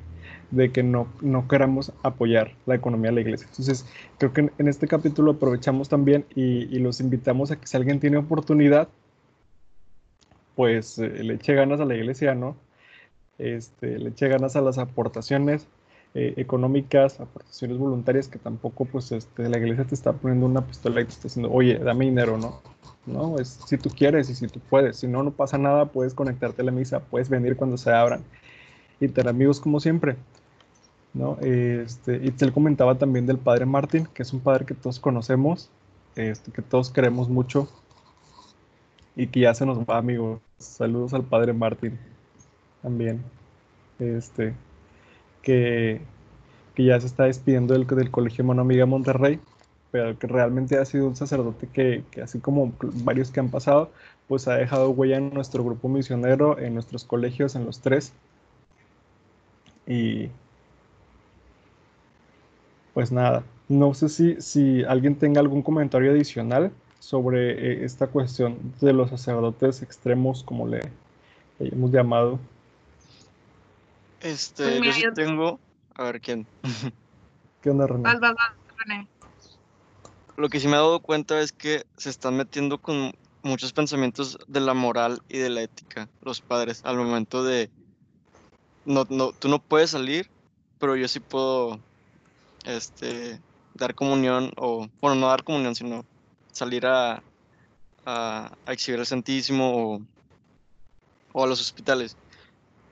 de 0.51 0.70
que 0.70 0.83
no, 0.83 1.09
no 1.20 1.49
queramos 1.49 1.93
apoyar 2.03 2.53
la 2.66 2.77
economía 2.77 3.11
de 3.11 3.16
la 3.16 3.20
iglesia. 3.22 3.49
Entonces, 3.51 3.87
creo 4.18 4.33
que 4.33 4.51
en, 4.57 4.68
este 4.68 4.87
capítulo 4.87 5.33
aprovechamos 5.33 5.89
también 5.89 6.27
y, 6.35 6.64
y, 6.74 6.79
los 6.79 7.01
invitamos 7.01 7.51
a 7.51 7.57
que 7.57 7.66
si 7.66 7.77
alguien 7.77 7.99
tiene 7.99 8.18
oportunidad, 8.18 8.89
pues 10.57 10.98
eh, 10.98 11.22
le 11.22 11.34
eche 11.34 11.54
ganas 11.54 11.80
a 11.80 11.84
la 11.84 11.94
iglesia, 11.94 12.34
¿no? 12.34 12.57
Este, 13.38 13.98
le 13.98 14.09
eche 14.09 14.28
ganas 14.28 14.57
a 14.57 14.62
las 14.62 14.78
aportaciones 14.78 15.68
eh, 16.14 16.34
económicas, 16.38 17.20
aportaciones 17.20 17.78
voluntarias, 17.78 18.26
que 18.28 18.38
tampoco, 18.38 18.86
pues, 18.86 19.12
este, 19.12 19.48
la 19.48 19.59
iglesia 19.59 19.84
te 19.84 19.94
está 19.94 20.14
poniendo 20.14 20.46
una 20.46 20.66
pistola 20.66 21.02
y 21.02 21.04
te 21.04 21.11
está 21.11 21.24
diciendo, 21.24 21.52
oye, 21.52 21.78
dame 21.78 22.07
dinero, 22.07 22.38
¿no? 22.38 22.62
No, 23.04 23.38
es 23.38 23.61
si 23.66 23.76
tú 23.78 23.90
quieres 23.90 24.30
y 24.30 24.34
si 24.34 24.48
tú 24.48 24.59
puedes. 24.59 24.96
Si 24.96 25.07
no, 25.07 25.22
no 25.22 25.30
pasa 25.30 25.59
nada, 25.59 25.86
puedes 25.86 26.14
conectarte 26.14 26.62
a 26.62 26.64
la 26.64 26.72
misa, 26.72 27.00
puedes 27.00 27.28
venir 27.28 27.57
cuando 27.57 27.76
se 27.76 27.92
abran. 27.92 28.24
Y 28.98 29.09
tener 29.09 29.28
amigos 29.28 29.61
como 29.61 29.78
siempre. 29.78 30.16
¿no? 31.14 31.38
Este, 31.40 32.16
él 32.16 32.52
comentaba 32.52 32.96
también 32.96 33.26
del 33.26 33.38
padre 33.38 33.66
Martín, 33.66 34.09
que 34.12 34.22
es 34.22 34.32
un 34.32 34.40
padre 34.40 34.66
que 34.66 34.74
todos 34.74 34.98
conocemos, 35.00 35.70
este, 36.14 36.50
que 36.50 36.62
todos 36.62 36.90
queremos 36.90 37.28
mucho, 37.28 37.68
y 39.16 39.28
que 39.28 39.40
ya 39.40 39.54
se 39.54 39.66
nos 39.66 39.78
va, 39.78 39.98
amigos. 39.98 40.40
Saludos 40.58 41.14
al 41.14 41.24
padre 41.24 41.52
Martín 41.52 41.98
también. 42.82 43.22
Este, 43.98 44.54
que, 45.42 46.00
que 46.74 46.84
ya 46.84 47.00
se 47.00 47.06
está 47.06 47.24
despidiendo 47.24 47.74
del, 47.74 47.86
del 47.86 48.10
Colegio 48.10 48.44
Mano 48.44 48.62
Amiga 48.62 48.86
Monterrey, 48.86 49.40
pero 49.90 50.18
que 50.18 50.26
realmente 50.26 50.78
ha 50.78 50.84
sido 50.84 51.08
un 51.08 51.16
sacerdote 51.16 51.68
que, 51.68 52.04
que, 52.10 52.22
así 52.22 52.40
como 52.40 52.74
varios 53.04 53.30
que 53.30 53.40
han 53.40 53.50
pasado, 53.50 53.90
pues 54.28 54.48
ha 54.48 54.56
dejado 54.56 54.90
huella 54.90 55.16
en 55.16 55.32
nuestro 55.32 55.64
grupo 55.64 55.88
misionero, 55.88 56.58
en 56.58 56.74
nuestros 56.74 57.04
colegios, 57.04 57.56
en 57.56 57.64
los 57.64 57.80
tres. 57.80 58.12
Y 59.86 60.30
pues 62.92 63.12
nada, 63.12 63.44
no 63.68 63.94
sé 63.94 64.08
si, 64.08 64.40
si 64.40 64.82
alguien 64.84 65.16
tenga 65.16 65.40
algún 65.40 65.62
comentario 65.62 66.10
adicional 66.12 66.72
sobre 67.01 67.53
eh, 67.53 67.84
esta 67.84 68.07
cuestión 68.07 68.74
de 68.80 68.92
los 68.92 69.11
sacerdotes 69.11 69.82
extremos, 69.82 70.42
como 70.42 70.66
le, 70.66 70.80
hemos 71.59 71.90
llamado. 71.90 72.38
Este, 74.20 74.78
pues 74.78 74.97
yo 74.99 75.12
tengo. 75.12 75.61
A 75.94 76.05
ver, 76.05 76.20
¿quién? 76.20 76.47
¿Qué 77.62 77.70
onda, 77.70 77.86
René? 77.86 79.09
Lo 80.36 80.49
que 80.49 80.61
sí 80.61 80.66
me 80.68 80.74
he 80.74 80.76
dado 80.76 81.01
cuenta 81.01 81.40
es 81.40 81.53
que 81.53 81.84
se 81.97 82.11
están 82.11 82.36
metiendo 82.36 82.78
con 82.78 83.12
muchos 83.42 83.72
pensamientos 83.72 84.38
de 84.47 84.61
la 84.61 84.74
moral 84.74 85.22
y 85.28 85.38
de 85.38 85.49
la 85.49 85.62
ética, 85.62 86.09
los 86.22 86.40
padres, 86.40 86.82
al 86.84 86.97
momento 86.97 87.42
de. 87.42 87.70
No, 88.84 89.07
no, 89.09 89.32
tú 89.32 89.49
no 89.49 89.61
puedes 89.61 89.90
salir, 89.90 90.28
pero 90.78 90.97
yo 90.97 91.09
sí 91.09 91.20
puedo 91.20 91.80
este, 92.64 93.40
dar 93.74 93.94
comunión, 93.94 94.53
o, 94.57 94.88
bueno, 95.01 95.16
no 95.16 95.28
dar 95.28 95.42
comunión, 95.42 95.74
sino 95.74 96.05
salir 96.57 96.86
a, 96.86 97.22
a, 98.07 98.50
exhibir 98.68 99.00
el 99.00 99.07
Santísimo 99.07 100.00
o, 101.32 101.44
a 101.44 101.46
los 101.46 101.61
hospitales. 101.61 102.16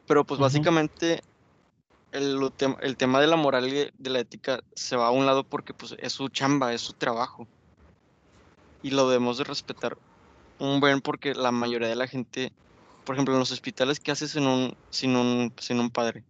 Pero 0.06 0.24
pues 0.24 0.38
básicamente 0.38 1.22
el, 2.12 2.38
el, 2.82 2.96
tema 2.98 3.20
de 3.20 3.26
la 3.26 3.36
moral 3.36 3.66
y 3.68 3.90
de 3.96 4.10
la 4.10 4.20
ética 4.20 4.60
se 4.74 4.96
va 4.96 5.06
a 5.06 5.10
un 5.10 5.24
lado 5.24 5.44
porque 5.44 5.72
pues 5.72 5.96
es 5.98 6.12
su 6.12 6.28
chamba, 6.28 6.74
es 6.74 6.82
su 6.82 6.92
trabajo. 6.92 7.48
Y 8.82 8.90
lo 8.90 9.08
debemos 9.08 9.38
de 9.38 9.44
respetar 9.44 9.96
un 10.58 10.78
buen 10.80 11.00
porque 11.00 11.34
la 11.34 11.50
mayoría 11.50 11.88
de 11.88 11.96
la 11.96 12.06
gente, 12.06 12.52
por 13.06 13.14
ejemplo, 13.14 13.32
en 13.32 13.40
los 13.40 13.50
hospitales, 13.50 13.98
¿qué 13.98 14.12
haces 14.12 14.32
sin 14.32 14.46
un, 14.46 14.76
sin 14.90 15.16
un, 15.16 15.54
sin 15.58 15.80
un 15.80 15.88
padre? 15.88 16.22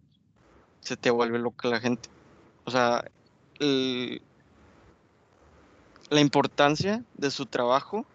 Se 0.79 0.95
te 0.95 1.11
vuelve 1.11 1.37
loca 1.37 1.67
la 1.67 1.81
gente. 1.81 2.07
O 2.63 2.71
sea, 2.71 3.03
el, 3.59 4.21
la 6.09 6.21
importancia 6.21 7.03
de 7.17 7.31
su 7.31 7.45
trabajo 7.45 8.05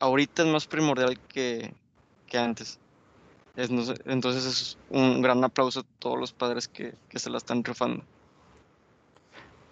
ahorita 0.00 0.42
es 0.42 0.48
más 0.48 0.66
primordial 0.66 1.18
que, 1.28 1.72
antes. 2.34 2.78
entonces 3.56 4.46
es 4.46 4.78
un 4.90 5.22
gran 5.22 5.42
aplauso 5.44 5.80
a 5.80 5.84
todos 5.98 6.18
los 6.18 6.32
padres 6.32 6.66
que, 6.68 6.94
se 7.14 7.30
la 7.30 7.38
están 7.38 7.62
rifando. 7.62 8.02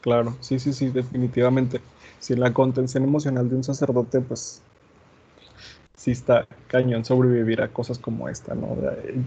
Claro, 0.02 0.36
sí, 0.40 0.58
sí, 0.58 0.72
sí, 0.72 0.88
definitivamente. 0.88 1.80
Si 2.20 2.34
la 2.34 2.52
contención 2.52 3.04
emocional 3.04 3.48
de 3.48 3.56
un 3.56 3.64
sacerdote, 3.64 4.20
pues 4.20 4.62
sí 6.00 6.12
está 6.12 6.46
cañón 6.68 7.04
sobrevivir 7.04 7.60
a 7.60 7.68
cosas 7.68 7.98
como 7.98 8.30
esta, 8.30 8.54
¿no? 8.54 8.74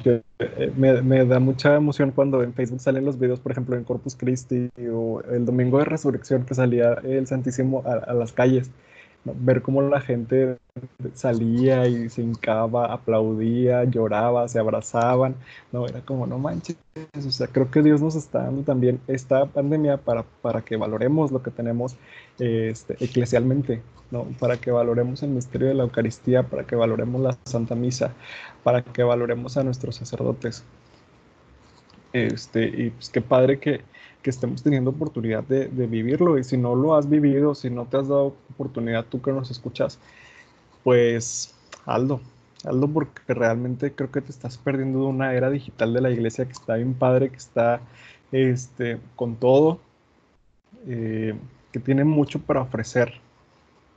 Eh, 0.04 0.72
me, 0.76 1.24
da 1.24 1.40
mucha 1.40 1.76
emoción 1.76 2.10
cuando 2.10 2.42
en 2.42 2.56
Facebook 2.56 2.82
salen 2.82 3.06
los 3.06 3.20
videos, 3.20 3.40
por 3.40 3.52
ejemplo, 3.52 3.76
en 3.76 3.84
Corpus 3.84 4.16
Christi 4.16 4.72
o 4.92 5.22
el 5.22 5.46
Domingo 5.46 5.78
de 5.78 5.86
Resurrección 5.86 6.46
que 6.46 6.56
salía 6.56 6.94
el 7.04 7.28
Santísimo 7.28 7.84
a, 7.86 7.94
a 8.10 8.14
las 8.16 8.34
calles 8.34 8.72
ver 9.26 9.62
cómo 9.62 9.82
la 9.82 10.02
gente 10.02 10.58
salía 11.14 11.88
y 11.88 12.10
se 12.10 12.22
hincaba, 12.22 12.92
aplaudía, 12.92 13.84
lloraba, 13.86 14.48
se 14.48 14.60
abrazaban, 14.60 15.36
no, 15.72 15.88
era 15.88 16.02
como, 16.02 16.28
no 16.28 16.40
manches, 16.40 16.78
o 17.18 17.32
sea, 17.32 17.48
creo 17.48 17.72
que 17.72 17.82
Dios 17.82 18.02
nos 18.02 18.16
está 18.16 18.44
dando 18.44 18.64
también 18.64 19.00
esta 19.08 19.46
pandemia 19.46 19.98
para, 19.98 20.24
para 20.42 20.62
que 20.62 20.76
valoremos 20.76 21.32
lo 21.32 21.42
que 21.42 21.52
tenemos 21.52 21.96
este, 22.40 22.98
eclesialmente, 23.04 23.82
¿no? 24.12 24.26
Para 24.40 24.58
que 24.58 24.72
valoremos 24.72 25.24
el 25.24 25.30
misterio 25.30 25.70
de 25.70 25.74
la 25.76 25.84
Eucaristía, 25.84 26.44
para 26.44 26.66
que 26.66 26.76
valoremos 26.76 27.22
la 27.22 27.38
Santa 27.46 27.76
Misa, 27.76 28.14
para 28.64 28.84
que 28.84 29.04
valoremos 29.04 29.58
a 29.58 29.64
nuestros 29.64 29.96
sacerdotes. 29.96 30.64
Este, 32.14 32.66
y 32.66 32.90
pues 32.92 33.10
qué 33.10 33.22
padre 33.22 33.60
que, 33.60 33.82
que 34.24 34.30
estemos 34.30 34.64
teniendo 34.64 34.90
oportunidad 34.92 35.44
de, 35.44 35.68
vivirlo. 35.68 36.40
Y 36.40 36.44
si 36.44 36.58
no 36.58 36.74
lo 36.76 36.96
has 36.96 37.08
vivido, 37.08 37.54
si 37.54 37.70
no 37.70 37.86
te 37.86 37.98
has 37.98 38.08
dado 38.08 38.36
oportunidad 38.52 39.06
tú 39.06 39.22
que 39.22 39.32
nos 39.32 39.52
escuchas, 39.52 40.00
pues 40.84 41.54
Aldo, 41.86 42.22
Aldo, 42.64 42.88
porque 42.88 43.34
realmente 43.34 43.94
creo 43.94 44.10
que 44.10 44.22
te 44.22 44.32
estás 44.32 44.58
perdiendo 44.58 45.00
de 45.00 45.06
una 45.06 45.34
era 45.34 45.50
digital 45.50 45.94
de 45.94 46.02
la 46.02 46.10
iglesia 46.10 46.46
que 46.46 46.54
está 46.54 46.76
bien 46.76 46.94
padre, 46.94 47.30
que 47.30 47.38
está 47.38 47.82
este, 48.32 48.98
con 49.16 49.36
todo, 49.36 49.80
eh, 50.88 51.36
que 51.72 51.80
tiene 51.80 52.06
mucho 52.06 52.40
para 52.40 52.62
ofrecer, 52.62 53.14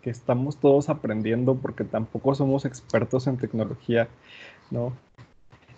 que 0.02 0.10
estamos 0.10 0.56
todos 0.58 0.88
aprendiendo 0.88 1.54
porque 1.54 1.84
tampoco 1.84 2.34
somos 2.34 2.64
expertos 2.64 3.28
en 3.28 3.36
tecnología, 3.36 4.08
¿no? 4.70 4.92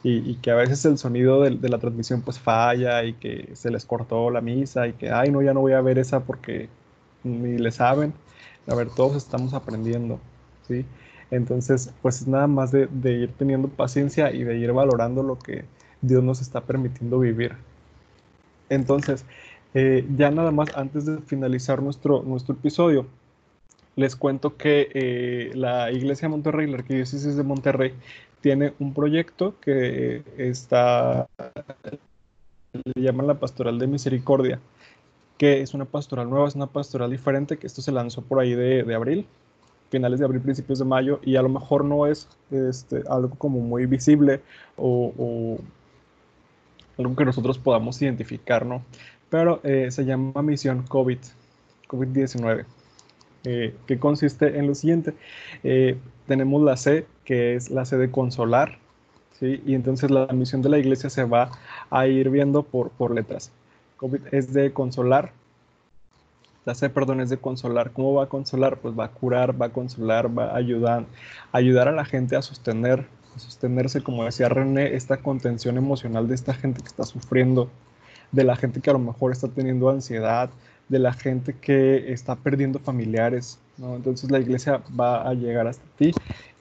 Y, 0.04 0.36
que 0.36 0.50
a 0.52 0.54
veces 0.54 0.84
el 0.84 0.96
sonido 0.96 1.42
de, 1.42 1.68
la 1.68 1.78
transmisión 1.78 2.22
pues 2.22 2.38
falla 2.38 3.04
y 3.04 3.14
que 3.14 3.50
se 3.54 3.70
les 3.70 3.84
cortó 3.84 4.30
la 4.30 4.40
misa 4.40 4.86
y 4.86 4.92
que, 4.92 5.10
ay, 5.10 5.30
no, 5.30 5.42
ya 5.42 5.52
no 5.52 5.60
voy 5.60 5.72
a 5.72 5.80
ver 5.80 5.98
esa 5.98 6.20
porque 6.20 6.68
ni 7.24 7.58
le 7.58 7.70
saben. 7.72 8.14
A 8.68 8.74
ver, 8.74 8.90
todos 8.90 9.16
estamos 9.16 9.54
aprendiendo, 9.54 10.20
¿sí? 10.68 10.84
Entonces, 11.30 11.92
pues 12.00 12.22
es 12.22 12.28
nada 12.28 12.46
más 12.46 12.70
de, 12.70 12.86
de 12.86 13.12
ir 13.12 13.32
teniendo 13.36 13.68
paciencia 13.68 14.32
y 14.32 14.44
de 14.44 14.56
ir 14.56 14.72
valorando 14.72 15.22
lo 15.22 15.38
que 15.38 15.64
Dios 16.00 16.22
nos 16.22 16.40
está 16.40 16.60
permitiendo 16.62 17.18
vivir. 17.18 17.56
Entonces, 18.68 19.24
eh, 19.74 20.06
ya 20.16 20.30
nada 20.30 20.50
más 20.50 20.68
antes 20.76 21.06
de 21.06 21.18
finalizar 21.18 21.82
nuestro, 21.82 22.22
nuestro 22.22 22.54
episodio, 22.54 23.06
les 23.96 24.16
cuento 24.16 24.56
que 24.56 24.88
eh, 24.94 25.50
la 25.54 25.90
Iglesia 25.90 26.28
de 26.28 26.30
Monterrey, 26.30 26.66
la 26.68 26.78
Arquidiócesis 26.78 27.36
de 27.36 27.42
Monterrey, 27.42 27.94
tiene 28.40 28.74
un 28.78 28.94
proyecto 28.94 29.54
que 29.60 30.22
está, 30.36 31.28
le 32.72 33.02
llaman 33.02 33.26
la 33.26 33.34
Pastoral 33.34 33.78
de 33.78 33.86
Misericordia, 33.86 34.60
que 35.38 35.60
es 35.62 35.72
una 35.72 35.84
pastoral 35.84 36.28
nueva, 36.28 36.48
es 36.48 36.56
una 36.56 36.66
pastoral 36.66 37.10
diferente, 37.10 37.56
que 37.56 37.66
esto 37.66 37.80
se 37.80 37.92
lanzó 37.92 38.22
por 38.22 38.40
ahí 38.40 38.54
de, 38.54 38.94
abril, 38.94 39.26
finales 39.88 40.18
de 40.18 40.26
abril, 40.26 40.42
principios 40.42 40.80
de 40.80 40.84
mayo, 40.84 41.20
y 41.22 41.36
a 41.36 41.42
lo 41.42 41.48
mejor 41.48 41.84
no 41.84 42.06
es 42.06 42.28
este, 42.50 43.02
algo 43.08 43.30
como 43.36 43.60
muy 43.60 43.86
visible 43.86 44.40
o, 44.76 45.58
algo 46.98 47.14
que 47.14 47.24
nosotros 47.24 47.58
podamos 47.58 48.02
identificar, 48.02 48.66
¿no? 48.66 48.82
Pero 49.30 49.60
eh, 49.62 49.90
se 49.92 50.04
llama 50.04 50.42
Misión 50.42 50.82
COVID, 50.82 51.18
COVID-19, 51.86 52.64
eh, 53.44 53.76
que 53.86 53.98
consiste 54.00 54.58
en 54.58 54.66
lo 54.66 54.74
siguiente. 54.74 55.14
Eh, 55.62 55.96
tenemos 56.26 56.60
la 56.62 56.76
C, 56.76 57.06
que 57.28 57.54
es 57.56 57.68
la 57.68 57.84
C 57.84 57.98
de 57.98 58.10
consolar, 58.10 58.78
¿sí? 59.38 59.60
Y 59.66 59.74
entonces 59.74 60.10
la 60.10 60.28
misión 60.28 60.62
de 60.62 60.70
la 60.70 60.78
iglesia 60.78 61.10
se 61.10 61.24
va 61.24 61.50
a 61.90 62.06
ir 62.06 62.30
viendo 62.30 62.62
por, 62.62 62.88
por 62.88 63.14
letras. 63.14 63.52
COVID 63.98 64.20
es 64.32 64.54
de 64.54 64.72
consolar, 64.72 65.32
la 66.64 66.74
C, 66.74 66.88
perdón, 66.88 67.20
es 67.20 67.28
de 67.28 67.36
consolar. 67.36 67.90
¿Cómo 67.92 68.14
va 68.14 68.24
a 68.24 68.28
consolar? 68.30 68.78
Pues 68.78 68.98
va 68.98 69.04
a 69.04 69.10
curar, 69.10 69.60
va 69.60 69.66
a 69.66 69.68
consolar, 69.68 70.38
va 70.38 70.52
a 70.52 70.56
ayudar, 70.56 71.04
ayudar 71.52 71.88
a 71.88 71.92
la 71.92 72.06
gente 72.06 72.34
a 72.34 72.40
sostener 72.40 73.06
sostenerse, 73.36 74.02
como 74.02 74.24
decía 74.24 74.48
René, 74.48 74.96
esta 74.96 75.18
contención 75.18 75.76
emocional 75.76 76.28
de 76.28 76.34
esta 76.34 76.54
gente 76.54 76.80
que 76.80 76.88
está 76.88 77.04
sufriendo, 77.04 77.70
de 78.32 78.42
la 78.42 78.56
gente 78.56 78.80
que 78.80 78.88
a 78.88 78.94
lo 78.94 78.98
mejor 78.98 79.32
está 79.32 79.48
teniendo 79.48 79.90
ansiedad, 79.90 80.48
de 80.88 80.98
la 80.98 81.12
gente 81.12 81.52
que 81.52 82.10
está 82.10 82.36
perdiendo 82.36 82.78
familiares, 82.78 83.58
¿no? 83.76 83.96
Entonces 83.96 84.30
la 84.30 84.40
iglesia 84.40 84.82
va 84.98 85.28
a 85.28 85.34
llegar 85.34 85.66
hasta 85.66 85.84
ti 85.96 86.12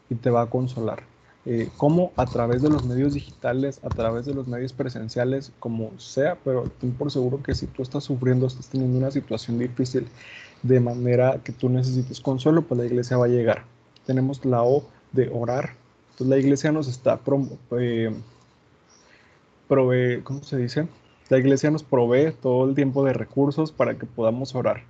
y 0.10 0.16
te 0.16 0.30
va 0.30 0.44
a 0.44 0.50
consolar. 0.50 1.04
Eh, 1.46 1.70
como 1.78 2.12
a 2.18 2.26
través 2.26 2.62
de 2.62 2.70
los 2.70 2.84
medios 2.84 3.14
digitales, 3.14 3.80
a 3.84 3.90
través 3.90 4.26
de 4.26 4.34
los 4.34 4.48
medios 4.48 4.74
presenciales, 4.74 5.54
como 5.60 5.98
sea, 5.98 6.38
pero 6.44 6.64
ten 6.80 6.92
por 6.92 7.10
seguro 7.10 7.42
que 7.42 7.56
si 7.56 7.68
tú 7.68 7.84
estás 7.84 8.04
sufriendo, 8.04 8.48
estás 8.48 8.68
teniendo 8.68 8.98
una 8.98 9.12
situación 9.12 9.58
difícil 9.58 10.08
de 10.62 10.80
manera 10.82 11.40
que 11.44 11.54
tú 11.54 11.70
necesites 11.70 12.20
consuelo, 12.20 12.64
pues 12.64 12.80
la 12.80 12.86
iglesia 12.86 13.16
va 13.16 13.26
a 13.26 13.30
llegar. 13.30 13.64
Tenemos 14.06 14.44
la 14.44 14.64
O 14.64 14.84
de 15.14 15.30
orar, 15.30 15.76
entonces 16.12 16.28
la 16.28 16.38
iglesia 16.38 16.72
nos 16.72 16.88
está 16.88 17.20
eh, 17.80 18.14
provee, 19.68 20.22
¿cómo 20.24 20.44
se 20.44 20.58
dice? 20.58 20.88
La 21.30 21.38
iglesia 21.38 21.70
nos 21.70 21.84
provee 21.84 22.34
todo 22.42 22.68
el 22.68 22.76
tiempo 22.76 23.06
de 23.06 23.14
recursos 23.14 23.72
para 23.72 23.98
que 23.98 24.06
podamos 24.06 24.56
orar. 24.56 24.84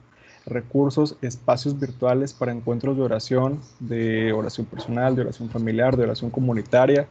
Recursos, 0.48 1.18
espacios 1.22 1.80
virtuales 1.80 2.34
para 2.34 2.52
encuentros 2.52 2.98
de 2.98 3.04
oración, 3.04 3.60
de 3.80 4.32
oración 4.34 4.66
personal, 4.66 5.16
de 5.16 5.22
oración 5.24 5.50
familiar, 5.50 5.98
de 5.98 6.04
oración 6.04 6.32
comunitaria, 6.32 7.08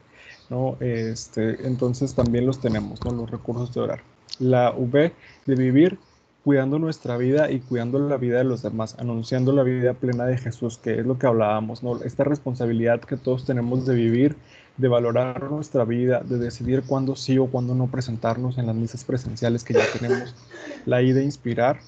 ¿no? 0.51 0.77
Este, 0.81 1.67
entonces 1.67 2.15
también 2.15 2.47
los 2.47 2.61
tenemos, 2.61 3.05
¿no? 3.05 3.13
Los 3.13 3.31
recursos 3.31 3.73
de 3.75 3.81
orar. 3.81 4.01
La 4.39 4.73
V 4.73 5.13
de 5.47 5.55
vivir 5.55 5.99
cuidando 6.47 6.79
nuestra 6.79 7.17
vida 7.17 7.51
y 7.51 7.59
cuidando 7.59 7.99
la 7.99 8.17
vida 8.19 8.39
de 8.39 8.45
los 8.45 8.63
demás, 8.63 8.95
anunciando 9.01 9.53
la 9.53 9.65
vida 9.65 9.95
plena 9.95 10.27
de 10.27 10.39
Jesús, 10.39 10.79
que 10.79 11.01
es 11.01 11.05
lo 11.05 11.19
que 11.19 11.27
hablábamos, 11.27 11.83
¿no? 11.83 12.01
Esta 12.05 12.23
responsabilidad 12.23 13.01
que 13.01 13.17
todos 13.17 13.45
tenemos 13.45 13.85
de 13.85 13.97
vivir, 13.97 14.37
de 14.77 14.87
valorar 14.87 15.51
nuestra 15.51 15.85
vida, 15.85 16.21
de 16.21 16.39
decidir 16.39 16.85
cuándo 16.87 17.17
sí 17.17 17.37
o 17.37 17.47
cuándo 17.47 17.75
no 17.75 17.89
presentarnos 17.89 18.59
en 18.59 18.67
las 18.67 18.77
misas 18.77 19.05
presenciales 19.05 19.65
que 19.65 19.75
ya 19.75 19.85
tenemos, 19.93 20.37
la 20.85 21.03
idea 21.03 21.15
de 21.15 21.25
inspirar. 21.25 21.81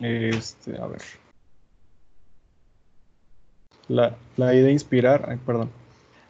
Este, 0.00 0.80
a 0.80 0.86
ver. 0.86 1.02
La, 3.88 4.16
la 4.36 4.54
idea 4.54 4.66
de 4.66 4.72
inspirar, 4.72 5.38
perdón. 5.44 5.70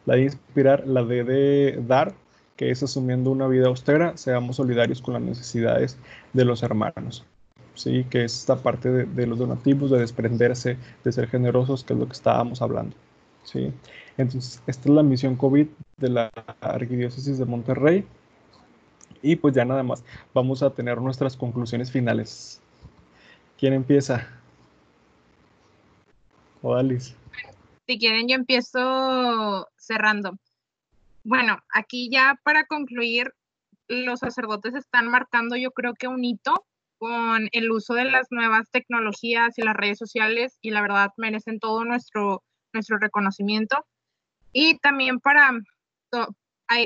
La 0.05 0.15
de 0.15 0.23
inspirar, 0.23 0.87
la 0.87 1.03
de, 1.03 1.23
de 1.23 1.83
dar, 1.87 2.13
que 2.55 2.71
es 2.71 2.83
asumiendo 2.83 3.31
una 3.31 3.47
vida 3.47 3.67
austera, 3.67 4.17
seamos 4.17 4.57
solidarios 4.57 5.01
con 5.01 5.13
las 5.13 5.23
necesidades 5.23 5.97
de 6.33 6.45
los 6.45 6.63
hermanos. 6.63 7.25
Sí, 7.75 8.05
que 8.09 8.23
es 8.23 8.39
esta 8.39 8.55
parte 8.55 8.89
de, 8.89 9.27
los 9.27 9.37
donativos, 9.37 9.91
de 9.91 9.99
desprenderse, 9.99 10.77
de 11.03 11.11
ser 11.11 11.27
generosos, 11.27 11.83
que 11.83 11.93
es 11.93 11.99
lo 11.99 12.07
que 12.07 12.13
estábamos 12.13 12.61
hablando. 12.61 12.95
Sí. 13.43 13.71
Entonces, 14.17 14.61
esta 14.65 14.89
es 14.89 14.95
la 14.95 15.03
misión 15.03 15.35
COVID 15.35 15.67
de 15.97 16.09
la 16.09 16.31
Arquidiócesis 16.61 17.37
de 17.37 17.45
Monterrey. 17.45 18.05
Y 19.21 19.35
pues 19.35 19.53
ya 19.53 19.65
nada 19.65 19.83
más, 19.83 20.03
vamos 20.33 20.63
a 20.63 20.69
tener 20.69 21.01
nuestras 21.01 21.35
conclusiones 21.35 21.91
finales. 21.91 22.61
¿Quién 23.57 23.73
empieza? 23.73 24.27
Odalis. 26.61 27.15
Si 27.87 27.99
quieren, 27.99 28.27
yo 28.27 28.35
empiezo 28.35 29.67
cerrando. 29.77 30.37
Bueno, 31.23 31.59
aquí 31.73 32.09
ya 32.11 32.39
para 32.43 32.65
concluir, 32.65 33.33
los 33.87 34.19
sacerdotes 34.19 34.73
están 34.73 35.07
marcando 35.07 35.55
yo 35.55 35.71
creo 35.71 35.93
que 35.93 36.07
un 36.07 36.23
hito 36.23 36.65
con 36.97 37.49
el 37.51 37.71
uso 37.71 37.93
de 37.93 38.05
las 38.05 38.27
nuevas 38.31 38.69
tecnologías 38.71 39.57
y 39.57 39.61
las 39.61 39.75
redes 39.75 39.97
sociales 39.97 40.57
y 40.61 40.71
la 40.71 40.81
verdad 40.81 41.11
merecen 41.17 41.59
todo 41.59 41.83
nuestro, 41.83 42.43
nuestro 42.73 42.97
reconocimiento. 42.97 43.85
Y 44.53 44.77
también 44.79 45.19
para 45.19 45.51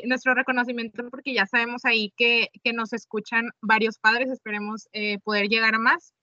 nuestro 0.05 0.34
reconocimiento 0.34 1.07
porque 1.09 1.34
ya 1.34 1.45
sabemos 1.45 1.86
ahí 1.86 2.13
que, 2.17 2.49
nos 2.74 2.93
escuchan 2.93 3.49
varios 3.61 3.97
padres, 3.99 4.30
esperemos 4.30 4.88
eh, 4.93 5.20
poder 5.20 5.47
llegar 5.47 5.76
a 5.76 5.80
más. 5.80 6.13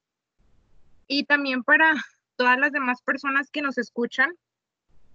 Y 1.08 1.24
también 1.24 1.62
para 1.62 1.94
todas 2.36 2.58
las 2.58 2.72
demás 2.72 3.02
personas 3.02 3.50
que 3.50 3.62
nos 3.62 3.78
escuchan, 3.78 4.30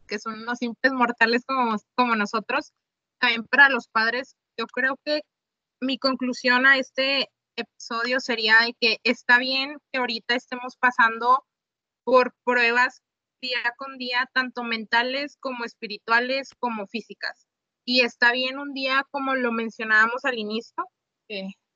que 0.07 0.19
son 0.19 0.41
unos 0.41 0.59
simples 0.59 0.93
mortales 0.93 1.43
como, 1.45 1.77
como 1.95 2.15
nosotros, 2.15 2.73
también 3.19 3.45
para 3.45 3.69
los 3.69 3.87
padres, 3.87 4.35
yo 4.57 4.67
creo 4.67 4.97
que 5.05 5.21
mi 5.79 5.97
conclusión 5.97 6.65
a 6.65 6.77
este 6.77 7.29
episodio 7.55 8.19
sería 8.19 8.59
de 8.61 8.73
que 8.79 8.99
está 9.03 9.37
bien 9.37 9.77
que 9.91 9.99
ahorita 9.99 10.35
estemos 10.35 10.75
pasando 10.77 11.45
por 12.03 12.33
pruebas 12.43 13.01
día 13.41 13.73
con 13.77 13.97
día, 13.97 14.29
tanto 14.33 14.63
mentales 14.63 15.37
como 15.39 15.65
espirituales 15.65 16.53
como 16.59 16.87
físicas. 16.87 17.47
Y 17.85 18.01
está 18.01 18.31
bien 18.31 18.59
un 18.59 18.73
día, 18.73 19.05
como 19.09 19.35
lo 19.35 19.51
mencionábamos 19.51 20.23
al 20.25 20.37
inicio, 20.37 20.85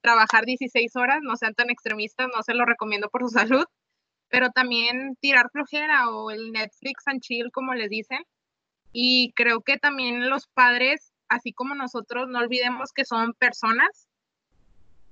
trabajar 0.01 0.45
16 0.45 0.95
horas, 0.95 1.19
no 1.23 1.35
sean 1.35 1.55
tan 1.55 1.69
extremistas, 1.69 2.27
no 2.33 2.43
se 2.43 2.53
lo 2.53 2.65
recomiendo 2.65 3.09
por 3.09 3.21
su 3.21 3.29
salud, 3.29 3.65
pero 4.35 4.49
también 4.49 5.15
tirar 5.21 5.49
flojera 5.49 6.09
o 6.09 6.29
el 6.29 6.51
Netflix 6.51 7.07
and 7.07 7.21
chill, 7.21 7.53
como 7.53 7.73
les 7.73 7.89
dicen. 7.89 8.19
Y 8.91 9.31
creo 9.33 9.61
que 9.61 9.77
también 9.77 10.29
los 10.29 10.47
padres 10.47 11.13
así 11.29 11.53
como 11.53 11.73
nosotros, 11.73 12.27
no 12.27 12.39
olvidemos 12.39 12.91
que 12.91 13.05
son 13.05 13.33
personas 13.33 14.09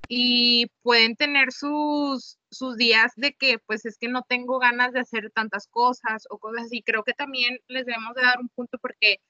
y 0.09 0.67
pueden 0.81 1.15
tener 1.15 1.53
sus, 1.53 2.37
sus 2.51 2.75
días 2.75 3.13
de 3.15 3.31
que 3.33 3.59
pues 3.59 3.85
es 3.85 3.97
que 3.97 4.09
no 4.09 4.23
tengo 4.23 4.59
ganas 4.59 4.91
de 4.91 4.99
hacer 4.99 5.31
tantas 5.31 5.67
cosas 5.67 6.27
o 6.29 6.37
cosas 6.37 6.65
así. 6.65 6.81
Creo 6.81 7.03
que 7.03 7.13
también 7.13 7.59
les 7.69 7.85
debemos 7.85 8.13
de 8.15 8.23
dar 8.23 8.41
un 8.41 8.49
punto 8.49 8.77
porque 8.79 9.21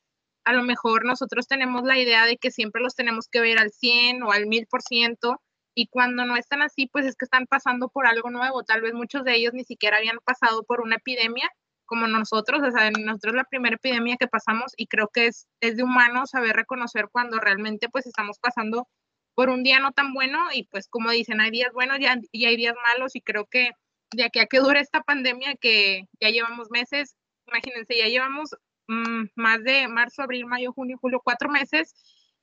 a 0.43 0.53
lo 0.53 0.63
mejor 0.63 1.05
nosotros 1.05 1.47
tenemos 1.47 1.83
la 1.83 1.99
idea 1.99 2.25
de 2.25 2.37
que 2.37 2.49
siempre 2.49 2.81
los 2.81 2.95
tenemos 2.95 3.27
que 3.27 3.41
ver 3.41 3.59
al 3.59 3.71
100 3.71 4.23
o 4.23 4.31
al 4.31 4.47
1000% 4.47 5.39
y 5.75 5.87
cuando 5.87 6.25
no 6.25 6.35
están 6.37 6.61
así 6.61 6.87
pues 6.87 7.05
es 7.05 7.15
que 7.15 7.25
están 7.25 7.47
pasando 7.47 7.89
por 7.89 8.07
algo 8.07 8.29
nuevo. 8.29 8.63
Tal 8.63 8.81
vez 8.81 8.93
muchos 8.93 9.23
de 9.23 9.35
ellos 9.35 9.53
ni 9.53 9.63
siquiera 9.63 9.97
habían 9.97 10.19
pasado 10.23 10.63
por 10.63 10.81
una 10.81 10.97
epidemia 10.97 11.49
como 11.85 12.07
nosotros, 12.07 12.61
o 12.63 12.71
sea, 12.71 12.91
nosotros 12.91 13.35
la 13.35 13.43
primera 13.43 13.75
epidemia 13.75 14.17
que 14.17 14.27
pasamos 14.27 14.73
y 14.77 14.87
creo 14.87 15.09
que 15.13 15.27
es, 15.27 15.47
es 15.61 15.77
de 15.77 15.83
humano 15.83 16.25
saber 16.25 16.55
reconocer 16.55 17.09
cuando 17.11 17.39
realmente 17.39 17.89
pues 17.89 18.07
estamos 18.07 18.39
pasando 18.39 18.87
por 19.35 19.49
un 19.49 19.63
día 19.63 19.79
no 19.79 19.91
tan 19.91 20.13
bueno 20.13 20.39
y 20.53 20.63
pues 20.67 20.87
como 20.87 21.11
dicen, 21.11 21.41
hay 21.41 21.51
días 21.51 21.71
buenos 21.73 21.99
y, 21.99 22.05
y 22.31 22.45
hay 22.45 22.55
días 22.55 22.75
malos 22.87 23.15
y 23.15 23.21
creo 23.21 23.45
que 23.47 23.71
de 24.11 24.23
aquí 24.25 24.39
a 24.39 24.45
que 24.45 24.59
dure 24.59 24.79
esta 24.79 25.01
pandemia 25.01 25.55
que 25.55 26.07
ya 26.19 26.29
llevamos 26.29 26.69
meses, 26.71 27.15
imagínense, 27.47 27.97
ya 27.97 28.07
llevamos 28.07 28.55
mm, 28.87 29.25
más 29.35 29.63
de 29.63 29.87
marzo, 29.87 30.23
abril, 30.23 30.45
mayo, 30.45 30.71
junio, 30.71 30.97
julio, 31.01 31.21
cuatro 31.23 31.49
meses 31.49 31.93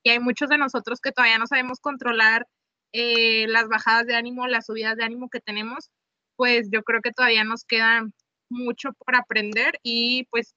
y 0.03 0.11
hay 0.11 0.19
muchos 0.21 0.49
de 0.49 0.59
nosotros 0.59 1.01
que 1.01 1.13
todavía 1.13 1.39
no 1.39 1.47
sabemos 1.47 1.81
controlar 1.81 2.47
eh, 2.93 3.47
las 3.49 3.69
bajadas 3.69 4.07
de 4.07 4.17
ánimo, 4.17 4.47
las 4.47 4.67
subidas 4.67 4.97
de 4.97 5.05
ánimo 5.05 5.29
que 5.31 5.41
tenemos, 5.41 5.91
pues 6.37 6.69
yo 6.73 6.83
creo 6.83 7.01
que 7.03 7.13
todavía 7.13 7.45
nos 7.45 7.65
queda 7.65 8.03
mucho 8.51 8.93
por 8.95 9.15
aprender 9.17 9.79
y 9.83 10.25
pues 10.31 10.55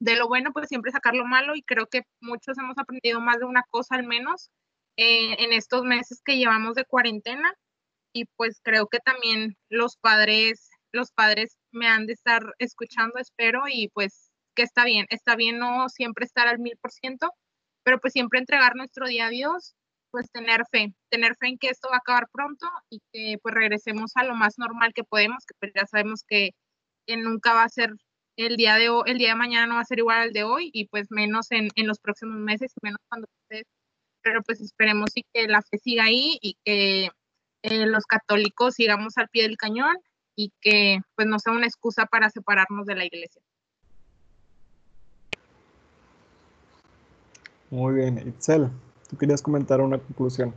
de 0.00 0.16
lo 0.16 0.28
bueno 0.28 0.52
pues 0.52 0.68
siempre 0.68 0.92
sacar 0.92 1.14
lo 1.14 1.24
malo 1.26 1.54
y 1.54 1.62
creo 1.62 1.86
que 1.86 2.02
muchos 2.20 2.58
hemos 2.58 2.78
aprendido 2.78 3.20
más 3.20 3.38
de 3.38 3.44
una 3.44 3.64
cosa 3.70 3.96
al 3.96 4.06
menos 4.06 4.50
eh, 4.96 5.36
en 5.44 5.52
estos 5.52 5.84
meses 5.84 6.20
que 6.24 6.36
llevamos 6.36 6.74
de 6.74 6.84
cuarentena 6.84 7.54
y 8.12 8.24
pues 8.36 8.60
creo 8.62 8.88
que 8.88 8.98
también 8.98 9.56
los 9.68 9.96
padres, 9.96 10.70
los 10.92 11.12
padres 11.12 11.58
me 11.70 11.86
han 11.86 12.06
de 12.06 12.14
estar 12.14 12.42
escuchando, 12.58 13.18
espero, 13.18 13.62
y 13.68 13.88
pues 13.88 14.30
que 14.54 14.62
está 14.62 14.84
bien, 14.84 15.06
está 15.10 15.36
bien 15.36 15.58
no 15.58 15.88
siempre 15.88 16.24
estar 16.24 16.48
al 16.48 16.58
mil 16.58 16.76
por 16.80 16.90
ciento, 16.90 17.32
pero 17.84 18.00
pues 18.00 18.12
siempre 18.12 18.40
entregar 18.40 18.74
nuestro 18.76 19.06
día 19.06 19.26
a 19.26 19.30
Dios, 19.30 19.74
pues 20.10 20.30
tener 20.30 20.64
fe, 20.70 20.94
tener 21.10 21.36
fe 21.36 21.48
en 21.48 21.58
que 21.58 21.68
esto 21.68 21.88
va 21.90 21.96
a 21.96 21.98
acabar 21.98 22.28
pronto 22.32 22.66
y 22.90 23.00
que 23.12 23.38
pues 23.42 23.54
regresemos 23.54 24.12
a 24.16 24.24
lo 24.24 24.34
más 24.34 24.58
normal 24.58 24.92
que 24.94 25.04
podemos, 25.04 25.44
que 25.46 25.54
pues 25.58 25.72
ya 25.74 25.86
sabemos 25.86 26.24
que, 26.26 26.50
nunca 27.16 27.54
va 27.54 27.64
a 27.64 27.68
ser 27.68 27.92
el 28.36 28.56
día 28.56 28.76
de 28.76 28.88
hoy, 28.88 29.02
el 29.06 29.18
día 29.18 29.30
de 29.30 29.34
mañana 29.34 29.66
no 29.66 29.74
va 29.74 29.80
a 29.80 29.84
ser 29.84 29.98
igual 29.98 30.18
al 30.18 30.32
de 30.32 30.44
hoy 30.44 30.70
y 30.72 30.86
pues 30.86 31.08
menos 31.10 31.50
en, 31.50 31.68
en 31.74 31.88
los 31.88 31.98
próximos 31.98 32.36
meses 32.36 32.72
y 32.76 32.86
menos 32.86 33.00
cuando 33.08 33.26
ustedes, 33.42 33.66
pero 34.22 34.42
pues 34.42 34.60
esperemos 34.60 35.10
y 35.14 35.24
que 35.32 35.48
la 35.48 35.60
fe 35.62 35.78
siga 35.78 36.04
ahí 36.04 36.38
y 36.40 36.56
que 36.64 37.10
eh, 37.62 37.86
los 37.86 38.06
católicos 38.06 38.74
sigamos 38.74 39.18
al 39.18 39.28
pie 39.28 39.42
del 39.42 39.56
cañón 39.56 39.96
y 40.36 40.52
que 40.60 41.00
pues 41.16 41.28
no 41.28 41.38
sea 41.38 41.52
una 41.52 41.66
excusa 41.66 42.06
para 42.06 42.30
separarnos 42.30 42.86
de 42.86 42.94
la 42.94 43.04
iglesia. 43.04 43.42
Muy 47.70 47.94
bien, 47.94 48.18
Itzel, 48.26 48.70
tú 49.10 49.16
querías 49.16 49.42
comentar 49.42 49.80
una 49.80 49.98
conclusión. 49.98 50.54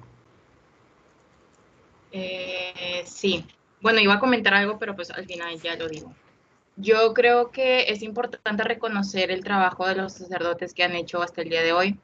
Eh, 2.12 3.04
sí, 3.06 3.46
bueno, 3.82 4.00
iba 4.00 4.14
a 4.14 4.20
comentar 4.20 4.54
algo, 4.54 4.78
pero 4.78 4.96
pues 4.96 5.10
al 5.10 5.26
final 5.26 5.60
ya 5.60 5.76
lo 5.76 5.90
digo. 5.90 6.14
Yo 6.76 7.14
creo 7.14 7.52
que 7.52 7.92
es 7.92 8.04
importante 8.04 8.64
reconocer 8.64 9.32
el 9.32 9.44
trabajo 9.44 9.88
de 9.88 9.96
los 9.96 10.14
sacerdotes 10.14 10.74
que 10.74 10.84
han 10.84 10.94
hecho 10.94 11.22
hasta 11.22 11.42
el 11.42 11.50
día 11.50 11.64
de 11.64 11.74
hoy 11.74 12.00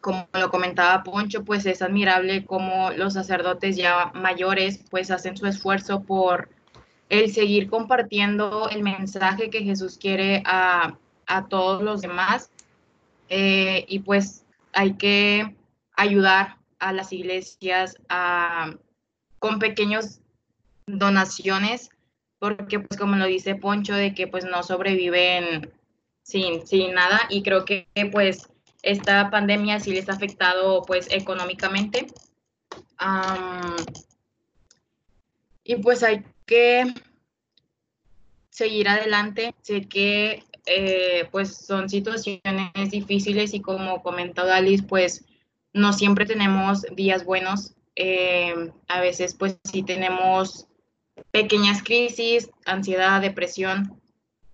como 0.00 0.26
lo 0.32 0.50
comentaba 0.50 1.02
Poncho, 1.02 1.44
pues 1.44 1.66
es 1.66 1.82
admirable 1.82 2.44
cómo 2.44 2.90
los 2.90 3.14
sacerdotes 3.14 3.76
ya 3.76 4.10
mayores 4.14 4.80
pues 4.90 5.10
hacen 5.10 5.36
su 5.36 5.46
esfuerzo 5.46 6.02
por 6.02 6.48
el 7.08 7.32
seguir 7.32 7.68
compartiendo 7.68 8.68
el 8.70 8.82
mensaje 8.82 9.50
que 9.50 9.62
Jesús 9.62 9.98
quiere 9.98 10.42
a, 10.46 10.96
todos 11.48 11.82
los 11.82 12.00
demás. 12.00 12.50
Eh, 13.28 13.84
y 13.86 14.00
pues 14.00 14.44
hay 14.72 14.94
que 14.94 15.54
ayudar 16.00 16.56
a 16.78 16.92
las 16.92 17.12
iglesias 17.12 17.96
con 19.38 19.58
pequeños 19.58 20.20
donaciones, 20.86 21.90
porque 22.38 22.80
pues 22.80 22.98
como 22.98 23.16
lo 23.16 23.26
dice 23.26 23.54
Poncho, 23.54 23.94
de 23.94 24.14
que 24.14 24.26
pues 24.26 24.44
no 24.44 24.62
sobreviven 24.62 25.72
sin, 26.22 26.66
sin 26.66 26.94
nada 26.94 27.20
y 27.28 27.42
creo 27.42 27.64
que 27.64 27.86
pues 28.12 28.48
esta 28.82 29.30
pandemia 29.30 29.78
sí 29.80 29.92
les 29.92 30.08
ha 30.08 30.14
afectado 30.14 30.82
pues 30.82 31.08
económicamente. 31.10 32.06
y 35.64 35.76
pues 35.76 36.02
hay 36.02 36.24
que 36.46 36.94
seguir 38.48 38.88
adelante. 38.88 39.54
Sé 39.62 39.86
que 39.86 40.44
eh, 40.66 41.28
pues 41.30 41.56
son 41.56 41.88
situaciones 41.88 42.90
difíciles 42.90 43.54
y 43.54 43.60
como 43.60 44.02
comentó 44.02 44.46
Dalis, 44.46 44.82
pues 44.82 45.24
no 45.72 45.92
siempre 45.92 46.26
tenemos 46.26 46.82
días 46.94 47.24
buenos. 47.24 47.74
Eh, 47.96 48.72
a 48.88 49.00
veces 49.00 49.34
pues 49.34 49.58
sí 49.64 49.82
tenemos 49.82 50.66
pequeñas 51.30 51.82
crisis, 51.82 52.50
ansiedad, 52.64 53.20
depresión, 53.20 54.00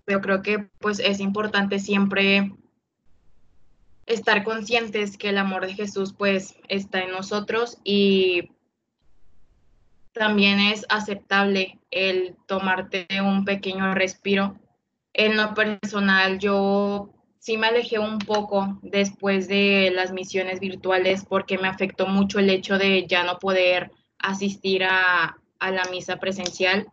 pero 0.05 0.21
creo 0.21 0.41
que 0.41 0.69
pues 0.79 0.99
es 0.99 1.19
importante 1.19 1.79
siempre 1.79 2.51
estar 4.05 4.43
conscientes 4.43 5.17
que 5.17 5.29
el 5.29 5.37
amor 5.37 5.67
de 5.67 5.73
Jesús 5.73 6.13
pues 6.17 6.55
está 6.67 7.01
en 7.01 7.11
nosotros 7.11 7.77
y 7.83 8.51
también 10.13 10.59
es 10.59 10.85
aceptable 10.89 11.79
el 11.91 12.35
tomarte 12.47 13.07
un 13.21 13.45
pequeño 13.45 13.93
respiro. 13.93 14.57
En 15.13 15.37
lo 15.37 15.53
personal 15.53 16.39
yo 16.39 17.09
sí 17.39 17.57
me 17.57 17.67
alejé 17.67 17.99
un 17.99 18.19
poco 18.19 18.79
después 18.81 19.47
de 19.47 19.91
las 19.93 20.11
misiones 20.11 20.59
virtuales 20.59 21.25
porque 21.25 21.57
me 21.57 21.67
afectó 21.67 22.07
mucho 22.07 22.39
el 22.39 22.49
hecho 22.49 22.77
de 22.77 23.07
ya 23.07 23.23
no 23.23 23.39
poder 23.39 23.91
asistir 24.19 24.83
a, 24.83 25.37
la 25.59 25.85
misa 25.91 26.17
presencial. 26.17 26.87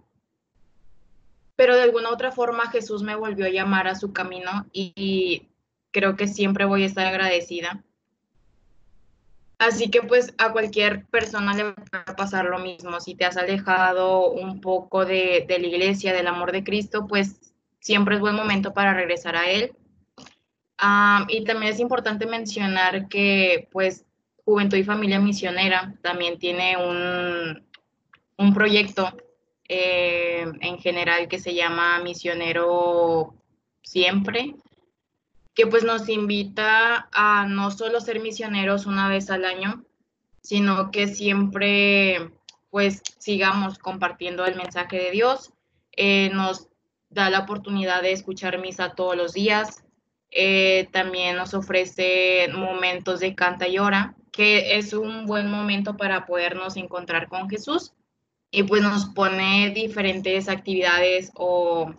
Pero 1.56 1.76
de 1.76 1.82
alguna 1.82 2.10
otra 2.10 2.32
forma 2.32 2.70
Jesús 2.70 3.02
me 3.02 3.14
volvió 3.14 3.46
a 3.46 3.50
llamar 3.50 3.88
a 3.88 3.94
su 3.94 4.12
camino 4.12 4.66
y 4.72 5.48
creo 5.90 6.16
que 6.16 6.26
siempre 6.26 6.64
voy 6.64 6.82
a 6.82 6.86
estar 6.86 7.06
agradecida. 7.06 7.82
Así 9.58 9.90
que 9.90 10.02
pues 10.02 10.34
a 10.38 10.52
cualquier 10.52 11.06
persona 11.06 11.54
le 11.54 11.62
va 11.62 11.74
a 12.06 12.16
pasar 12.16 12.46
lo 12.46 12.58
mismo. 12.58 13.00
Si 13.00 13.14
te 13.14 13.24
has 13.24 13.36
alejado 13.36 14.30
un 14.30 14.60
poco 14.60 15.04
de, 15.04 15.46
la 15.48 15.66
iglesia, 15.66 16.12
del 16.12 16.26
amor 16.26 16.52
de 16.52 16.64
Cristo, 16.64 17.06
pues 17.06 17.40
siempre 17.80 18.16
es 18.16 18.20
buen 18.20 18.34
momento 18.34 18.74
para 18.74 18.94
regresar 18.94 19.36
a 19.36 19.48
Él. 19.48 19.72
Ah, 20.78 21.26
y 21.28 21.44
también 21.44 21.72
es 21.72 21.80
importante 21.80 22.26
mencionar 22.26 23.08
que 23.08 23.68
pues 23.72 24.04
Juventud 24.44 24.76
y 24.76 24.84
Familia 24.84 25.20
Misionera 25.20 25.94
también 26.02 26.38
tiene 26.38 26.76
un, 26.76 27.64
un 28.36 28.54
proyecto 28.54 29.16
eh, 29.68 30.44
en 30.60 30.78
general 30.78 31.28
que 31.28 31.38
se 31.38 31.54
llama 31.54 32.00
Misionero 32.02 33.34
Siempre 33.82 34.54
que 35.54 35.66
pues 35.66 35.84
nos 35.84 36.08
invita 36.08 37.08
a 37.12 37.46
no 37.46 37.70
solo 37.70 38.00
ser 38.00 38.20
misioneros 38.20 38.86
una 38.86 39.08
vez 39.08 39.30
al 39.30 39.44
año, 39.44 39.84
sino 40.42 40.90
que 40.90 41.06
siempre 41.06 42.32
pues 42.70 43.02
sigamos 43.18 43.78
compartiendo 43.78 44.44
el 44.44 44.56
mensaje 44.56 44.98
de 44.98 45.10
Dios. 45.12 45.52
Eh, 45.92 46.30
nos 46.34 46.68
da 47.08 47.30
la 47.30 47.40
oportunidad 47.40 48.02
de 48.02 48.12
escuchar 48.12 48.58
misa 48.58 48.94
todos 48.96 49.16
los 49.16 49.32
días. 49.32 49.83
Eh, 50.36 50.88
también 50.90 51.36
nos 51.36 51.54
ofrece 51.54 52.48
momentos 52.52 53.20
de 53.20 53.36
canta 53.36 53.68
y 53.68 53.78
ora, 53.78 54.16
que 54.32 54.76
es 54.76 54.92
un 54.92 55.26
buen 55.26 55.48
momento 55.48 55.96
para 55.96 56.26
podernos 56.26 56.76
encontrar 56.76 57.28
con 57.28 57.48
Jesús. 57.48 57.92
Y 58.50 58.64
pues 58.64 58.82
nos 58.82 59.06
pone 59.06 59.70
diferentes 59.70 60.48
actividades 60.48 61.30
o 61.34 61.94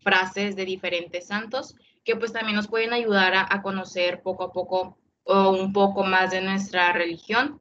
frases 0.00 0.54
de 0.54 0.66
diferentes 0.66 1.26
santos 1.26 1.74
que 2.04 2.14
pues 2.16 2.32
también 2.32 2.56
nos 2.56 2.68
pueden 2.68 2.92
ayudar 2.92 3.34
a, 3.34 3.62
conocer 3.62 4.22
poco 4.22 4.44
a 4.44 4.52
poco 4.52 4.96
o 5.24 5.50
un 5.50 5.72
poco 5.72 6.04
más 6.04 6.30
de 6.30 6.42
nuestra 6.42 6.92
religión. 6.92 7.58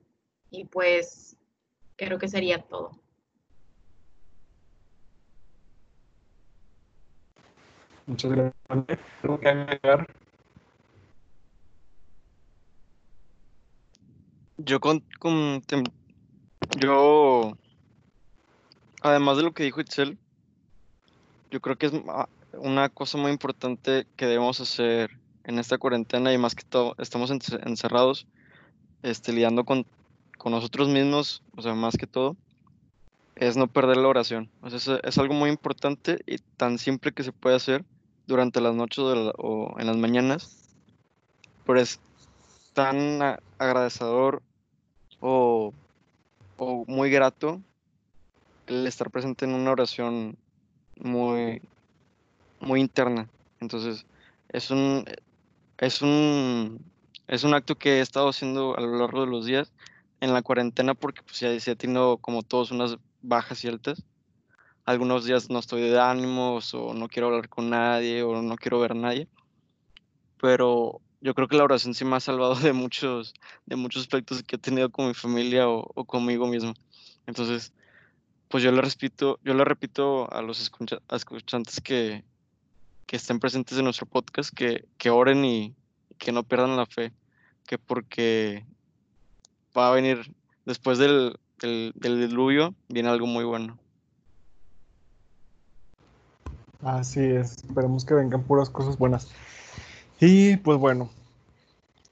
Y 0.51 0.65
pues 0.65 1.37
creo 1.95 2.17
que 2.19 2.27
sería 2.27 2.61
todo. 2.61 2.91
Muchas 8.07 8.31
gracias. 8.31 8.99
¿Tengo 9.21 9.39
que 9.39 9.49
agregar? 9.49 10.07
Yo 14.57 14.79
con, 14.79 15.03
con, 15.19 15.61
yo 16.79 17.55
además 19.01 19.37
de 19.37 19.43
lo 19.43 19.53
que 19.53 19.63
dijo 19.63 19.81
Itzel, 19.81 20.17
yo 21.51 21.61
creo 21.61 21.77
que 21.77 21.87
es 21.87 21.93
una 22.53 22.89
cosa 22.89 23.17
muy 23.17 23.31
importante 23.31 24.07
que 24.15 24.25
debemos 24.25 24.59
hacer 24.59 25.11
en 25.43 25.59
esta 25.59 25.77
cuarentena 25.77 26.33
y 26.33 26.37
más 26.37 26.55
que 26.55 26.63
todo 26.63 26.95
estamos 26.97 27.29
encerrados, 27.29 28.25
este, 29.03 29.31
lidiando 29.31 29.63
con, 29.63 29.85
con 30.37 30.53
nosotros 30.53 30.87
mismos, 30.87 31.43
o 31.55 31.61
sea, 31.61 31.73
más 31.73 31.97
que 31.97 32.07
todo, 32.07 32.35
es 33.35 33.55
no 33.57 33.67
perder 33.67 33.97
la 33.97 34.07
oración. 34.07 34.49
O 34.61 34.69
sea, 34.69 34.99
es, 35.03 35.17
algo 35.17 35.33
muy 35.33 35.49
importante 35.49 36.19
y 36.25 36.37
tan 36.57 36.77
simple 36.77 37.11
que 37.11 37.23
se 37.23 37.31
puede 37.31 37.55
hacer 37.55 37.85
durante 38.27 38.61
las 38.61 38.75
noches 38.75 39.03
o, 39.37 39.75
en 39.79 39.87
las 39.87 39.97
mañanas, 39.97 40.69
pero 41.65 41.79
es 41.79 41.99
tan 42.73 43.21
agradecedor 43.57 44.43
o, 45.19 45.73
o 46.57 46.85
muy 46.87 47.09
grato 47.09 47.61
el 48.67 48.85
estar 48.85 49.09
presente 49.09 49.45
en 49.45 49.53
una 49.53 49.71
oración 49.71 50.37
muy, 50.99 51.61
muy 52.59 52.81
interna. 52.81 53.27
Entonces, 53.59 54.05
es 54.49 54.69
un, 54.69 55.05
es 55.77 56.01
un, 56.01 56.79
es 57.27 57.43
un 57.43 57.53
acto 57.53 57.75
que 57.75 57.97
he 57.97 58.01
estado 58.01 58.29
haciendo 58.29 58.77
a 58.77 58.81
lo 58.81 58.97
largo 58.97 59.21
de 59.21 59.31
los 59.31 59.45
días 59.45 59.71
en 60.21 60.33
la 60.33 60.41
cuarentena 60.41 60.93
porque 60.93 61.21
pues 61.23 61.39
ya, 61.39 61.51
he 61.51 61.75
tenido 61.75 62.17
como 62.17 62.43
todos 62.43 62.71
unas 62.71 62.97
bajas 63.21 63.63
y 63.63 63.67
altas. 63.67 64.03
Algunos 64.87 65.25
días 65.25 65.49
no 65.49 65.59
estoy 65.59 65.81
de 65.81 65.99
ánimos 65.99 66.73
o 66.73 66.93
no 66.93 67.09
quiero 67.09 67.27
hablar 67.27 67.49
con 67.49 67.69
nadie 67.69 68.23
o 68.23 68.41
no 68.41 68.55
quiero 68.55 68.79
ver 68.79 68.93
a 68.93 68.95
nadie. 68.95 69.27
Pero 70.39 71.01
yo 71.19 71.33
creo 71.33 71.49
que 71.49 71.57
la 71.57 71.65
oración 71.65 71.93
sí 71.93 72.05
me 72.05 72.15
ha 72.15 72.21
salvado 72.21 72.55
de 72.55 72.71
muchos, 72.71 73.33
de 73.65 73.75
muchos 73.75 74.03
aspectos 74.03 74.41
que 74.43 74.55
he 74.55 74.59
tenido 74.59 74.89
con 74.89 75.09
mi 75.09 75.13
familia 75.13 75.67
o, 75.67 76.05
conmigo 76.05 76.47
mismo. 76.47 76.73
Entonces, 77.25 77.73
pues 78.47 78.63
yo 78.63 78.71
le 78.71 78.81
repito, 78.81 79.41
yo 79.43 79.53
le 79.55 79.65
repito 79.65 80.31
a 80.31 80.41
los 80.41 80.61
escuchantes 80.61 81.81
que, 81.81 82.23
que 83.05 83.17
estén 83.17 83.41
presentes 83.41 83.77
en 83.77 83.83
nuestro 83.83 84.05
podcast 84.05 84.53
que, 84.55 84.85
que 84.97 85.09
oren 85.09 85.43
y 85.43 85.75
que 86.17 86.31
no 86.31 86.43
pierdan 86.43 86.77
la 86.77 86.85
fe, 86.85 87.11
que 87.67 87.77
porque 87.77 88.65
va 89.77 89.89
a 89.89 89.93
venir 89.93 90.33
después 90.63 90.97
del, 90.97 91.37
del 91.59 92.29
diluvio, 92.29 92.73
viene 92.87 93.09
algo 93.09 93.27
muy 93.27 93.43
bueno. 93.43 93.77
Así 96.83 97.21
es, 97.21 97.57
esperemos 97.57 98.05
que 98.05 98.13
vengan 98.13 98.43
puras 98.43 98.69
cosas 98.69 98.97
buenas. 98.97 99.29
Y 100.19 100.57
pues 100.57 100.77
bueno, 100.77 101.09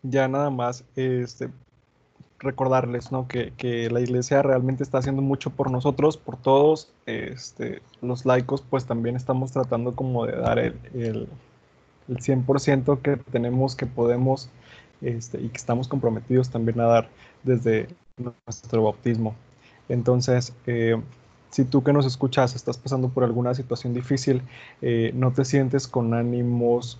ya 0.03 0.27
nada 0.27 0.49
más 0.49 0.83
este, 0.95 1.49
recordarles 2.39 3.11
¿no? 3.11 3.27
que, 3.27 3.89
la 3.91 4.01
iglesia 4.01 4.41
realmente 4.41 4.83
está 4.83 4.99
haciendo 4.99 5.21
mucho 5.21 5.49
por 5.51 5.71
nosotros, 5.71 6.17
por 6.17 6.37
todos. 6.37 6.91
Este, 7.05 7.81
los 8.01 8.25
laicos 8.25 8.61
pues 8.61 8.85
también 8.85 9.15
estamos 9.15 9.51
tratando 9.51 9.95
como 9.95 10.25
de 10.25 10.35
dar 10.35 10.59
el, 10.59 10.79
el, 10.93 11.27
el 12.07 12.17
100% 12.17 13.01
que 13.01 13.17
tenemos, 13.17 13.75
que 13.75 13.85
podemos 13.85 14.49
este, 15.01 15.41
y 15.41 15.49
que 15.49 15.57
estamos 15.57 15.87
comprometidos 15.87 16.49
también 16.49 16.79
a 16.79 16.85
dar 16.85 17.09
desde 17.43 17.87
nuestro 18.17 18.83
bautismo. 18.83 19.35
Entonces, 19.89 20.53
eh, 20.65 21.01
si 21.49 21.65
tú 21.65 21.83
que 21.83 21.93
nos 21.93 22.05
escuchas 22.05 22.55
estás 22.55 22.77
pasando 22.77 23.09
por 23.09 23.23
alguna 23.23 23.53
situación 23.53 23.93
difícil, 23.93 24.41
eh, 24.81 25.11
no 25.13 25.31
te 25.31 25.45
sientes 25.45 25.87
con 25.87 26.13
ánimos, 26.13 26.99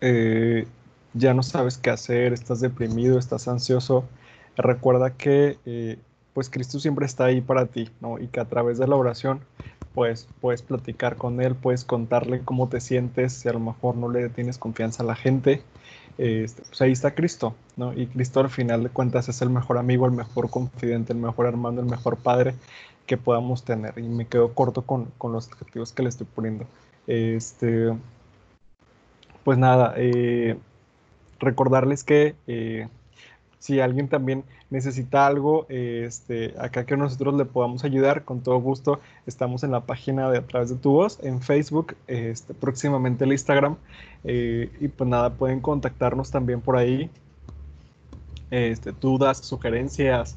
eh, 0.00 0.66
ya 1.12 1.32
no 1.34 1.42
sabes 1.42 1.78
qué 1.78 1.90
hacer, 1.90 2.32
estás 2.32 2.60
deprimido, 2.60 3.18
estás 3.18 3.46
ansioso, 3.48 4.04
recuerda 4.56 5.10
que 5.10 5.58
pues 6.32 6.50
Cristo 6.50 6.80
siempre 6.80 7.06
está 7.06 7.26
ahí 7.26 7.40
para 7.40 7.66
ti, 7.66 7.88
¿no? 8.00 8.18
Y 8.18 8.26
que 8.26 8.40
a 8.40 8.44
través 8.46 8.78
de 8.78 8.88
la 8.88 8.96
oración 8.96 9.40
pues 9.94 10.28
puedes 10.40 10.62
platicar 10.62 11.16
con 11.16 11.40
Él, 11.40 11.54
puedes 11.54 11.84
contarle 11.84 12.40
cómo 12.40 12.68
te 12.68 12.80
sientes, 12.80 13.32
si 13.32 13.48
a 13.48 13.52
lo 13.52 13.60
mejor 13.60 13.96
no 13.96 14.10
le 14.10 14.28
tienes 14.28 14.58
confianza 14.58 15.04
a 15.04 15.06
la 15.06 15.14
gente, 15.14 15.62
este, 16.18 16.62
pues 16.62 16.80
ahí 16.82 16.92
está 16.92 17.14
Cristo, 17.14 17.54
¿no? 17.76 17.92
Y 17.92 18.06
Cristo 18.08 18.40
al 18.40 18.50
final 18.50 18.82
de 18.82 18.88
cuentas 18.90 19.28
es 19.28 19.40
el 19.40 19.50
mejor 19.50 19.78
amigo, 19.78 20.06
el 20.06 20.12
mejor 20.12 20.50
confidente, 20.50 21.12
el 21.12 21.20
mejor 21.20 21.46
hermano, 21.46 21.80
el 21.80 21.86
mejor 21.86 22.16
padre 22.16 22.54
que 23.06 23.16
podamos 23.16 23.64
tener. 23.64 23.98
Y 23.98 24.08
me 24.08 24.26
quedo 24.26 24.54
corto 24.54 24.82
con, 24.82 25.12
los 25.22 25.48
objetivos 25.48 25.92
que 25.92 26.02
le 26.02 26.08
estoy 26.08 26.26
poniendo. 26.26 26.66
Este, 27.06 27.92
pues 29.44 29.58
nada, 29.58 29.94
eh, 29.96 30.56
recordarles 31.38 32.04
que 32.04 32.34
eh, 32.46 32.88
si 33.58 33.80
alguien 33.80 34.08
también 34.08 34.44
necesita 34.70 35.26
algo, 35.26 35.66
este, 35.68 36.54
acá 36.58 36.86
que 36.86 36.96
nosotros 36.96 37.34
le 37.34 37.44
podamos 37.44 37.84
ayudar, 37.84 38.24
con 38.24 38.40
todo 38.42 38.58
gusto, 38.58 39.00
estamos 39.26 39.62
en 39.62 39.70
la 39.70 39.80
página 39.80 40.30
de 40.30 40.38
A 40.38 40.46
través 40.46 40.70
de 40.70 40.76
tu 40.76 40.92
voz, 40.92 41.18
en 41.22 41.40
Facebook, 41.40 41.94
este, 42.06 42.54
próximamente 42.54 43.24
el 43.24 43.32
Instagram, 43.32 43.76
eh, 44.24 44.70
y 44.80 44.88
pues 44.88 45.08
nada, 45.08 45.30
pueden 45.34 45.60
contactarnos 45.60 46.30
también 46.30 46.60
por 46.60 46.76
ahí, 46.76 47.10
este, 48.50 48.92
dudas, 48.92 49.38
sugerencias, 49.38 50.36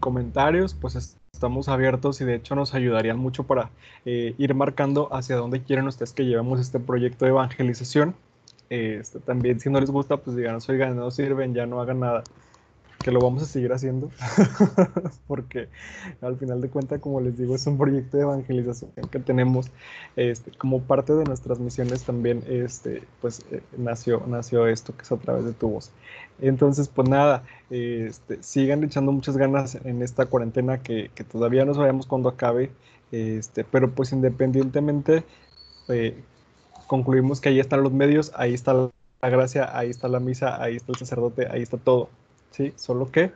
comentarios, 0.00 0.74
pues 0.74 1.16
estamos 1.42 1.66
abiertos 1.66 2.20
y 2.20 2.24
de 2.24 2.36
hecho 2.36 2.54
nos 2.54 2.72
ayudarían 2.72 3.18
mucho 3.18 3.42
para 3.42 3.70
eh, 4.04 4.32
ir 4.38 4.54
marcando 4.54 5.08
hacia 5.12 5.34
dónde 5.34 5.60
quieren 5.60 5.88
ustedes 5.88 6.12
que 6.12 6.24
llevemos 6.24 6.60
este 6.60 6.78
proyecto 6.78 7.24
de 7.24 7.32
evangelización. 7.32 8.14
Este, 8.70 9.18
también 9.18 9.58
si 9.58 9.68
no 9.68 9.80
les 9.80 9.90
gusta, 9.90 10.18
pues 10.18 10.36
digan, 10.36 10.58
oigan, 10.68 10.94
no 10.94 11.10
sirven, 11.10 11.52
ya 11.52 11.66
no 11.66 11.80
hagan 11.80 11.98
nada 11.98 12.22
que 13.02 13.10
lo 13.10 13.20
vamos 13.20 13.42
a 13.42 13.46
seguir 13.46 13.72
haciendo, 13.72 14.10
porque 15.26 15.68
al 16.20 16.36
final 16.36 16.60
de 16.60 16.68
cuentas, 16.68 17.00
como 17.00 17.20
les 17.20 17.36
digo, 17.36 17.54
es 17.54 17.66
un 17.66 17.76
proyecto 17.76 18.16
de 18.16 18.22
evangelización 18.22 18.90
que 19.10 19.18
tenemos 19.18 19.70
este, 20.16 20.50
como 20.52 20.80
parte 20.82 21.14
de 21.14 21.24
nuestras 21.24 21.58
misiones 21.58 22.04
también, 22.04 22.42
este, 22.48 23.02
pues 23.20 23.44
eh, 23.50 23.62
nació, 23.76 24.22
nació 24.26 24.66
esto 24.66 24.96
que 24.96 25.02
es 25.02 25.12
a 25.12 25.16
través 25.16 25.44
de 25.44 25.52
tu 25.52 25.68
voz. 25.68 25.90
Entonces, 26.40 26.88
pues 26.88 27.08
nada, 27.08 27.44
este, 27.70 28.42
sigan 28.42 28.82
echando 28.84 29.12
muchas 29.12 29.36
ganas 29.36 29.74
en 29.84 30.02
esta 30.02 30.26
cuarentena 30.26 30.82
que, 30.82 31.10
que 31.14 31.24
todavía 31.24 31.64
no 31.64 31.74
sabemos 31.74 32.06
cuándo 32.06 32.28
acabe, 32.28 32.70
este, 33.10 33.64
pero 33.64 33.90
pues 33.90 34.12
independientemente, 34.12 35.24
eh, 35.88 36.16
concluimos 36.86 37.40
que 37.40 37.50
ahí 37.50 37.60
están 37.60 37.82
los 37.82 37.92
medios, 37.92 38.32
ahí 38.34 38.54
está 38.54 38.74
la 38.74 39.28
gracia, 39.28 39.76
ahí 39.76 39.90
está 39.90 40.08
la 40.08 40.20
misa, 40.20 40.62
ahí 40.62 40.76
está 40.76 40.92
el 40.92 40.98
sacerdote, 40.98 41.46
ahí 41.50 41.62
está 41.62 41.76
todo. 41.76 42.10
¿Sí? 42.52 42.72
Solo 42.76 43.10
que 43.10 43.32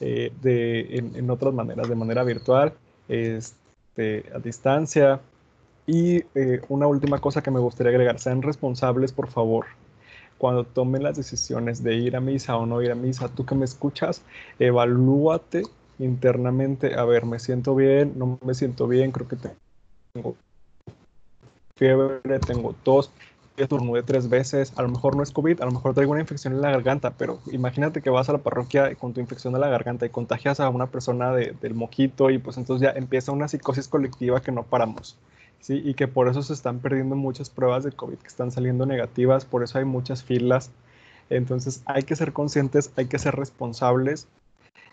eh, 0.00 0.32
de, 0.42 0.98
en, 0.98 1.30
otras 1.30 1.54
maneras, 1.54 1.88
de 1.88 1.94
manera 1.94 2.24
virtual, 2.24 2.74
este, 3.08 4.24
a 4.34 4.38
distancia. 4.38 5.20
Y 5.86 6.24
eh, 6.34 6.60
una 6.68 6.86
última 6.86 7.20
cosa 7.20 7.42
que 7.42 7.50
me 7.50 7.60
gustaría 7.60 7.90
agregar, 7.90 8.18
sean 8.18 8.42
responsables, 8.42 9.12
por 9.12 9.28
favor, 9.28 9.66
cuando 10.38 10.64
tomen 10.64 11.02
las 11.02 11.16
decisiones 11.16 11.82
de 11.82 11.96
ir 11.96 12.16
a 12.16 12.20
misa 12.20 12.56
o 12.56 12.66
no 12.66 12.82
ir 12.82 12.90
a 12.90 12.94
misa, 12.94 13.28
tú 13.28 13.46
que 13.46 13.54
me 13.54 13.64
escuchas, 13.64 14.22
evalúate 14.58 15.62
internamente, 15.98 16.94
a 16.96 17.04
ver, 17.04 17.26
me 17.26 17.38
siento 17.38 17.74
bien, 17.74 18.14
no 18.16 18.38
me 18.44 18.54
siento 18.54 18.88
bien, 18.88 19.12
creo 19.12 19.28
que 19.28 19.36
tengo 19.36 20.36
fiebre, 21.76 22.38
tengo 22.40 22.74
tos, 22.82 23.10
estornudé 23.56 24.02
tres 24.02 24.28
veces, 24.28 24.72
a 24.76 24.82
lo 24.82 24.88
mejor 24.88 25.16
no 25.16 25.22
es 25.22 25.30
COVID, 25.30 25.60
a 25.60 25.66
lo 25.66 25.72
mejor 25.72 25.94
traigo 25.94 26.12
una 26.12 26.20
infección 26.20 26.54
en 26.54 26.60
la 26.62 26.70
garganta, 26.70 27.10
pero 27.10 27.40
imagínate 27.50 28.00
que 28.00 28.10
vas 28.10 28.28
a 28.28 28.32
la 28.32 28.38
parroquia 28.38 28.94
con 28.94 29.12
tu 29.12 29.20
infección 29.20 29.52
de 29.52 29.60
la 29.60 29.68
garganta 29.68 30.06
y 30.06 30.10
contagias 30.10 30.60
a 30.60 30.68
una 30.68 30.86
persona 30.86 31.32
del 31.32 31.74
mojito 31.74 32.30
y 32.30 32.38
pues 32.38 32.56
entonces 32.56 32.88
ya 32.88 32.98
empieza 32.98 33.32
una 33.32 33.48
psicosis 33.48 33.88
colectiva 33.88 34.40
que 34.40 34.52
no 34.52 34.62
paramos. 34.62 35.16
¿sí? 35.60 35.80
Y 35.84 35.94
que 35.94 36.08
por 36.08 36.28
eso 36.28 36.42
se 36.42 36.52
están 36.52 36.80
perdiendo 36.80 37.16
muchas 37.16 37.50
pruebas 37.50 37.84
de 37.84 37.92
COVID 37.92 38.18
que 38.18 38.28
están 38.28 38.50
saliendo 38.50 38.86
negativas, 38.86 39.44
por 39.44 39.62
eso 39.62 39.78
hay 39.78 39.84
muchas 39.84 40.22
filas. 40.22 40.70
Entonces 41.30 41.82
hay 41.86 42.02
que 42.02 42.16
ser 42.16 42.32
conscientes, 42.32 42.92
hay 42.96 43.06
que 43.06 43.18
ser 43.18 43.36
responsables 43.36 44.26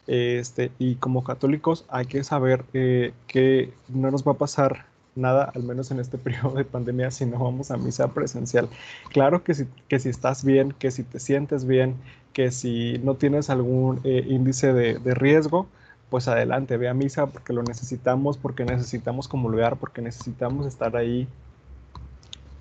este, 0.08 0.72
y 0.80 0.96
como 0.96 1.24
católicos 1.24 1.86
hay 1.90 2.08
que 2.08 2.24
saber 2.24 2.66
eh, 2.74 3.14
que 3.28 3.72
no 3.90 4.10
nos 4.10 4.28
va 4.28 4.32
a 4.32 4.38
pasar 4.38 4.86
nada, 5.16 5.52
al 5.54 5.64
menos 5.64 5.92
en 5.92 6.00
este 6.00 6.18
periodo 6.20 6.54
de 6.56 6.66
pandemia, 6.66 7.12
si 7.12 7.26
no 7.26 7.40
vamos 7.40 7.72
a 7.72 7.78
misa 7.78 8.14
presencial. 8.14 8.70
Claro 9.12 9.44
que 9.44 9.54
si, 9.54 9.66
que 9.88 10.00
si 10.00 10.10
estás 10.10 10.44
bien, 10.44 10.72
que 10.72 10.92
si 10.92 11.04
te 11.04 11.20
sientes 11.20 11.66
bien, 11.66 11.96
que 12.34 12.52
si 12.52 13.00
no 13.00 13.16
tienes 13.16 13.50
algún 13.50 14.02
eh, 14.04 14.26
índice 14.28 14.74
de, 14.74 15.00
de, 15.00 15.14
riesgo, 15.14 15.68
pues 16.10 16.28
adelante, 16.28 16.78
ve 16.78 16.90
a 16.90 16.94
misa 16.94 17.28
porque 17.28 17.54
lo 17.54 17.64
necesitamos, 17.64 18.38
porque 18.38 18.66
necesitamos 18.66 19.28
comulgar, 19.28 19.78
porque 19.78 20.02
necesitamos 20.02 20.66
estar 20.66 20.96
ahí 20.96 21.28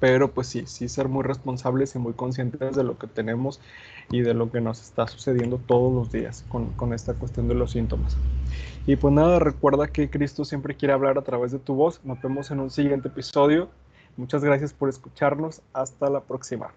pero 0.00 0.32
pues 0.32 0.46
sí, 0.46 0.64
sí 0.66 0.88
ser 0.88 1.08
muy 1.08 1.22
responsables 1.22 1.94
y 1.94 1.98
muy 1.98 2.12
conscientes 2.12 2.76
de 2.76 2.84
lo 2.84 2.98
que 2.98 3.06
tenemos 3.06 3.60
y 4.10 4.20
de 4.20 4.34
lo 4.34 4.50
que 4.50 4.60
nos 4.60 4.80
está 4.80 5.06
sucediendo 5.06 5.58
todos 5.58 5.92
los 5.92 6.10
días 6.10 6.44
con, 6.48 6.72
con, 6.72 6.92
esta 6.92 7.14
cuestión 7.14 7.48
de 7.48 7.54
los 7.54 7.72
síntomas. 7.72 8.16
Y 8.86 8.96
pues 8.96 9.12
nada, 9.12 9.38
recuerda 9.38 9.88
que 9.88 10.08
Cristo 10.08 10.44
siempre 10.44 10.76
quiere 10.76 10.94
hablar 10.94 11.18
a 11.18 11.22
través 11.22 11.52
de 11.52 11.58
tu 11.58 11.74
voz. 11.74 12.00
Nos 12.04 12.20
vemos 12.22 12.50
en 12.50 12.60
un 12.60 12.70
siguiente 12.70 13.08
episodio. 13.08 13.68
Muchas 14.16 14.42
gracias 14.42 14.72
por 14.72 14.88
escucharnos. 14.88 15.60
Hasta 15.72 16.08
la 16.08 16.20
próxima. 16.20 16.72